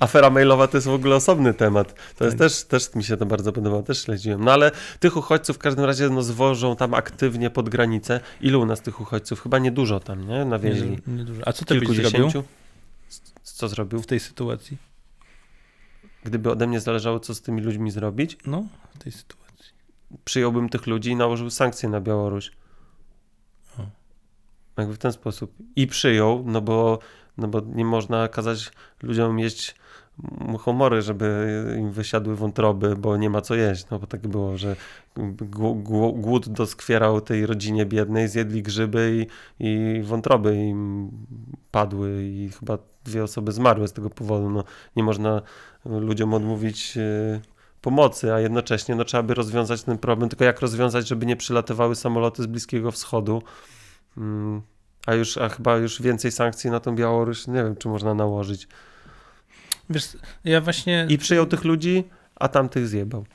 Afera 0.00 0.30
mailowa 0.30 0.68
to 0.68 0.76
jest 0.76 0.86
w 0.86 0.90
ogóle 0.90 1.16
osobny 1.16 1.54
temat. 1.54 1.94
To 2.16 2.24
jest 2.24 2.38
Tak. 2.38 2.48
też, 2.48 2.64
też 2.64 2.94
mi 2.94 3.04
się 3.04 3.16
to 3.16 3.26
bardzo 3.26 3.52
podobało, 3.52 3.82
też 3.82 4.04
śledziłem. 4.04 4.44
No 4.44 4.52
ale 4.52 4.70
tych 5.00 5.16
uchodźców 5.16 5.56
w 5.56 5.58
każdym 5.58 5.84
razie 5.84 6.08
no, 6.08 6.22
zwożą 6.22 6.76
tam 6.76 6.94
aktywnie 6.94 7.50
pod 7.50 7.68
granicę. 7.68 8.20
Ilu 8.40 8.60
u 8.60 8.66
nas 8.66 8.80
tych 8.80 9.00
uchodźców? 9.00 9.42
Chyba 9.42 9.58
niedużo 9.58 10.00
tam, 10.00 10.28
nie? 10.28 10.44
Nawieźli. 10.44 10.90
Nie, 11.06 11.14
nie 11.16 11.24
dużo. 11.24 11.42
A 11.46 11.52
co 11.52 11.64
ty 11.64 11.74
byś 11.74 11.88
zrobił 11.88 12.02
Kilkudziesięciu? 12.02 12.44
Co 13.42 13.68
zrobił? 13.68 14.02
w 14.02 14.06
tej 14.06 14.20
sytuacji? 14.20 14.76
Gdyby 16.24 16.50
ode 16.50 16.66
mnie 16.66 16.80
zależało, 16.80 17.20
co 17.20 17.34
z 17.34 17.42
tymi 17.42 17.62
ludźmi 17.62 17.90
zrobić, 17.90 18.38
No, 18.46 18.64
w 18.94 18.98
tej 18.98 19.12
sytuacji. 19.12 19.51
Przyjąłbym 20.24 20.68
tych 20.68 20.86
ludzi 20.86 21.10
i 21.10 21.16
nałożył 21.16 21.50
sankcje 21.50 21.88
na 21.88 22.00
Białoruś. 22.00 22.52
O. 23.78 23.82
Jakby 24.76 24.94
w 24.94 24.98
ten 24.98 25.12
sposób. 25.12 25.54
I 25.76 25.86
przyjął, 25.86 26.44
no 26.46 26.60
bo, 26.60 26.98
no 27.38 27.48
bo 27.48 27.60
nie 27.60 27.84
można 27.84 28.28
kazać 28.28 28.72
ludziom 29.02 29.38
jeść 29.38 29.74
muchomory, 30.40 31.02
żeby 31.02 31.76
im 31.78 31.90
wysiadły 31.90 32.36
wątroby, 32.36 32.96
bo 32.96 33.16
nie 33.16 33.30
ma 33.30 33.40
co 33.40 33.54
jeść. 33.54 33.86
No 33.90 33.98
bo 33.98 34.06
tak 34.06 34.28
było, 34.28 34.58
że 34.58 34.76
gł- 35.16 35.82
gł- 35.82 36.20
głód 36.20 36.48
doskwierał 36.48 37.20
tej 37.20 37.46
rodzinie 37.46 37.86
biednej, 37.86 38.28
zjedli 38.28 38.62
grzyby 38.62 39.26
i, 39.60 39.66
i 39.66 40.02
wątroby 40.02 40.56
im 40.56 41.10
padły 41.70 42.24
i 42.24 42.50
chyba 42.50 42.78
dwie 43.04 43.24
osoby 43.24 43.52
zmarły 43.52 43.88
z 43.88 43.92
tego 43.92 44.10
powodu. 44.10 44.50
No, 44.50 44.64
nie 44.96 45.02
można 45.02 45.42
ludziom 45.84 46.34
odmówić 46.34 46.96
e, 46.96 47.40
pomocy, 47.82 48.34
a 48.34 48.40
jednocześnie 48.40 48.94
no, 48.94 49.04
trzeba 49.04 49.22
by 49.22 49.34
rozwiązać 49.34 49.82
ten 49.82 49.98
problem. 49.98 50.28
Tylko 50.28 50.44
jak 50.44 50.60
rozwiązać, 50.60 51.08
żeby 51.08 51.26
nie 51.26 51.36
przylatywały 51.36 51.96
samoloty 51.96 52.42
z 52.42 52.46
Bliskiego 52.46 52.92
Wschodu? 52.92 53.42
Mm, 54.16 54.62
a 55.06 55.14
już, 55.14 55.38
a 55.38 55.48
chyba 55.48 55.76
już 55.76 56.02
więcej 56.02 56.32
sankcji 56.32 56.70
na 56.70 56.80
tą 56.80 56.96
Białoruś, 56.96 57.46
nie 57.46 57.54
wiem, 57.54 57.76
czy 57.76 57.88
można 57.88 58.14
nałożyć. 58.14 58.68
Wiesz, 59.90 60.16
ja 60.44 60.60
właśnie. 60.60 61.06
I 61.08 61.18
przyjął 61.18 61.46
tych 61.46 61.64
ludzi, 61.64 62.04
a 62.34 62.48
tamtych 62.48 62.88
zjebał. 62.88 63.26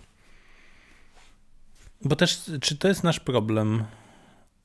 Bo 2.01 2.15
też, 2.15 2.51
czy 2.61 2.77
to 2.77 2.87
jest 2.87 3.03
nasz 3.03 3.19
problem? 3.19 3.83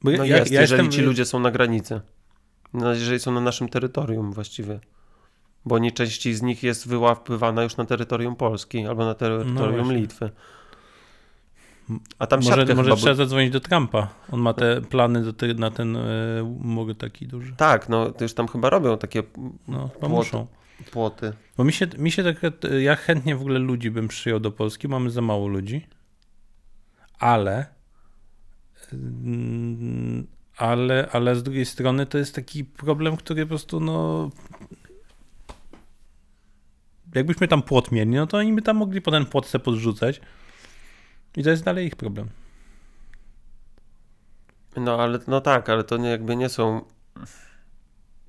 Bo 0.03 0.11
No 0.11 0.25
ja, 0.25 0.37
jest, 0.37 0.53
ja 0.53 0.61
jeżeli 0.61 0.83
jestem, 0.83 0.93
ci 0.93 1.07
ludzie 1.07 1.25
są 1.25 1.41
na 1.41 1.51
granicy. 1.51 2.01
No, 2.75 2.95
jeżeli 2.95 3.21
są 3.21 3.33
na 3.33 3.41
naszym 3.41 3.69
terytorium 3.69 4.33
właściwie. 4.33 4.81
Bo 5.65 5.79
nie 5.79 5.93
części 5.93 6.35
z 6.35 6.43
nich 6.43 6.63
jest 6.63 6.89
wyłapywana 6.89 7.63
już 7.63 7.77
na 7.77 7.85
terytorium 7.85 8.37
Polski 8.37 8.87
albo 8.87 9.05
na 9.05 9.15
terytorium 9.15 9.87
No. 9.89 9.93
Litwy. 9.95 10.31
A 12.19 12.27
tam 12.27 12.41
Może, 12.45 12.75
może 12.75 12.97
trzeba 12.97 13.15
zadzwonić 13.15 13.51
do 13.53 13.61
Trumpa. 13.61 14.09
On 14.33 14.41
ma 14.41 14.55
te 14.55 14.81
plany 14.81 15.23
do 15.25 15.33
te, 15.33 15.55
na 15.55 15.71
ten 15.71 15.97
y, 15.97 16.01
mur 16.61 16.95
taki 16.97 17.27
duży. 17.27 17.53
Tak, 17.57 17.89
no 17.89 18.11
to 18.11 18.25
już 18.25 18.35
tam 18.35 18.49
chyba 18.49 18.71
robią 18.71 18.99
takie 18.99 19.23
No, 19.69 19.89
chyba 19.95 20.07
Płot- 20.07 20.11
muszą. 20.11 20.47
płoty. 20.91 21.33
Bo 21.57 21.65
mi 21.65 21.73
się, 21.73 21.87
mi 21.99 22.11
się 22.11 22.25
tak, 22.25 22.37
ja 22.81 22.97
chętnie 22.97 23.37
w 23.37 23.41
ogóle 23.41 23.59
ludzi 23.59 23.91
bym 23.91 24.09
przyjął 24.09 24.41
do 24.41 24.51
Polski, 24.51 24.89
mamy 24.89 25.11
za 25.11 25.21
mało 25.21 25.49
ludzi, 25.49 25.87
ale 27.19 27.67
mm, 28.93 30.27
ale, 30.57 31.09
ale 31.13 31.37
z 31.37 31.43
drugiej 31.43 31.67
strony 31.67 32.07
to 32.07 32.19
jest 32.19 32.35
taki 32.35 32.65
problem, 32.65 33.17
który 33.17 33.43
po 33.47 33.49
prostu 33.49 33.81
no 33.81 34.31
jakbyśmy 37.15 37.49
tam 37.49 37.63
płot 37.63 37.93
mieli, 37.93 38.11
no 38.11 38.27
to 38.27 38.37
oni 38.39 38.53
by 38.53 38.63
tam 38.63 38.77
mogli 38.77 39.01
po 39.01 39.11
ten 39.11 39.27
płot 39.27 39.47
se 39.47 39.59
podrzucać 39.59 40.21
i 41.37 41.43
to 41.43 41.51
jest 41.51 41.65
dalej 41.65 41.87
ich 41.87 41.97
problem. 41.97 42.29
No 44.77 45.03
ale 45.03 45.19
no 45.27 45.41
tak, 45.41 45.69
ale 45.69 45.85
to 45.85 45.97
nie, 45.97 46.09
jakby 46.09 46.37
nie 46.37 46.49
są 46.49 46.85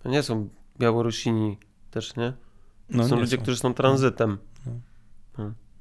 to 0.04 0.10
nie 0.10 0.24
są 0.24 0.50
Białorusini 0.80 1.58
też, 1.92 2.16
nie? 2.16 2.34
No, 2.90 3.08
są 3.08 3.16
nie 3.16 3.22
ludzie, 3.22 3.38
którzy 3.38 3.58
są 3.58 3.74
tranzytem. 3.74 4.38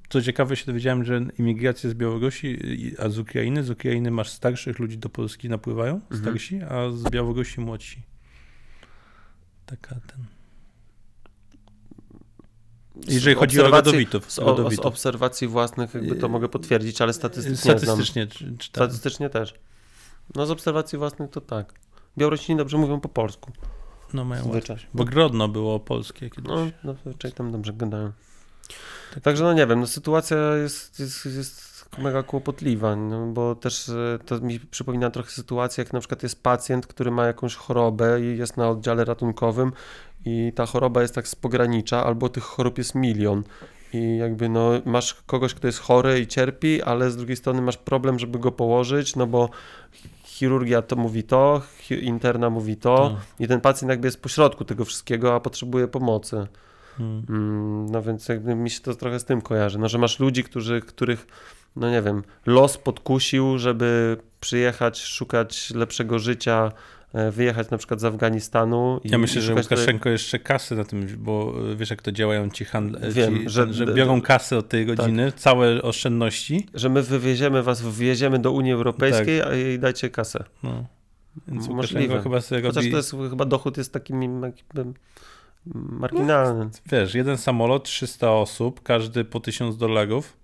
Co 0.08 0.22
ciekawe 0.22 0.56
się 0.56 0.66
dowiedziałem, 0.66 1.04
że 1.04 1.20
imigracja 1.38 1.90
z 1.90 1.94
Białorusi, 1.94 2.58
a 2.98 3.08
z 3.08 3.18
Ukrainy, 3.18 3.64
z 3.64 3.70
Ukrainy 3.70 4.10
masz 4.10 4.30
starszych 4.30 4.78
ludzi 4.78 4.98
do 4.98 5.08
Polski 5.08 5.48
napływają, 5.48 5.94
Mhm. 5.94 6.20
starsi, 6.22 6.62
a 6.62 6.90
z 6.90 7.10
Białorusi 7.10 7.60
młodsi. 7.60 8.02
Taka 9.66 9.88
ten... 9.94 10.24
Jeżeli 13.08 13.36
chodzi 13.36 13.60
o 13.60 13.70
rodowitów. 13.70 14.32
Z, 14.32 14.38
o, 14.38 14.70
z 14.70 14.78
obserwacji 14.78 15.48
własnych 15.48 15.94
jakby 15.94 16.16
to 16.16 16.28
mogę 16.28 16.48
potwierdzić, 16.48 17.00
ale 17.00 17.12
statystycznie. 17.12 17.78
Statystycznie. 17.78 18.26
Statystycznie 18.62 19.30
też. 19.30 19.54
No 20.34 20.46
z 20.46 20.50
obserwacji 20.50 20.98
własnych 20.98 21.30
to 21.30 21.40
tak. 21.40 21.74
Białorusini 22.18 22.58
dobrze 22.58 22.78
mówią 22.78 23.00
po 23.00 23.08
polsku. 23.08 23.52
No 24.14 24.24
mają 24.24 24.48
łatwość. 24.48 24.86
Bo 24.94 25.04
Grodno 25.04 25.48
było 25.48 25.80
polskie 25.80 26.30
kiedyś. 26.30 26.50
No, 26.50 26.66
no 26.84 26.94
zazwyczaj 26.94 27.32
tam 27.32 27.52
dobrze 27.52 27.72
gadają. 27.72 28.12
Tak. 29.14 29.22
Także 29.22 29.44
no 29.44 29.52
nie 29.52 29.66
wiem, 29.66 29.80
no 29.80 29.86
sytuacja 29.86 30.56
jest, 30.56 31.00
jest, 31.00 31.26
jest 31.26 31.71
mega 31.98 32.22
kłopotliwa, 32.22 32.96
no, 32.96 33.26
bo 33.26 33.54
też 33.54 33.88
e, 33.88 34.18
to 34.26 34.40
mi 34.40 34.60
przypomina 34.60 35.10
trochę 35.10 35.30
sytuację, 35.30 35.84
jak 35.84 35.92
na 35.92 35.98
przykład 36.00 36.22
jest 36.22 36.42
pacjent, 36.42 36.86
który 36.86 37.10
ma 37.10 37.26
jakąś 37.26 37.54
chorobę 37.54 38.20
i 38.20 38.38
jest 38.38 38.56
na 38.56 38.68
oddziale 38.70 39.04
ratunkowym 39.04 39.72
i 40.24 40.52
ta 40.54 40.66
choroba 40.66 41.02
jest 41.02 41.14
tak 41.14 41.28
z 41.28 41.34
pogranicza, 41.34 42.04
albo 42.04 42.28
tych 42.28 42.44
chorób 42.44 42.78
jest 42.78 42.94
milion. 42.94 43.42
I 43.92 44.16
jakby 44.16 44.48
no 44.48 44.70
masz 44.84 45.14
kogoś, 45.26 45.54
kto 45.54 45.66
jest 45.66 45.78
chory 45.78 46.20
i 46.20 46.26
cierpi, 46.26 46.82
ale 46.82 47.10
z 47.10 47.16
drugiej 47.16 47.36
strony 47.36 47.62
masz 47.62 47.76
problem, 47.76 48.18
żeby 48.18 48.38
go 48.38 48.52
położyć, 48.52 49.16
no 49.16 49.26
bo 49.26 49.48
chirurgia 50.24 50.82
to 50.82 50.96
mówi 50.96 51.22
to, 51.24 51.62
interna 51.90 52.50
mówi 52.50 52.76
to 52.76 52.96
To. 52.96 53.16
i 53.44 53.48
ten 53.48 53.60
pacjent 53.60 53.90
jakby 53.90 54.06
jest 54.08 54.22
pośrodku 54.22 54.64
tego 54.64 54.84
wszystkiego, 54.84 55.34
a 55.34 55.40
potrzebuje 55.40 55.88
pomocy. 55.88 56.46
Hmm. 56.98 57.22
Mm, 57.28 57.86
No 57.90 58.02
więc 58.02 58.28
jakby 58.28 58.54
mi 58.54 58.70
się 58.70 58.80
to 58.80 58.94
trochę 58.94 59.20
z 59.20 59.24
tym 59.24 59.40
kojarzy, 59.40 59.78
no 59.78 59.88
że 59.88 59.98
masz 59.98 60.20
ludzi, 60.20 60.44
którzy, 60.44 60.80
których, 60.80 61.26
no 61.76 61.90
nie 61.90 62.02
wiem, 62.02 62.22
los 62.46 62.78
podkusił, 62.78 63.58
żeby 63.58 64.16
przyjechać, 64.40 65.00
szukać 65.02 65.70
lepszego 65.70 66.18
życia, 66.18 66.72
e, 67.12 67.30
wyjechać 67.30 67.70
na 67.70 67.78
przykład 67.78 68.00
z 68.00 68.04
Afganistanu. 68.04 69.00
I, 69.04 69.08
Ja 69.10 69.18
myślę, 69.18 69.40
i 69.40 69.44
że 69.44 69.54
Łukaszenko 69.54 70.08
jeszcze 70.08 70.38
kasy 70.38 70.74
na 70.76 70.84
tym, 70.84 71.06
bo 71.18 71.54
wiesz 71.76 71.90
jak 71.90 72.02
to 72.02 72.12
działają 72.12 72.50
ci 72.50 72.64
handle, 72.64 73.10
Wiem, 73.10 73.38
ci, 73.38 73.48
że- 73.48 73.72
że, 73.72 73.86
biorą 73.86 74.22
kasę 74.22 74.58
od 74.58 74.68
tej 74.68 74.86
godziny, 74.86 75.32
całe 75.32 75.82
oszczędności. 75.82 76.66
Że 76.74 76.88
my 76.88 77.02
wywieziemy 77.02 77.62
was, 77.62 77.82
wywieziemy 77.82 78.38
do 78.38 78.52
Unii 78.52 78.72
Europejskiej 78.72 79.38
Tak. 79.40 79.48
a 79.48 79.54
i 79.56 79.78
dajcie 79.78 80.10
kasę. 80.10 80.44
No. 80.62 80.84
Więc 81.48 81.68
Możliwe. 81.68 82.22
Chyba 82.22 82.40
sobie 82.40 82.62
Chociaż 82.62 82.76
robi, 82.76 82.90
to 82.90 82.96
jest 82.96 83.10
chyba 83.30 83.44
dochód 83.44 83.76
jest 83.76 83.92
takim 83.92 84.42
jakby 84.42 84.92
marginalny. 85.74 86.70
wiesz, 86.86 87.14
jeden 87.14 87.36
samolot, 87.38 87.84
300 87.84 88.30
osób, 88.32 88.82
każdy 88.82 89.24
po 89.24 89.40
1000 89.40 89.76
dolarów. 89.76 90.36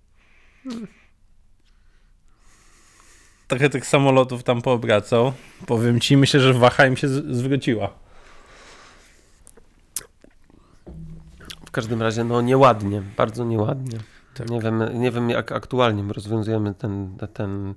Trochę 3.48 3.70
tych 3.70 3.86
samolotów 3.86 4.42
tam 4.42 4.62
poobracał. 4.62 5.32
Powiem 5.66 6.00
ci, 6.00 6.16
myślę, 6.16 6.40
że 6.40 6.54
waha 6.54 6.86
im 6.86 6.96
się 6.96 7.08
zwróciła. 7.08 7.90
W 11.66 11.70
każdym 11.70 12.02
razie 12.02 12.24
no 12.24 12.40
nieładnie, 12.40 13.02
bardzo 13.16 13.44
nieładnie. 13.44 13.98
Tak. 14.34 14.50
Nie, 14.50 14.60
wiem, 14.60 15.00
nie 15.00 15.10
wiem 15.10 15.30
jak 15.30 15.52
aktualnie 15.52 16.12
rozwiązujemy 16.12 16.74
ten, 16.74 17.16
ten 17.32 17.74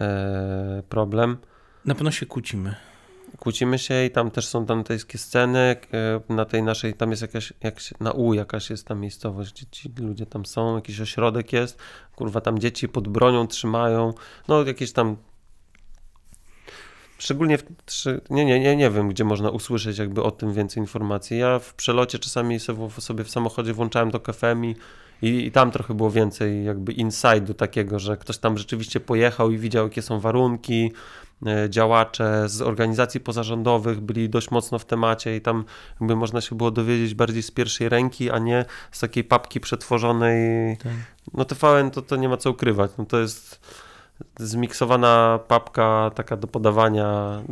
e, 0.00 0.82
problem. 0.88 1.36
Na 1.84 1.94
pewno 1.94 2.10
się 2.10 2.26
kłócimy. 2.26 2.74
Kłócimy 3.38 3.78
się 3.78 4.04
i 4.04 4.10
tam 4.10 4.30
też 4.30 4.46
są 4.46 4.64
dantejskie 4.64 5.18
sceny. 5.18 5.76
e, 6.28 6.34
Na 6.34 6.44
tej 6.44 6.62
naszej, 6.62 6.94
tam 6.94 7.10
jest 7.10 7.22
jakaś, 7.22 7.52
jak 7.62 7.80
się, 7.80 7.94
na 8.00 8.12
U 8.12 8.34
jakaś 8.34 8.70
jest 8.70 8.86
ta 8.86 8.94
miejscowość, 8.94 9.52
gdzie 9.52 9.66
ci 9.70 9.92
ludzie 9.98 10.26
tam 10.26 10.46
są, 10.46 10.76
jakiś 10.76 11.00
ośrodek 11.00 11.52
jest. 11.52 11.78
Kurwa, 12.16 12.40
tam 12.40 12.58
dzieci 12.58 12.88
pod 12.88 13.08
bronią 13.08 13.46
trzymają. 13.46 14.14
No, 14.48 14.62
jakieś 14.62 14.92
tam. 14.92 15.16
Szczególnie 17.18 17.58
w, 17.58 17.64
nie, 18.30 18.44
nie, 18.44 18.60
nie, 18.60 18.76
nie 18.76 18.90
wiem, 18.90 19.08
gdzie 19.08 19.24
można 19.24 19.50
usłyszeć 19.50 19.98
jakby 19.98 20.22
o 20.22 20.30
tym 20.30 20.52
więcej 20.52 20.80
informacji. 20.80 21.38
Ja 21.38 21.58
w 21.58 21.74
przelocie 21.74 22.18
czasami 22.18 22.60
sobie, 22.60 23.24
w 23.24 23.30
samochodzie 23.30 23.72
włączałem 23.72 24.10
to 24.10 24.20
KFM 24.20 24.64
i, 24.64 24.76
i, 25.22 25.52
tam 25.52 25.70
trochę 25.70 25.94
było 25.94 26.10
więcej 26.10 26.64
jakby 26.64 26.92
inside'u 26.92 27.54
takiego, 27.54 27.98
że 27.98 28.16
ktoś 28.16 28.38
tam 28.38 28.58
rzeczywiście 28.58 29.00
pojechał 29.00 29.50
i 29.50 29.58
widział, 29.58 29.84
jakie 29.84 30.02
są 30.02 30.20
warunki, 30.20 30.92
działacze 31.68 32.48
z 32.48 32.62
organizacji 32.62 33.20
pozarządowych 33.20 34.00
byli 34.00 34.28
dość 34.28 34.50
mocno 34.50 34.78
w 34.78 34.84
temacie 34.84 35.36
i 35.36 35.40
tam 35.40 35.64
jakby 36.00 36.16
można 36.16 36.40
się 36.40 36.56
było 36.56 36.70
dowiedzieć 36.70 37.14
bardziej 37.14 37.42
z 37.42 37.50
pierwszej 37.50 37.88
ręki, 37.88 38.30
a 38.30 38.38
nie 38.38 38.64
z 38.92 39.00
takiej 39.00 39.24
papki 39.24 39.60
przetworzonej. 39.60 40.76
Tak. 40.76 40.92
No 41.34 41.44
TVN 41.44 41.90
to, 41.90 42.02
to 42.02 42.16
nie 42.16 42.28
ma 42.28 42.36
co 42.36 42.50
ukrywać. 42.50 42.90
No 42.98 43.04
to 43.04 43.18
jest 43.18 43.60
zmiksowana 44.38 45.38
papka 45.48 46.10
taka 46.14 46.36
do 46.36 46.46
podawania 46.46 47.42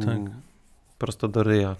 Tak. 0.00 0.08
mm, 0.08 0.30
prosto 0.98 1.28
do 1.28 1.42
ryja 1.42 1.76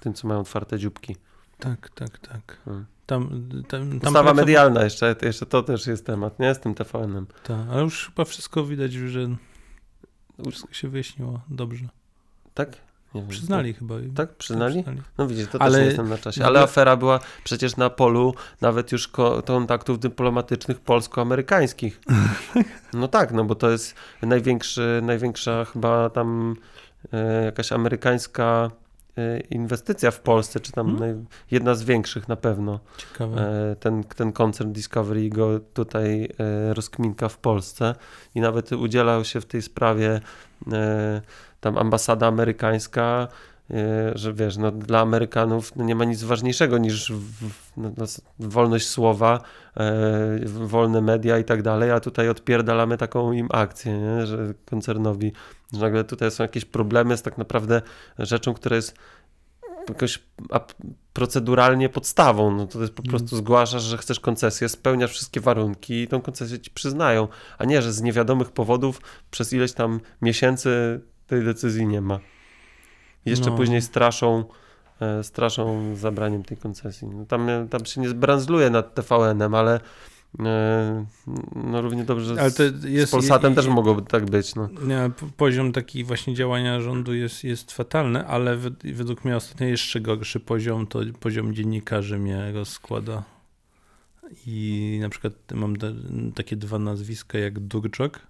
tym, 0.00 0.14
co 0.14 0.28
mają 0.28 0.40
otwarte 0.40 0.78
dzióbki. 0.78 1.16
Tak, 1.58 1.90
tak, 1.94 2.18
tak. 2.18 2.58
Hmm. 2.64 2.86
Tam, 3.06 3.28
tam, 3.68 3.88
tam 3.90 3.96
Ustawa 3.96 4.20
pracowa- 4.32 4.34
medialna 4.36 4.84
jeszcze, 4.84 5.16
jeszcze 5.22 5.46
to 5.46 5.62
też 5.62 5.86
jest 5.86 6.06
temat, 6.06 6.38
nie? 6.38 6.54
Z 6.54 6.60
tym 6.60 6.74
TVN-em. 6.74 7.26
Tak, 7.42 7.56
ale 7.70 7.82
już 7.82 8.06
chyba 8.06 8.24
wszystko 8.24 8.64
widać, 8.64 8.92
że 8.92 9.28
wszystko 10.50 10.74
się 10.74 10.88
wyjaśniło 10.88 11.40
dobrze. 11.50 11.84
Tak? 12.54 12.68
Wiem. 13.14 13.28
Przyznali 13.28 13.74
chyba. 13.74 13.94
Tak? 14.14 14.34
Przyznali? 14.36 14.84
No 15.18 15.26
widzisz, 15.26 15.48
to 15.48 15.62
Ale- 15.62 15.72
też 15.72 15.80
nie 15.80 15.86
jestem 15.86 16.08
na 16.08 16.18
czasie. 16.18 16.44
Ale 16.44 16.60
afera 16.60 16.96
była 16.96 17.20
przecież 17.44 17.76
na 17.76 17.90
polu 17.90 18.34
nawet 18.60 18.92
już 18.92 19.08
ko- 19.08 19.42
kontaktów 19.42 19.98
dyplomatycznych 20.00 20.80
polsko-amerykańskich. 20.80 22.00
No 22.92 23.08
tak, 23.08 23.32
no 23.32 23.44
bo 23.44 23.54
to 23.54 23.70
jest 23.70 23.94
największy, 24.22 25.00
największa 25.02 25.64
chyba 25.64 26.10
tam 26.10 26.56
e, 27.12 27.44
jakaś 27.44 27.72
amerykańska 27.72 28.70
inwestycja 29.50 30.10
w 30.10 30.20
Polsce, 30.20 30.60
czy 30.60 30.72
tam 30.72 30.86
Hmm? 30.98 31.26
jedna 31.50 31.74
z 31.74 31.82
większych 31.82 32.28
na 32.28 32.36
pewno. 32.36 32.80
Ciekawe. 32.96 33.70
E, 33.72 33.76
ten, 33.76 34.04
ten 34.04 34.32
koncern 34.32 34.72
Discovery 34.72 35.28
go 35.28 35.60
tutaj 35.60 36.28
e, 36.38 36.74
rozkminka 36.74 37.28
w 37.28 37.38
Polsce 37.38 37.94
i 38.34 38.40
nawet 38.40 38.72
udzielał 38.72 39.24
się 39.24 39.40
w 39.40 39.46
tej 39.46 39.62
sprawie 39.62 40.20
e, 40.72 41.22
tam 41.60 41.78
ambasada 41.78 42.26
amerykańska, 42.26 43.28
że 44.14 44.32
wiesz, 44.32 44.56
no, 44.56 44.70
dla 44.72 45.00
Amerykanów 45.00 45.76
no, 45.76 45.84
nie 45.84 45.94
ma 45.94 46.04
nic 46.04 46.22
ważniejszego 46.22 46.78
niż 46.78 47.12
no, 47.76 47.90
no, 47.96 48.04
wolność 48.38 48.88
słowa, 48.88 49.40
e, 49.76 50.38
wolne 50.46 51.00
media 51.00 51.38
i 51.38 51.44
tak 51.44 51.62
dalej, 51.62 51.90
a 51.90 52.00
tutaj 52.00 52.28
odpierdalamy 52.28 52.96
taką 52.98 53.32
im 53.32 53.48
akcję, 53.52 53.98
nie? 53.98 54.26
że 54.26 54.54
koncernowi, 54.64 55.32
że 55.72 55.80
nagle 55.80 56.04
tutaj 56.04 56.30
są 56.30 56.44
jakieś 56.44 56.64
problemy 56.64 57.16
z 57.16 57.22
tak 57.22 57.38
naprawdę 57.38 57.82
rzeczą, 58.18 58.54
która 58.54 58.76
jest 58.76 58.94
jakoś 59.88 60.22
proceduralnie 61.12 61.88
podstawą. 61.88 62.56
No 62.56 62.66
to 62.66 62.80
jest 62.80 62.92
po 62.92 63.02
Mm. 63.02 63.10
prostu 63.10 63.36
zgłaszasz, 63.36 63.82
że 63.82 63.98
chcesz 63.98 64.20
koncesję, 64.20 64.68
spełniasz 64.68 65.10
wszystkie 65.10 65.40
warunki 65.40 66.02
i 66.02 66.08
tą 66.08 66.20
koncesję 66.20 66.58
ci 66.58 66.70
przyznają, 66.70 67.28
a 67.58 67.64
nie, 67.64 67.82
że 67.82 67.92
z 67.92 68.02
niewiadomych 68.02 68.52
powodów 68.52 69.00
przez 69.30 69.52
ileś 69.52 69.72
tam 69.72 70.00
miesięcy 70.22 71.00
tej 71.26 71.44
decyzji 71.44 71.86
nie 71.86 72.00
ma. 72.00 72.20
Jeszcze 73.26 73.50
No. 73.50 73.56
później 73.56 73.82
straszą, 73.82 74.44
e, 75.00 75.24
straszą 75.24 75.96
zabraniem 75.96 76.42
tej 76.42 76.56
koncesji. 76.56 77.08
No 77.08 77.26
tam, 77.26 77.48
tam 77.70 77.84
się 77.84 78.00
nie 78.00 78.08
zbranzluje 78.08 78.70
nad 78.70 78.94
TVN-em, 78.94 79.54
ale 79.54 79.80
e, 80.40 81.04
no 81.56 81.82
równie 81.82 82.04
dobrze 82.04 82.34
Ale 82.40 82.50
z, 82.50 82.56
to 82.56 82.62
jest, 82.88 83.08
z 83.08 83.10
Polsatem 83.10 83.54
też 83.54 83.66
mogłoby 83.66 84.02
tak 84.02 84.24
być. 84.30 84.54
No. 84.54 84.68
Nie, 84.86 85.10
poziom 85.36 85.72
taki 85.72 86.04
właśnie 86.04 86.34
działania 86.34 86.80
rządu 86.80 87.14
jest, 87.14 87.44
jest 87.44 87.72
fatalny, 87.72 88.26
ale 88.26 88.56
wed- 88.56 88.92
według 88.94 89.24
mnie 89.24 89.36
ostatnio 89.36 89.66
jeszcze 89.66 90.00
gorszy 90.00 90.40
poziom 90.40 90.86
to 90.86 91.00
poziom 91.20 91.54
dziennikarzy 91.54 92.18
mnie 92.18 92.52
rozkłada. 92.52 93.22
I 94.46 94.98
na 95.02 95.08
przykład 95.08 95.32
mam 95.54 95.76
te, 95.76 95.94
takie 96.34 96.56
dwa 96.56 96.78
nazwiska 96.78 97.38
jak 97.38 97.60
Durczok. 97.60 98.20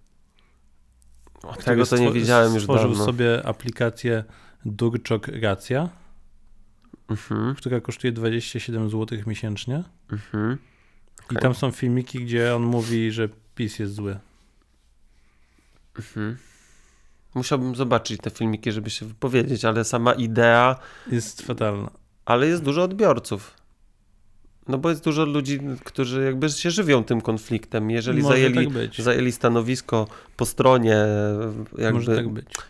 O, 1.42 1.54
Tego 1.54 1.86
to 1.86 1.96
nie 1.98 2.12
widziałem 2.12 2.54
już 2.54 2.62
Stworzył 2.62 2.90
dawno. 2.90 3.04
sobie 3.04 3.46
aplikację 3.46 4.24
Durczok 4.64 5.28
Racja, 5.28 5.88
Mhm, 7.10 7.54
która 7.54 7.80
kosztuje 7.80 8.12
27 8.12 8.90
zł 8.90 9.18
miesięcznie. 9.26 9.82
mhm. 10.12 10.58
I 11.30 11.34
tam 11.36 11.54
są 11.54 11.70
filmiki, 11.70 12.24
gdzie 12.24 12.56
on 12.56 12.62
mówi, 12.62 13.12
że 13.12 13.28
PiS 13.54 13.78
jest 13.78 13.94
zły. 13.94 14.18
Mhm. 15.98 16.36
Musiałbym 17.34 17.74
zobaczyć 17.74 18.20
te 18.20 18.30
filmiki, 18.30 18.72
żeby 18.72 18.90
się 18.90 19.06
wypowiedzieć, 19.06 19.64
ale 19.64 19.84
sama 19.84 20.12
idea, 20.12 20.78
Jest 21.12 21.42
fatalna. 21.42 21.90
ale 22.24 22.46
jest 22.46 22.62
dużo 22.62 22.82
odbiorców. 22.82 23.54
No 24.68 24.78
bo 24.78 24.90
jest 24.90 25.04
dużo 25.04 25.24
ludzi, 25.24 25.60
którzy 25.84 26.24
jakby 26.24 26.48
się 26.48 26.70
żywią 26.70 27.04
tym 27.04 27.20
konfliktem. 27.20 27.90
Jeżeli 27.90 28.22
Może 28.22 28.34
zajęli, 28.34 28.66
tak 28.66 29.04
zajęli 29.04 29.32
stanowisko 29.32 30.06
po 30.36 30.46
stronie, 30.46 30.96
jakby, 31.78 31.98
Może 31.98 32.16
tak 32.16 32.26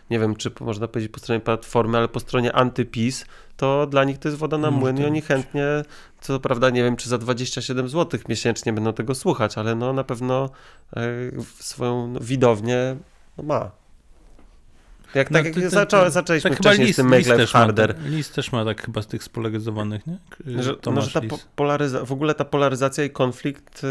nie 0.09 0.19
wiem, 0.19 0.35
czy 0.35 0.51
można 0.59 0.87
powiedzieć 0.87 1.11
po 1.11 1.19
stronie 1.19 1.41
platformy, 1.41 1.97
ale 1.97 2.07
po 2.07 2.19
stronie 2.19 2.53
antypis, 2.53 3.25
to 3.57 3.87
dla 3.87 4.03
nich 4.03 4.17
to 4.17 4.27
jest 4.27 4.39
woda 4.39 4.57
na 4.57 4.71
Może 4.71 4.79
młyn 4.79 4.95
i 4.95 4.99
tak 4.99 5.07
oni 5.07 5.19
być. 5.19 5.27
chętnie, 5.27 5.65
co 6.21 6.39
prawda 6.39 6.69
nie 6.69 6.83
wiem, 6.83 6.95
czy 6.95 7.09
za 7.09 7.17
27 7.17 7.89
zł 7.89 8.19
miesięcznie 8.29 8.73
będą 8.73 8.93
tego 8.93 9.15
słuchać, 9.15 9.57
ale 9.57 9.75
no 9.75 9.93
na 9.93 10.03
pewno 10.03 10.49
e, 10.95 11.01
swoją 11.59 12.13
widownię 12.21 12.95
no, 13.37 13.43
ma. 13.43 13.71
Jak, 15.17 15.31
No, 15.31 15.39
tak 15.39 15.45
jak 15.45 15.55
to- 15.55 15.61
to- 15.61 15.69
zaczą, 15.69 16.09
zaczęliśmy 16.09 16.49
Tak 16.49 16.59
wcześniej 16.59 16.85
z 16.85 16.87
list, 16.87 16.97
tym 16.97 17.15
list, 17.15 17.29
Make 17.29 17.39
Life 17.39 17.59
ma, 17.59 17.65
Harder. 17.65 17.95
tak- 17.95 18.05
list 18.05 18.35
też 18.35 18.51
ma 18.51 18.65
tak 18.65 18.85
chyba 18.85 19.01
z 19.01 19.07
tych 19.07 19.23
spolaryzowanych, 19.23 20.07
nie? 20.07 20.17
K- 20.29 20.37
Że, 20.59 20.75
no, 20.85 21.01
że 21.01 21.11
ta 21.11 21.21
po, 21.21 21.39
polaryza- 21.55 22.05
w 22.05 22.11
ogóle 22.11 22.35
ta 22.35 22.45
polaryzacja 22.45 23.03
i 23.03 23.09
konflikt 23.09 23.83
y, 23.83 23.87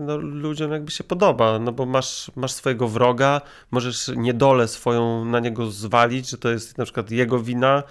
no, 0.00 0.16
ludziom 0.16 0.72
jakby 0.72 0.90
się 0.90 1.04
podoba, 1.04 1.58
no 1.58 1.72
bo 1.72 1.86
masz, 1.86 2.30
masz 2.36 2.52
swojego 2.52 2.88
wroga, 2.88 3.40
możesz 3.70 4.10
niedolę 4.16 4.68
swoją 4.68 5.24
na 5.24 5.40
niego 5.40 5.70
zwalić, 5.70 6.30
że 6.30 6.38
to 6.38 6.48
jest 6.50 6.78
na 6.78 6.84
przykład 6.84 7.10
jego 7.10 7.38
wina, 7.40 7.82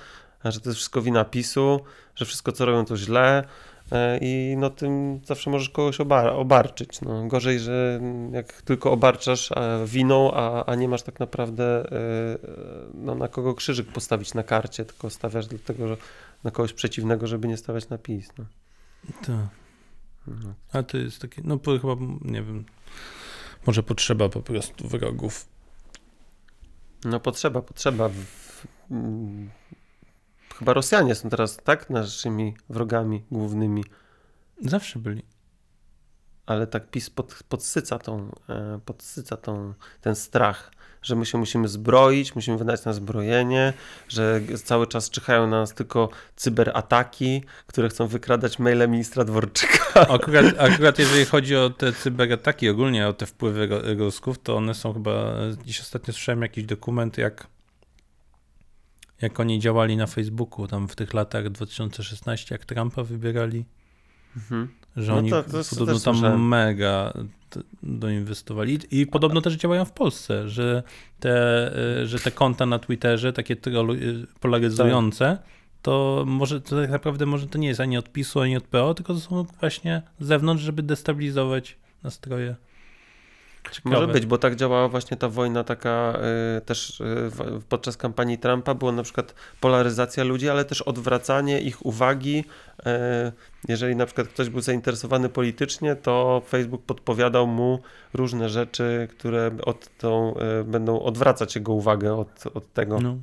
że 0.45 0.59
to 0.59 0.69
jest 0.69 0.77
wszystko 0.77 1.01
wina 1.01 1.25
PiSu, 1.25 1.79
że 2.15 2.25
wszystko 2.25 2.51
co 2.51 2.65
robią 2.65 2.85
to 2.85 2.97
źle 2.97 3.43
y, 3.43 3.47
i 4.21 4.55
no 4.57 4.69
tym 4.69 5.19
zawsze 5.25 5.49
możesz 5.49 5.69
kogoś 5.69 5.99
obar- 5.99 6.33
obarczyć. 6.33 7.01
No, 7.01 7.27
gorzej, 7.27 7.59
że 7.59 8.01
jak 8.31 8.61
tylko 8.61 8.91
obarczasz 8.91 9.51
a, 9.51 9.85
winą, 9.85 10.31
a, 10.33 10.65
a 10.65 10.75
nie 10.75 10.87
masz 10.87 11.03
tak 11.03 11.19
naprawdę 11.19 11.85
y, 11.85 12.37
no, 12.93 13.15
na 13.15 13.27
kogo 13.27 13.53
krzyżyk 13.53 13.87
postawić 13.87 14.33
na 14.33 14.43
karcie, 14.43 14.85
tylko 14.85 15.09
stawiasz 15.09 15.47
dlatego, 15.47 15.87
że 15.87 15.97
na 16.43 16.51
kogoś 16.51 16.73
przeciwnego, 16.73 17.27
żeby 17.27 17.47
nie 17.47 17.57
stawiać 17.57 17.89
na 17.89 17.97
PiS. 17.97 18.29
No. 18.37 18.45
Tak. 19.21 19.49
Mhm. 20.27 20.53
A 20.73 20.83
to 20.83 20.97
jest 20.97 21.21
takie, 21.21 21.41
no 21.45 21.59
chyba, 21.81 21.95
nie 22.21 22.43
wiem, 22.43 22.65
może 23.67 23.83
potrzeba 23.83 24.29
po 24.29 24.41
prostu 24.41 24.87
wrogów. 24.87 25.47
No 27.05 27.19
potrzeba, 27.19 27.61
potrzeba. 27.61 28.09
W- 28.09 28.13
w- 28.13 28.67
Chyba 30.59 30.73
Rosjanie 30.73 31.15
są 31.15 31.29
teraz 31.29 31.57
tak 31.57 31.89
naszymi 31.89 32.55
wrogami 32.69 33.23
głównymi, 33.31 33.83
Zawsze 34.61 34.99
byli. 34.99 35.23
ale 36.45 36.67
tak 36.67 36.89
PiS 36.91 37.09
pod, 37.09 37.39
podsyca, 37.49 37.99
tą, 37.99 38.31
e, 38.49 38.79
podsyca 38.85 39.37
tą, 39.37 39.73
ten 40.01 40.15
strach, 40.15 40.71
że 41.01 41.15
my 41.15 41.25
się 41.25 41.37
musimy 41.37 41.67
zbroić, 41.67 42.35
musimy 42.35 42.57
wydać 42.57 42.85
na 42.85 42.93
zbrojenie, 42.93 43.73
że 44.07 44.41
cały 44.63 44.87
czas 44.87 45.09
czyhają 45.09 45.47
na 45.47 45.59
nas 45.59 45.73
tylko 45.73 46.09
cyberataki, 46.35 47.43
które 47.67 47.89
chcą 47.89 48.07
wykradać 48.07 48.59
maile 48.59 48.89
ministra 48.89 49.23
Dworczyka. 49.23 50.07
Akurat, 50.09 50.45
akurat 50.57 50.99
jeżeli 50.99 51.25
chodzi 51.25 51.55
o 51.55 51.69
te 51.69 51.93
cyberataki, 51.93 52.69
ogólnie 52.69 53.07
o 53.07 53.13
te 53.13 53.25
wpływy 53.25 53.69
Rusków, 53.97 54.39
to 54.39 54.55
one 54.57 54.73
są 54.73 54.93
chyba, 54.93 55.33
dziś 55.65 55.79
ostatnio 55.79 56.13
słyszałem 56.13 56.41
jakiś 56.41 56.65
dokument, 56.65 57.17
jak 57.17 57.47
jak 59.21 59.39
oni 59.39 59.59
działali 59.59 59.97
na 59.97 60.07
Facebooku 60.07 60.67
tam 60.67 60.87
w 60.87 60.95
tych 60.95 61.13
latach 61.13 61.49
2016, 61.49 62.55
jak 62.55 62.65
Trumpa 62.65 63.03
wybierali, 63.03 63.65
Mhm. 64.35 64.67
że 64.97 65.11
No 65.11 65.17
oni 65.17 65.29
to- 65.29 65.43
to- 65.43 65.49
podobno 65.69 65.99
tam 65.99 66.15
słyszałem. 66.15 66.47
mega 66.47 67.13
doinwestowali 67.83 68.79
I, 68.91 68.99
i 69.01 69.07
podobno 69.07 69.41
też 69.41 69.53
działają 69.53 69.85
w 69.85 69.91
Polsce, 69.91 70.49
że 70.49 70.83
te, 71.19 71.71
y, 72.01 72.07
że 72.07 72.19
te 72.19 72.31
konta 72.31 72.65
na 72.65 72.79
Twitterze, 72.79 73.33
takie 73.33 73.53
y, 73.53 73.57
polaryzujące, 74.39 75.37
to 75.81 76.23
może 76.27 76.61
to 76.61 76.81
tak 76.81 76.89
naprawdę 76.89 77.25
może 77.25 77.47
to 77.47 77.57
nie 77.57 77.67
jest 77.67 77.79
ani 77.79 77.97
od 77.97 78.11
PiSu, 78.11 78.39
ani 78.39 78.57
od 78.57 78.63
PO, 78.63 78.93
tylko 78.93 79.13
to 79.13 79.19
są 79.19 79.43
właśnie 79.59 80.01
z 80.19 80.25
zewnątrz, 80.27 80.63
żeby 80.63 80.83
destabilizować 80.83 81.77
nastroje. 82.03 82.55
Ciekawe. 83.71 83.95
Może 83.95 84.07
być, 84.07 84.25
bo 84.25 84.37
tak 84.37 84.55
działała 84.55 84.89
właśnie 84.89 85.17
ta 85.17 85.29
wojna 85.29 85.63
taka 85.63 86.19
y, 86.57 86.61
też 86.61 86.99
y, 86.99 87.31
podczas 87.69 87.97
kampanii 87.97 88.37
Trumpa 88.37 88.73
była 88.73 88.91
na 88.91 89.03
przykład 89.03 89.35
polaryzacja 89.59 90.23
ludzi, 90.23 90.49
ale 90.49 90.65
też 90.65 90.81
odwracanie 90.81 91.61
ich 91.61 91.85
uwagi. 91.85 92.43
Y, 92.79 92.83
jeżeli 93.67 93.95
na 93.95 94.05
przykład 94.05 94.27
ktoś 94.27 94.49
był 94.49 94.61
zainteresowany 94.61 95.29
politycznie, 95.29 95.95
to 95.95 96.41
Facebook 96.47 96.81
podpowiadał 96.81 97.47
mu 97.47 97.79
różne 98.13 98.49
rzeczy, 98.49 99.07
które 99.11 99.51
od 99.65 99.97
tą, 99.97 100.35
y, 100.61 100.63
będą 100.63 100.99
odwracać 100.99 101.55
jego 101.55 101.73
uwagę 101.73 102.15
od, 102.15 102.43
od 102.53 102.73
tego. 102.73 102.99
No. 103.01 103.17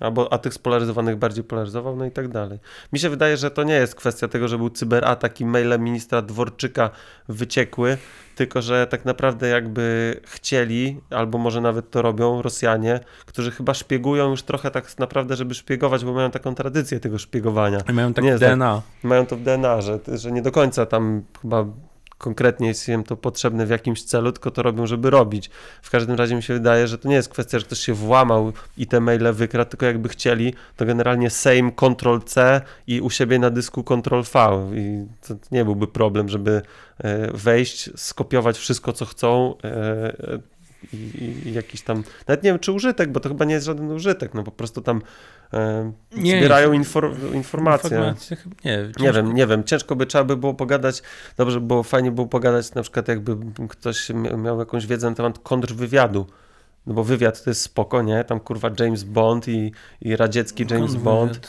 Albo, 0.00 0.32
a 0.32 0.38
tych 0.38 0.54
spolaryzowanych 0.54 1.16
bardziej 1.16 1.44
polaryzował, 1.44 1.96
no 1.96 2.04
i 2.04 2.10
tak 2.10 2.28
dalej. 2.28 2.58
Mi 2.92 2.98
się 2.98 3.10
wydaje, 3.10 3.36
że 3.36 3.50
to 3.50 3.62
nie 3.62 3.74
jest 3.74 3.94
kwestia 3.94 4.28
tego, 4.28 4.48
że 4.48 4.58
był 4.58 4.70
cyberatak 4.70 5.40
i 5.40 5.44
maile 5.46 5.78
ministra 5.78 6.22
Dworczyka 6.22 6.90
wyciekły, 7.28 7.98
tylko 8.34 8.62
że 8.62 8.86
tak 8.86 9.04
naprawdę 9.04 9.48
jakby 9.48 10.16
chcieli, 10.24 11.00
albo 11.10 11.38
może 11.38 11.60
nawet 11.60 11.90
to 11.90 12.02
robią 12.02 12.42
Rosjanie, 12.42 13.00
którzy 13.26 13.50
chyba 13.50 13.74
szpiegują 13.74 14.30
już 14.30 14.42
trochę 14.42 14.70
tak 14.70 14.98
naprawdę, 14.98 15.36
żeby 15.36 15.54
szpiegować, 15.54 16.04
bo 16.04 16.12
mają 16.12 16.30
taką 16.30 16.54
tradycję 16.54 17.00
tego 17.00 17.18
szpiegowania. 17.18 17.78
I 17.90 17.92
mają 17.92 18.14
tak 18.14 18.24
Nie, 18.24 18.38
DNA. 18.38 18.82
Mają 19.02 19.26
to 19.26 19.36
w 19.36 19.40
DNA, 19.40 19.80
że, 19.80 19.98
że 20.14 20.32
nie 20.32 20.42
do 20.42 20.52
końca 20.52 20.86
tam 20.86 21.22
chyba 21.42 21.66
konkretnie 22.18 22.68
jest 22.68 22.88
im 22.88 23.04
to 23.04 23.16
potrzebne 23.16 23.66
w 23.66 23.70
jakimś 23.70 24.02
celu, 24.02 24.32
tylko 24.32 24.50
to 24.50 24.62
robią, 24.62 24.86
żeby 24.86 25.10
robić. 25.10 25.50
W 25.82 25.90
każdym 25.90 26.16
razie 26.16 26.34
mi 26.34 26.42
się 26.42 26.54
wydaje, 26.54 26.86
że 26.86 26.98
to 26.98 27.08
nie 27.08 27.14
jest 27.14 27.28
kwestia, 27.28 27.58
że 27.58 27.64
ktoś 27.64 27.78
się 27.78 27.94
włamał 27.94 28.52
i 28.76 28.86
te 28.86 29.00
maile 29.00 29.32
wykradł, 29.32 29.70
tylko 29.70 29.86
jakby 29.86 30.08
chcieli, 30.08 30.54
to 30.76 30.86
generalnie 30.86 31.30
Sejm 31.30 31.72
Ctrl-C 31.72 32.60
i 32.86 33.00
u 33.00 33.10
siebie 33.10 33.38
na 33.38 33.50
dysku 33.50 33.84
Ctrl-V 33.84 34.66
i 34.74 35.06
to 35.28 35.34
nie 35.52 35.64
byłby 35.64 35.86
problem, 35.86 36.28
żeby 36.28 36.62
e, 36.98 37.32
wejść, 37.32 37.90
skopiować 37.96 38.58
wszystko, 38.58 38.92
co 38.92 39.04
chcą 39.04 39.54
e, 39.64 40.38
i, 40.92 41.48
i 41.48 41.52
jakiś 41.52 41.82
tam, 41.82 42.04
nawet 42.28 42.42
nie 42.42 42.50
wiem, 42.50 42.58
czy 42.58 42.72
użytek, 42.72 43.12
bo 43.12 43.20
to 43.20 43.28
chyba 43.28 43.44
nie 43.44 43.54
jest 43.54 43.66
żaden 43.66 43.90
użytek, 43.90 44.34
no 44.34 44.42
po 44.42 44.50
prostu 44.50 44.80
tam 44.80 44.96
e, 44.96 45.02
Nie, 46.16 46.38
zbierają 46.38 46.72
infor, 46.72 47.16
informacje. 47.34 47.90
Nie, 48.64 48.92
Nie 49.00 49.12
wiem, 49.12 49.34
nie 49.34 49.46
wiem, 49.46 49.64
ciężko 49.64 49.96
by 49.96 50.06
trzeba 50.06 50.24
by 50.24 50.36
było 50.36 50.54
pogadać, 50.54 51.02
dobrze 51.36 51.60
było, 51.60 51.82
fajnie 51.82 52.10
było 52.12 52.26
pogadać 52.26 52.74
na 52.74 52.82
przykład 52.82 53.08
jakby 53.08 53.36
ktoś 53.68 54.10
mia- 54.10 54.38
miał 54.38 54.58
jakąś 54.58 54.86
wiedzę 54.86 55.10
na 55.10 55.16
temat 55.16 55.38
kontrwywiadu, 55.38 56.26
no 56.86 56.94
bo 56.94 57.04
wywiad 57.04 57.44
to 57.44 57.50
jest 57.50 57.62
spoko, 57.62 58.02
nie? 58.02 58.24
Tam 58.24 58.40
kurwa 58.40 58.70
James 58.80 59.04
Bond 59.04 59.48
i, 59.48 59.72
i 60.02 60.16
radziecki 60.16 60.66
James. 60.70 60.94
Bond, 60.96 61.36
e, 61.36 61.40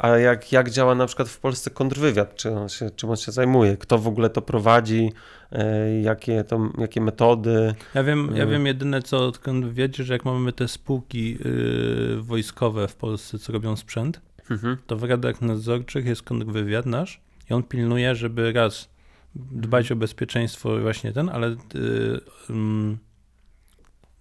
a 0.00 0.08
jak, 0.08 0.52
jak 0.52 0.70
działa 0.70 0.94
na 0.94 1.06
przykład 1.06 1.28
w 1.28 1.40
Polsce 1.40 1.70
kontrwywiad, 1.70 2.36
czy 2.36 2.50
on 2.50 2.68
się, 2.68 2.90
czym 2.90 3.10
on 3.10 3.16
się 3.16 3.32
zajmuje, 3.32 3.76
kto 3.76 3.98
w 3.98 4.08
ogóle 4.08 4.30
to 4.30 4.42
prowadzi, 4.42 5.12
e, 5.52 6.00
jakie, 6.00 6.44
to, 6.44 6.70
jakie 6.78 7.00
metody, 7.00 7.74
Ja 7.94 8.02
wiem, 8.04 8.28
ja 8.34 8.42
Mm. 8.42 8.50
wiem 8.50 8.66
jedyne 8.66 9.02
co 9.02 9.26
odkąd 9.26 9.72
wiecie, 9.72 10.04
że 10.04 10.12
jak 10.12 10.24
mamy 10.24 10.52
te 10.52 10.68
spółki 10.68 11.38
yy, 11.44 12.22
wojskowe 12.22 12.88
w 12.88 12.96
Polsce, 12.96 13.38
co 13.38 13.52
robią 13.52 13.76
sprzęt, 13.76 14.20
mhm. 14.50 14.76
to 14.86 14.96
w 14.96 15.04
radach 15.04 15.42
nadzorczych 15.42 16.06
jest 16.06 16.22
kontrwywiad 16.22 16.86
nasz 16.86 17.20
i 17.50 17.54
on 17.54 17.62
pilnuje, 17.62 18.14
żeby 18.14 18.52
raz 18.52 18.88
dbać 19.34 19.92
o 19.92 19.96
bezpieczeństwo 19.96 20.78
właśnie 20.78 21.12
ten, 21.12 21.28
ale 21.28 21.48
yy, 21.74 22.20
mm, 22.50 22.98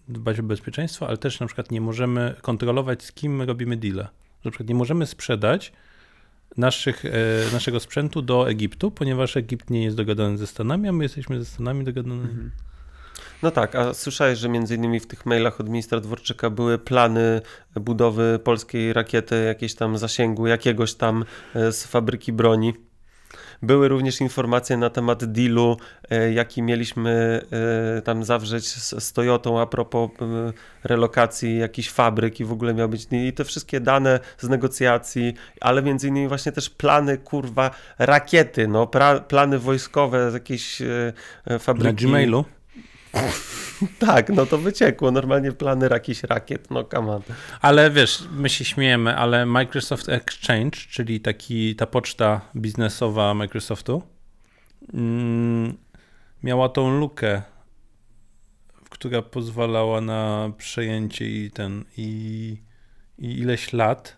dbać 0.07 0.39
o 0.39 0.43
bezpieczeństwo, 0.43 1.07
ale 1.07 1.17
też 1.17 1.39
na 1.39 1.45
przykład 1.45 1.71
nie 1.71 1.81
możemy 1.81 2.35
kontrolować 2.41 3.03
z 3.03 3.11
kim 3.11 3.35
my 3.35 3.45
robimy 3.45 3.77
deale. 3.77 4.07
Na 4.45 4.51
przykład 4.51 4.69
nie 4.69 4.75
możemy 4.75 5.05
sprzedać 5.05 5.71
naszych, 6.57 7.05
e, 7.05 7.09
naszego 7.53 7.79
sprzętu 7.79 8.21
do 8.21 8.49
Egiptu, 8.49 8.91
ponieważ 8.91 9.37
Egipt 9.37 9.69
nie 9.69 9.83
jest 9.83 9.97
dogadany 9.97 10.37
ze 10.37 10.47
Stanami, 10.47 10.89
a 10.89 10.91
my 10.91 11.03
jesteśmy 11.03 11.39
ze 11.39 11.45
Stanami 11.45 11.83
dogadanymi. 11.83 12.49
No 13.43 13.51
tak, 13.51 13.75
a 13.75 13.93
słyszałeś, 13.93 14.39
że 14.39 14.49
między 14.49 14.75
innymi 14.75 14.99
w 14.99 15.07
tych 15.07 15.25
mailach 15.25 15.59
od 15.59 15.69
ministra 15.69 15.99
Dworczyka 15.99 16.49
były 16.49 16.77
plany 16.77 17.41
budowy 17.75 18.39
polskiej 18.43 18.93
rakiety, 18.93 19.43
jakieś 19.43 19.75
tam 19.75 19.97
zasięgu 19.97 20.47
jakiegoś 20.47 20.93
tam 20.93 21.25
e, 21.55 21.71
z 21.71 21.85
fabryki 21.85 22.33
broni. 22.33 22.73
Były 23.61 23.87
również 23.87 24.21
informacje 24.21 24.77
na 24.77 24.89
temat 24.89 25.25
dealu, 25.25 25.77
e, 26.09 26.33
jaki 26.33 26.61
mieliśmy 26.61 27.41
e, 27.97 28.01
tam 28.01 28.23
zawrzeć 28.23 28.67
z, 28.67 29.03
z 29.03 29.13
Toyotą 29.13 29.61
a 29.61 29.65
propos 29.65 30.09
e, 30.21 30.53
relokacji 30.83 31.57
jakichś 31.57 31.89
fabryk 31.89 32.39
i 32.39 32.45
w 32.45 32.51
ogóle 32.51 32.73
miał 32.73 32.89
być 32.89 33.07
i 33.11 33.33
te 33.33 33.43
wszystkie 33.43 33.79
dane 33.79 34.19
z 34.37 34.49
negocjacji, 34.49 35.33
ale 35.61 35.81
między 35.81 36.07
innymi 36.07 36.27
właśnie 36.27 36.51
też 36.51 36.69
plany, 36.69 37.17
kurwa, 37.17 37.71
rakiety, 37.99 38.67
no, 38.67 38.87
pra, 38.87 39.19
plany 39.19 39.59
wojskowe 39.59 40.31
z 40.31 40.33
jakiejś 40.33 40.81
e, 40.81 41.13
Na 41.45 41.59
fabryki. 41.59 42.05
Gmailu. 42.05 42.45
Tak, 43.99 44.29
no 44.29 44.45
to 44.45 44.57
wyciekło. 44.57 45.11
Normalnie 45.11 45.51
plany 45.51 45.87
jakichś 45.91 46.23
rakiet, 46.23 46.71
no 46.71 46.83
come 46.83 47.11
on. 47.11 47.21
Ale 47.61 47.91
wiesz, 47.91 48.23
my 48.31 48.49
się 48.49 48.65
śmiejemy, 48.65 49.17
ale 49.17 49.45
Microsoft 49.45 50.09
Exchange, 50.09 50.77
czyli 50.89 51.19
taki, 51.19 51.75
ta 51.75 51.85
poczta 51.85 52.41
biznesowa 52.55 53.33
Microsoftu, 53.33 54.01
mm, 54.93 55.77
miała 56.43 56.69
tą 56.69 56.99
lukę, 56.99 57.41
która 58.89 59.21
pozwalała 59.21 60.01
na 60.01 60.51
przejęcie 60.57 61.29
i 61.29 61.51
ten, 61.51 61.85
i, 61.97 62.57
i 63.19 63.39
ileś 63.39 63.73
lat 63.73 64.17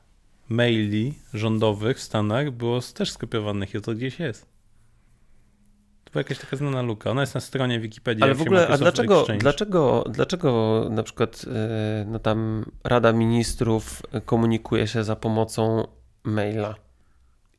maili 0.50 1.14
rządowych 1.34 1.98
w 1.98 2.02
Stanach 2.02 2.52
było 2.52 2.82
też 2.82 3.12
skopiowanych 3.12 3.76
i 3.76 3.82
to 3.82 3.94
gdzieś 3.94 4.20
jest. 4.20 4.57
To 6.08 6.12
była 6.12 6.20
jakaś 6.20 6.40
taka 6.40 6.56
znana 6.58 6.82
luka. 6.82 7.12
Ona 7.12 7.22
jest 7.22 7.36
na 7.36 7.42
stronie 7.42 7.80
Wikipedii. 7.80 8.24
Ale 8.24 8.36
w 8.36 8.42
ogóle, 8.42 8.68
a 8.68 8.78
dlaczego, 8.78 9.20
Exchange. 9.20 9.42
dlaczego, 9.42 10.04
dlaczego 10.10 10.84
na 10.92 11.04
przykład 11.04 11.46
e, 11.48 12.06
no 12.08 12.20
tam 12.20 12.66
Rada 12.84 13.14
Ministrów 13.14 14.02
komunikuje 14.26 14.88
się 14.88 15.04
za 15.04 15.16
pomocą 15.16 15.88
maila? 16.24 16.76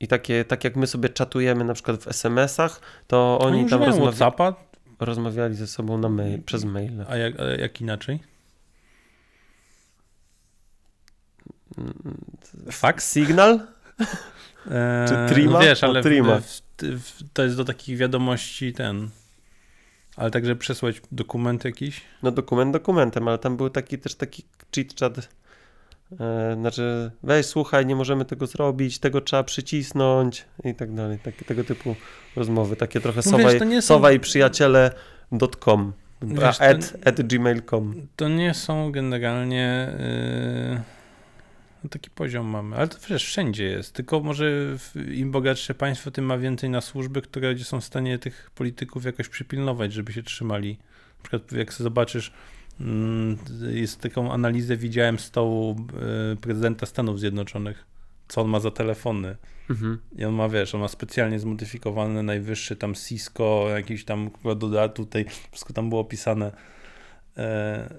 I 0.01 0.09
takie, 0.09 0.45
tak 0.45 0.65
jak 0.65 0.77
my 0.77 0.87
sobie 0.87 1.09
czatujemy 1.09 1.65
na 1.65 1.75
przykład 1.75 2.03
w 2.05 2.09
SMS-ach, 2.09 2.81
to 3.07 3.39
oni, 3.43 3.71
tam 3.71 3.81
używają 3.83 3.91
rozmawia- 3.93 4.13
WhatsAppa, 4.17 4.55
rozmawiali 5.01 5.55
ze 5.55 5.67
sobą 5.67 5.99
na 5.99 6.09
mail, 6.09 6.43
przez 6.43 6.65
maile. 6.65 7.05
a 7.09 7.17
jak, 7.17 7.41
a 7.41 7.45
jak 7.45 7.81
inaczej? 7.81 8.21
Fax? 12.71 13.13
Signal? 13.13 13.61
Eee, 14.71 15.09
Czy 15.09 15.35
Trima? 15.35 15.53
No 15.53 15.61
wiesz, 15.61 15.85
O, 15.85 15.87
ale 15.87 16.03
w, 16.03 16.07
w, 16.43 16.68
to 17.33 17.43
jest 17.43 17.57
do 17.57 17.65
takich 17.65 17.97
wiadomości 17.97 18.73
ten. 18.73 19.09
Ale 20.17 20.31
także 20.31 20.57
przesłać 20.57 21.01
dokument 21.13 21.65
jakiś. 21.65 22.01
No 22.23 22.31
dokument 22.31 22.73
dokumentem, 22.73 23.29
ale 23.29 23.39
tam 23.39 23.57
był 23.57 23.71
taki 23.71 23.99
też 23.99 24.15
taki 24.15 24.45
chit-chat, 24.73 25.23
e, 26.21 26.55
znaczy 26.61 27.11
weź 27.23 27.47
słuchaj, 27.47 27.87
nie 27.87 27.97
możemy 27.97 28.25
tego 28.25 28.47
zrobić, 28.47 28.99
tego 28.99 29.21
trzeba 29.21 29.45
przycisnąć 29.45 30.45
i 30.65 30.75
tak 30.75 30.95
dalej, 30.95 31.19
takie, 31.19 31.45
tego 31.45 31.65
typu 31.65 31.97
rozmowy, 32.37 32.77
takie 32.77 33.01
trochę 33.01 33.17
No 33.17 33.23
sowa, 33.23 33.39
wiesz, 33.39 33.55
i- 33.55 33.59
to 33.59 33.65
nie 33.65 33.83
są- 33.83 33.87
sowa 33.95 34.13
i 34.13 34.21
przyjaciele.com 34.21 35.93
Wiesz, 36.23 36.59
to- 36.59 36.65
at, 36.65 36.97
at 37.05 37.23
gmail.com 37.23 37.95
To 38.17 38.29
nie 38.29 38.55
są 38.55 38.93
generalnie. 38.93 39.93
Yy, 40.71 40.98
no 41.85 41.91
taki 41.91 42.11
poziom 42.11 42.47
mamy. 42.47 42.77
Ale 42.77 42.89
to 42.89 42.97
wiesz, 43.11 43.25
wszędzie 43.25 43.65
jest. 43.65 43.95
Tylko 43.95 44.21
może 44.21 44.77
im 45.15 45.31
bogatsze 45.31 45.75
państwo, 45.75 46.11
tym 46.11 46.25
ma 46.25 46.39
więcej 46.39 46.71
na 46.71 46.81
służby, 46.81 47.23
które 47.23 47.55
gdzie 47.55 47.65
są 47.65 47.81
w 47.81 47.85
stanie 47.85 48.19
tych 48.19 48.51
polityków 48.55 49.05
jakoś 49.05 49.29
przypilnować, 49.29 49.93
żeby 49.93 50.13
się 50.13 50.23
trzymali. 50.23 50.79
Na 51.19 51.23
przykład 51.23 51.53
jak 51.53 51.73
zobaczysz, 51.73 52.33
mm, 52.81 53.39
jest 53.71 54.01
taką 54.01 54.33
analizę 54.33 54.77
widziałem 54.77 55.19
stołu 55.19 55.77
yy, 56.31 56.37
prezydenta 56.37 56.87
Stanów 56.87 57.21
Zjednoczonych, 57.21 57.85
co 58.29 58.41
on 58.41 58.49
ma 58.49 58.61
za 58.61 58.71
telefony. 58.71 59.37
mhm. 59.71 59.99
I 60.19 60.25
on 60.25 60.35
ma, 60.35 60.49
wiesz, 60.49 60.75
on 60.75 60.81
ma 60.81 60.89
specjalnie 60.89 61.39
zmodyfikowany 61.39 62.23
najwyższy 62.23 62.77
tam 62.77 62.95
Cisco, 62.95 63.67
jakiś 63.69 64.05
tam 64.05 64.31
doda 64.57 64.89
tutaj, 64.89 65.27
wszystko 65.51 65.73
tam 65.73 65.89
było 65.89 66.01
opisane, 66.01 66.47
e, 66.47 66.53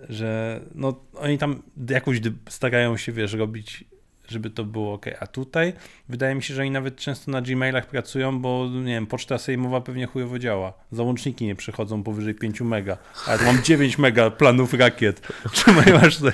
że 0.09 0.59
no 0.75 0.93
oni 1.15 1.37
tam 1.37 1.61
jakoś 1.89 2.21
starają 2.49 2.97
się, 2.97 3.11
wiesz, 3.11 3.33
robić, 3.33 3.85
żeby 4.27 4.49
to 4.49 4.63
było 4.63 4.93
ok. 4.93 5.05
A 5.19 5.27
tutaj 5.27 5.73
wydaje 6.09 6.35
mi 6.35 6.43
się, 6.43 6.53
że 6.53 6.61
oni 6.61 6.71
nawet 6.71 6.95
często 6.95 7.31
na 7.31 7.41
Gmailach 7.41 7.85
pracują, 7.85 8.39
bo 8.39 8.69
nie 8.73 8.93
wiem, 8.93 9.07
poczta 9.07 9.37
sejmowa 9.37 9.81
pewnie 9.81 10.05
chujowo 10.05 10.39
działa. 10.39 10.73
Załączniki 10.91 11.45
nie 11.45 11.55
przechodzą 11.55 12.03
powyżej 12.03 12.35
5 12.35 12.61
mega, 12.61 12.97
a 13.27 13.31
ja 13.31 13.43
mam 13.43 13.63
9 13.63 13.97
mega 13.97 14.29
planów 14.29 14.73
rakiet. 14.73 15.21
Trzymaj 15.53 15.93
masz 15.93 16.17
tutaj. 16.17 16.33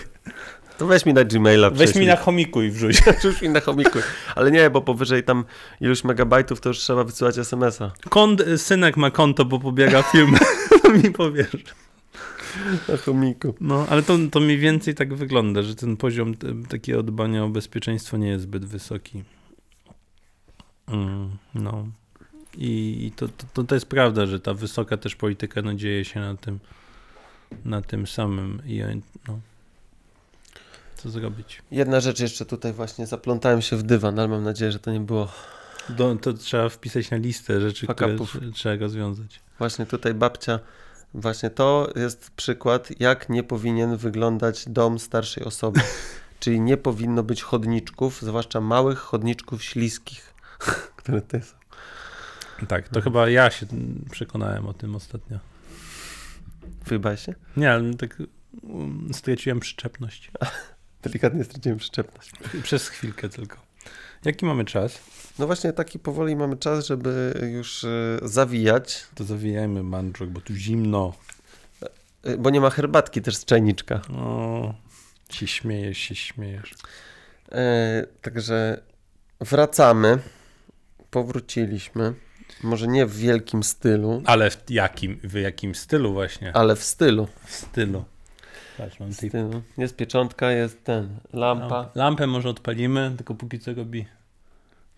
To 0.78 0.88
weź 0.88 1.06
mi 1.06 1.14
na 1.14 1.24
Gmaila 1.24 1.70
Weź 1.70 1.96
mi 1.96 2.06
na 2.06 2.16
chomiku 2.16 2.62
i 2.62 2.72
wrzuć. 2.72 3.02
Rzuć 3.24 3.42
mi 3.42 3.50
na 3.50 3.60
chomiku. 3.60 4.00
Ale 4.36 4.52
nie, 4.52 4.70
bo 4.70 4.82
powyżej 4.82 5.24
tam 5.24 5.46
iluś 5.82 6.04
megabajtów 6.04 6.62
to 6.62 6.70
już 6.70 6.78
trzeba 6.78 7.04
wysyłać 7.04 7.38
SMS-a. 7.38 7.92
Kont, 8.10 8.44
synek 8.58 8.98
ma 8.98 9.12
konto, 9.12 9.46
bo 9.46 9.60
pobiega 9.60 10.04
film. 10.04 10.36
to 10.84 10.90
mi 10.90 11.12
powiesz. 11.12 11.64
Na 12.90 12.98
chomiku. 12.98 13.56
No, 13.62 13.86
ale 13.90 14.04
to, 14.04 14.18
to 14.32 14.40
mniej 14.40 14.58
więcej 14.58 14.96
tak 14.96 15.14
wygląda, 15.14 15.62
że 15.62 15.76
ten 15.76 15.98
poziom 15.98 16.36
takiego 16.70 17.04
dbania 17.04 17.44
o 17.44 17.50
bezpieczeństwo 17.50 18.18
nie 18.18 18.28
jest 18.28 18.44
zbyt 18.44 18.66
wysoki. 18.66 19.24
Mm, 20.88 21.30
no. 21.56 21.88
I, 22.58 23.06
i 23.06 23.12
to, 23.12 23.28
to, 23.54 23.64
to 23.64 23.76
jest 23.76 23.86
prawda, 23.86 24.26
że 24.26 24.40
ta 24.40 24.54
wysoka 24.54 24.98
też 24.98 25.16
polityka 25.16 25.62
no, 25.62 25.74
dzieje 25.74 26.06
się 26.06 26.20
na 26.20 26.38
tym 26.38 26.60
na 27.66 27.82
tym 27.82 28.08
samym 28.08 28.62
i 28.66 28.82
no, 29.28 29.40
co 30.96 31.10
zrobić. 31.10 31.62
Jedna 31.72 32.00
rzecz 32.00 32.20
jeszcze 32.20 32.46
tutaj 32.46 32.74
właśnie, 32.74 33.08
zaplątałem 33.08 33.62
się 33.62 33.78
w 33.78 33.84
dywan, 33.84 34.20
ale 34.20 34.28
mam 34.28 34.44
nadzieję, 34.44 34.72
że 34.72 34.80
to 34.80 34.92
nie 34.92 35.00
było... 35.00 35.32
Do, 35.90 36.16
to 36.16 36.34
trzeba 36.34 36.70
wpisać 36.70 37.12
na 37.12 37.18
listę 37.18 37.62
rzeczy, 37.62 37.88
Fakapów. 37.88 38.30
które 38.30 38.52
trzeba 38.52 38.76
rozwiązać. 38.76 39.40
Właśnie 39.58 39.86
tutaj 39.86 40.14
babcia, 40.14 40.60
właśnie 41.16 41.50
to 41.50 41.90
jest 41.96 42.32
przykład, 42.32 43.00
jak 43.00 43.30
nie 43.30 43.44
powinien 43.44 43.98
wyglądać 43.98 44.70
dom 44.70 45.00
starszej 45.00 45.44
osoby. 45.44 45.82
Czyli 46.40 46.60
nie 46.60 46.78
powinno 46.78 47.24
być 47.24 47.44
chodniczków, 47.44 48.22
zwłaszcza 48.22 48.62
małych 48.62 49.00
chodniczków 49.00 49.64
śliskich, 49.64 50.34
które 50.98 51.22
tutaj 51.22 51.42
są. 51.42 51.56
Tak, 52.68 52.90
to 52.90 53.02
chyba 53.02 53.30
ja 53.30 53.50
się 53.50 53.66
przekonałem 54.12 54.68
o 54.68 54.74
tym 54.74 54.96
ostatnio. 54.96 55.40
Wybaj 56.86 57.18
się? 57.18 57.34
Nie, 57.58 57.72
ale 57.72 57.94
tak 57.94 58.24
um, 58.64 59.10
straciłem 59.14 59.60
przyczepność. 59.60 60.32
Delikatnie 61.04 61.44
straciłem 61.44 61.78
przyczepność. 61.78 62.32
Przez 62.64 62.90
chwilkę 62.90 63.30
tylko. 63.30 63.65
Jaki 64.26 64.46
mamy 64.46 64.66
czas? 64.66 65.00
No 65.40 65.46
właśnie 65.46 65.74
taki 65.74 66.00
powoli 66.00 66.36
mamy 66.36 66.58
czas, 66.58 66.88
żeby 66.88 67.34
już 67.54 67.84
y, 67.84 68.20
zawijać, 68.24 69.04
To 69.16 69.24
zawijajmy 69.24 69.84
mandżok, 69.84 70.30
bo 70.30 70.42
tu 70.42 70.56
zimno. 70.56 71.14
y, 72.28 72.38
bo 72.38 72.50
nie 72.50 72.62
ma 72.62 72.70
herbatki 72.70 73.22
też 73.22 73.36
z 73.36 73.46
czajniczka. 73.46 74.02
O, 74.18 74.74
się 75.30 75.48
śmiejesz, 75.48 75.98
się 75.98 76.16
śmiejesz. 76.16 76.74
E, 77.52 78.06
także 78.22 78.82
wracamy, 79.42 80.18
powróciliśmy. 81.12 82.14
Może 82.64 82.88
nie 82.88 83.06
w 83.06 83.18
wielkim 83.18 83.64
stylu, 83.64 84.22
Ale 84.26 84.52
w 84.52 84.58
jakim, 84.70 85.20
w 85.24 85.34
jakim 85.34 85.76
stylu 85.76 86.14
właśnie? 86.14 86.54
ale 86.56 86.76
w 86.76 86.84
stylu. 86.84 87.28
W 87.46 87.52
stylu. 87.52 88.06
Patrz, 88.78 89.00
mam 89.00 89.10
W 89.12 89.16
stylu. 89.16 89.62
Jest 89.78 89.96
pieczątka, 89.96 90.52
jest 90.52 90.84
ten, 90.84 91.20
lampa. 91.34 91.92
Lampę. 91.96 92.28
Może 92.28 92.50
odpalimy, 92.50 93.14
tylko 93.18 93.36
póki 93.36 93.60
co 93.60 93.74
robi 93.74 94.06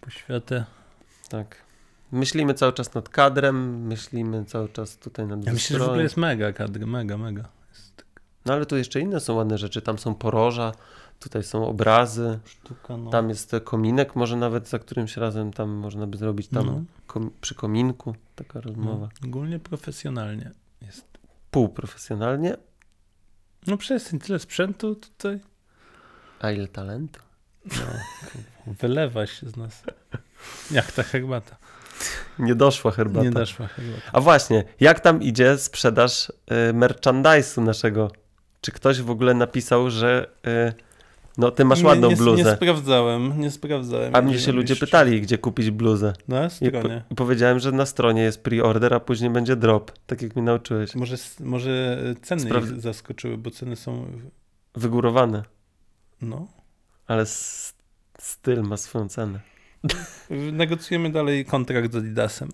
poświatę. 0.08 0.66
Tak. 1.30 1.56
Myślimy 2.12 2.54
cały 2.54 2.74
czas 2.74 2.94
nad 2.94 3.10
kadrem, 3.10 3.88
myślimy 3.88 4.46
cały 4.46 4.70
czas 4.70 4.98
tutaj 4.98 5.28
nad 5.28 5.46
Ja 5.46 5.54
myślę, 5.54 5.80
że 5.80 5.86
w 5.86 5.88
ogóle 5.88 6.04
jest 6.04 6.18
mega 6.18 6.54
kadr, 6.54 6.86
mega, 6.86 7.18
mega. 7.18 7.50
Jest 7.70 8.06
No 8.46 8.54
ale 8.54 8.66
tu 8.66 8.78
jeszcze 8.78 9.00
inne 9.00 9.20
są 9.20 9.34
ładne 9.36 9.58
rzeczy. 9.58 9.82
Tam 9.82 9.98
są 10.00 10.16
poroża, 10.16 10.72
tutaj 11.20 11.44
są 11.44 11.68
obrazy, 11.68 12.40
sztuka, 12.46 12.98
no. 12.98 13.10
tam 13.12 13.30
jest 13.30 13.56
kominek, 13.64 14.16
może 14.16 14.36
nawet 14.38 14.68
za 14.68 14.80
którymś 14.80 15.18
razem 15.18 15.54
tam 15.54 15.70
można 15.70 16.08
by 16.08 16.18
zrobić 16.18 16.48
tam 16.48 16.66
No. 16.66 16.82
kom, 17.08 17.32
przy 17.42 17.56
kominku 17.56 18.16
taka 18.36 18.62
rozmowa. 18.62 19.10
No, 19.22 19.28
ogólnie 19.28 19.60
profesjonalnie 19.60 20.52
jest. 20.82 21.06
Półprofesjonalnie, 21.52 22.58
No 23.68 23.78
przestań, 23.78 24.20
tyle 24.20 24.40
sprzętu 24.40 24.96
tutaj. 24.96 25.40
a 26.40 26.52
ile 26.52 26.68
talentu. 26.68 27.27
No, 27.72 28.74
wylewa 28.82 29.26
się 29.28 29.50
z 29.50 29.56
nas. 29.58 29.84
Jak 30.72 30.92
ta 30.92 31.04
herbata. 31.04 31.56
Nie 32.40 32.56
doszła 32.56 32.92
herbata. 32.92 33.26
Nie 33.26 33.32
daszła 33.32 33.68
herbata. 33.68 34.02
A 34.14 34.22
właśnie, 34.22 34.64
jak 34.80 35.00
tam 35.00 35.22
idzie 35.22 35.58
sprzedaż 35.58 36.30
y, 36.30 36.74
merchandise'u 36.74 37.62
naszego? 37.62 38.12
Czy 38.62 38.72
ktoś 38.72 39.02
w 39.02 39.10
ogóle 39.10 39.34
napisał, 39.34 39.90
że 39.90 40.30
y, 40.48 40.74
no 41.38 41.52
ty 41.52 41.66
masz 41.66 41.84
ładną 41.84 42.08
nie, 42.08 42.14
nie, 42.14 42.18
bluzę? 42.22 42.44
Nie 42.44 42.56
sprawdzałem, 42.56 43.40
nie 43.42 43.52
sprawdzałem. 43.52 44.16
a 44.16 44.22
mnie 44.22 44.40
się 44.40 44.52
ludzie 44.52 44.74
robisz- 44.74 44.80
pytali, 44.80 45.22
gdzie 45.22 45.38
kupić 45.38 45.72
bluzę. 45.72 46.14
Na 46.28 46.46
I, 46.46 46.50
po, 46.50 46.78
stronie. 46.78 47.04
I 47.12 47.16
powiedziałem, 47.16 47.60
że 47.60 47.72
na 47.72 47.86
stronie 47.86 48.22
jest 48.22 48.44
pre-order, 48.44 48.94
a 48.94 49.00
później 49.00 49.30
będzie 49.30 49.56
drop, 49.56 49.92
tak 50.08 50.22
jak 50.22 50.36
mi 50.36 50.42
nauczyłeś. 50.42 50.96
Może, 50.96 51.16
może 51.40 52.04
ceny 52.22 52.42
Sprawdz- 52.42 52.74
ich 52.76 52.82
zaskoczyły, 52.82 53.38
bo 53.38 53.52
ceny 53.52 53.76
są. 53.76 54.06
Wygórowane, 54.76 55.44
No. 56.22 56.48
Ale 57.08 57.26
styl 58.20 58.62
ma 58.62 58.78
swoją 58.78 59.10
cenę. 59.10 59.40
Negocjujemy 60.30 61.10
dalej 61.10 61.46
kontrakt 61.46 61.94
z 61.94 61.96
Adidasem. 61.96 62.50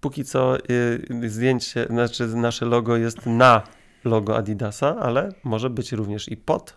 Póki 0.00 0.24
co 0.24 0.58
y, 0.70 1.30
zdjęcie, 1.30 1.86
znaczy 1.90 2.26
nasze 2.26 2.66
logo 2.66 2.96
jest 2.96 3.26
na 3.26 3.62
logo 4.04 4.36
Adidasa, 4.36 4.96
ale 5.00 5.32
może 5.44 5.70
być 5.70 5.92
również 5.92 6.28
i 6.28 6.36
pod, 6.36 6.76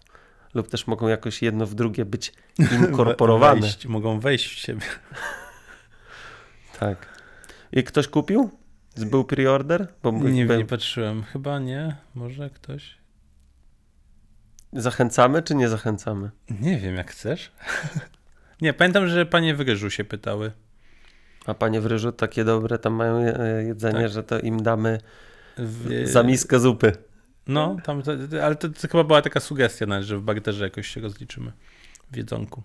lub 0.53 0.67
też 0.67 0.87
mogą 0.87 1.07
jakoś 1.07 1.41
jedno 1.41 1.65
w 1.65 1.75
drugie 1.75 2.05
być 2.05 2.33
inkorporowane. 2.81 3.61
Wejść, 3.61 3.85
mogą 3.85 4.19
wejść 4.19 4.45
w 4.55 4.59
siebie. 4.59 4.81
Tak. 6.79 7.07
I 7.71 7.83
ktoś 7.83 8.07
kupił? 8.07 8.51
Był 8.97 9.23
pre-order? 9.23 9.87
Bo 10.03 10.11
Nie, 10.11 10.45
by- 10.45 10.57
nie 10.57 10.65
patrzyłem. 10.65 11.23
Chyba 11.23 11.59
nie. 11.59 11.95
Może 12.15 12.49
ktoś. 12.49 12.98
Zachęcamy 14.73 15.43
czy 15.43 15.55
nie 15.55 15.69
zachęcamy? 15.69 16.31
Nie 16.61 16.77
wiem, 16.77 16.95
jak 16.95 17.11
chcesz. 17.11 17.51
nie, 18.61 18.73
pamiętam, 18.73 19.07
że 19.07 19.25
panie 19.25 19.55
w 19.55 19.59
ryżu 19.61 19.89
się 19.89 20.03
pytały. 20.03 20.51
A 21.45 21.53
panie 21.53 21.81
w 21.81 21.85
ryżu 21.85 22.11
takie 22.11 22.43
dobre 22.43 22.77
tam 22.79 22.93
mają 22.93 23.17
e, 23.17 23.63
jedzenie, 23.63 24.01
Tak. 24.01 24.11
że 24.11 24.23
to 24.23 24.39
im 24.39 24.63
damy 24.63 24.99
W, 25.57 26.07
za 26.07 26.23
miskę 26.23 26.59
zupy. 26.59 26.91
No, 27.47 27.77
tam, 27.83 28.01
to- 28.01 28.11
ale 28.43 28.55
to, 28.55 28.69
to 28.69 28.87
chyba 28.87 29.03
była 29.03 29.21
taka 29.21 29.39
sugestia 29.39 29.85
nawet, 29.85 30.05
że 30.05 30.17
w 30.17 30.21
barterze 30.21 30.63
jakoś 30.63 30.87
się 30.87 31.01
rozliczymy. 31.01 31.51
W 32.11 32.15
jedzonku. 32.17 32.63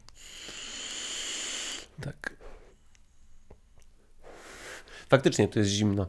Tak. 2.00 2.36
Faktycznie 5.08 5.48
tu 5.48 5.58
jest 5.58 5.70
zimno. 5.70 6.06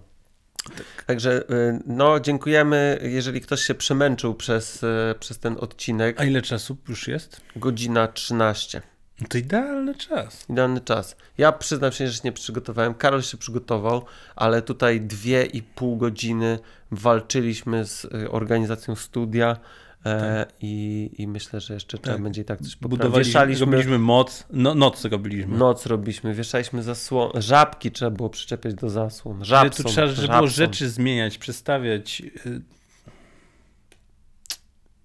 Także 1.06 1.42
y, 1.50 1.80
no 1.86 2.20
dziękujemy, 2.20 3.00
jeżeli 3.02 3.42
ktoś 3.42 3.62
się 3.62 3.76
przemęczył 3.76 4.36
przez, 4.36 4.84
y, 4.84 4.88
przez 5.20 5.40
ten 5.40 5.58
odcinek. 5.60 6.20
A 6.20 6.24
ile 6.24 6.42
czasu 6.42 6.78
już 6.88 7.08
jest? 7.08 7.42
Godzina 7.56 8.08
13. 8.08 8.82
No 9.22 9.28
to 9.30 9.38
idealny 9.38 9.96
czas. 9.96 10.46
Idealny 10.50 10.82
czas. 10.82 11.16
Ja 11.38 11.52
przyznam 11.52 11.92
się, 11.92 12.08
że 12.08 12.14
się 12.14 12.22
nie 12.24 12.32
przygotowałem. 12.32 12.94
Karol 12.94 13.22
się 13.22 13.38
przygotował, 13.38 14.06
ale 14.36 14.62
tutaj 14.62 15.02
dwie 15.02 15.46
i 15.46 15.64
pół 15.64 15.98
godziny 15.98 16.60
walczyliśmy 16.92 17.86
z 17.86 18.06
y, 18.06 18.32
organizacją 18.32 18.96
studia 18.96 19.58
e, 20.06 20.46
i, 20.62 21.10
i 21.18 21.28
myślę, 21.28 21.60
że 21.60 21.74
jeszcze 21.74 21.98
trzeba 21.98 22.16
Tak. 22.16 22.24
będzie 22.24 22.42
i 22.42 22.46
tak 22.46 22.62
coś 22.62 22.76
poprawić. 22.76 23.18
Wieszaliśmy, 23.18 23.66
robiliśmy 23.66 24.00
moc. 24.00 24.46
No, 24.50 24.76
noc 24.76 25.06
robiliśmy. 25.06 25.58
noc 25.58 25.86
robiliśmy, 25.86 26.34
wieszaliśmy 26.34 26.84
zasłon, 26.84 27.32
żabki 27.42 27.92
trzeba 27.92 28.12
było 28.12 28.30
przyczepiać 28.30 28.74
do 28.74 28.90
zasłon. 28.90 29.36
Ale 29.36 29.46
Żabson, 29.46 29.86
tu 29.86 29.92
trzeba, 29.92 30.08
żeby 30.08 30.28
było 30.28 30.48
rzeczy 30.48 30.90
zmieniać, 30.90 31.38
przestawiać. 31.38 32.22
y. 32.46 32.62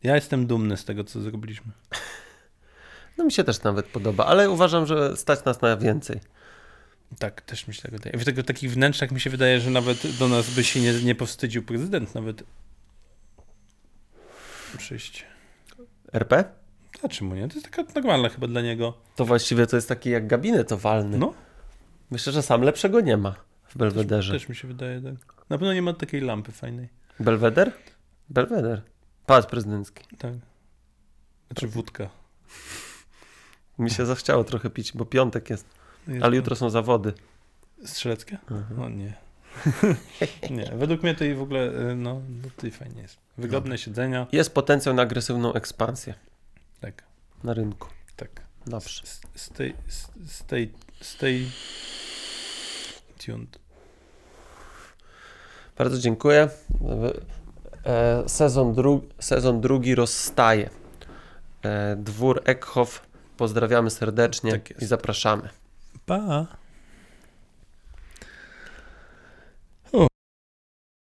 Ja 0.02 0.14
jestem 0.14 0.46
dumny 0.46 0.76
z 0.76 0.84
tego, 0.84 1.04
co 1.04 1.20
zrobiliśmy. 1.20 1.72
No 3.18 3.24
mi 3.24 3.32
się 3.32 3.44
też 3.44 3.62
nawet 3.62 3.86
podoba, 3.86 4.26
ale 4.26 4.50
uważam, 4.50 4.86
że 4.86 5.16
stać 5.16 5.44
nas 5.44 5.60
na 5.60 5.76
więcej. 5.76 6.20
Tak, 7.18 7.40
też 7.40 7.68
mi 7.68 7.74
się 7.74 7.82
tak 7.82 7.90
wydaje. 7.90 8.18
W 8.18 8.24
tego 8.24 8.42
takich 8.42 8.72
wnętrzach 8.72 9.10
mi 9.12 9.20
się 9.20 9.30
wydaje, 9.30 9.60
że 9.60 9.70
nawet 9.70 10.16
do 10.18 10.28
nas 10.28 10.50
by 10.50 10.64
się 10.64 10.80
nie, 10.80 10.92
nie 10.92 11.14
powstydził 11.14 11.62
prezydent 11.62 12.14
nawet 12.14 12.42
przyjść. 14.78 15.24
RP? 16.12 16.44
A 17.02 17.08
czemu 17.08 17.34
nie? 17.34 17.48
To 17.48 17.54
jest 17.54 17.70
taka 17.70 17.92
normalna 17.94 18.28
chyba 18.28 18.46
dla 18.46 18.60
niego. 18.62 18.98
To 19.16 19.24
właściwie 19.24 19.66
to 19.66 19.76
jest 19.76 19.88
taki 19.88 20.10
jak 20.10 20.26
gabinet 20.26 20.72
owalny. 20.72 21.18
No, 21.18 21.34
Myślę, 22.10 22.32
że 22.32 22.42
sam 22.42 22.62
lepszego 22.62 23.00
nie 23.00 23.16
ma 23.16 23.34
w 23.68 23.76
Belwederze. 23.76 24.32
też 24.32 24.48
mi 24.48 24.56
się 24.56 24.68
wydaje 24.68 25.00
tak. 25.00 25.14
Na 25.50 25.58
pewno 25.58 25.74
nie 25.74 25.82
ma 25.82 25.92
takiej 25.92 26.20
lampy 26.20 26.52
fajnej. 26.52 26.88
Belweder? 27.20 27.72
Belweder. 28.28 28.82
Pałac 29.26 29.46
prezydencki. 29.46 30.04
Tak. 30.18 30.32
Znaczy 31.46 31.68
wódka. 31.68 32.08
Mi 33.78 33.90
się 33.90 34.06
zachciało 34.06 34.44
trochę 34.44 34.70
pić, 34.70 34.92
bo 34.92 35.04
piątek 35.04 35.50
jest, 35.50 35.66
Jest 36.08 36.24
ale 36.24 36.36
jutro 36.36 36.56
są 36.56 36.70
zawody. 36.70 37.12
Strzeleckie? 37.84 38.38
Mhm. 38.50 38.80
No 38.80 38.88
nie. 38.88 39.14
nie, 40.56 40.72
według 40.76 41.02
mnie 41.02 41.14
to 41.14 41.24
i 41.24 41.34
w 41.34 41.42
ogóle, 41.42 41.90
y, 41.90 41.96
no, 41.96 42.20
no 42.42 42.48
to 42.56 42.66
i 42.66 42.70
fajnie 42.70 43.02
jest. 43.02 43.18
Wygodne 43.40 43.78
siedzenia. 43.78 44.26
Jest 44.32 44.54
potencjał 44.54 44.94
na 44.94 45.02
agresywną 45.02 45.52
ekspansję 45.52 46.14
Tak, 46.80 47.02
na 47.44 47.54
rynku. 47.54 47.88
tak. 48.16 48.30
S- 48.76 49.20
Stay, 49.34 49.74
stay, 50.26 50.70
stay 51.00 51.46
tuned. 53.26 53.58
Bardzo 55.78 55.98
dziękuję. 55.98 56.48
E, 57.86 58.28
Sezon, 58.28 58.74
dru 58.74 59.08
sezon 59.20 59.60
drugi 59.60 59.94
rozstaje. 59.94 60.70
E, 61.62 61.96
Dwór 61.96 62.42
Eckhoff. 62.44 63.02
Pozdrawiamy 63.36 63.90
serdecznie 63.90 64.52
Tak 64.52 64.82
i 64.82 64.86
zapraszamy. 64.86 65.48
Pa! 66.06 66.46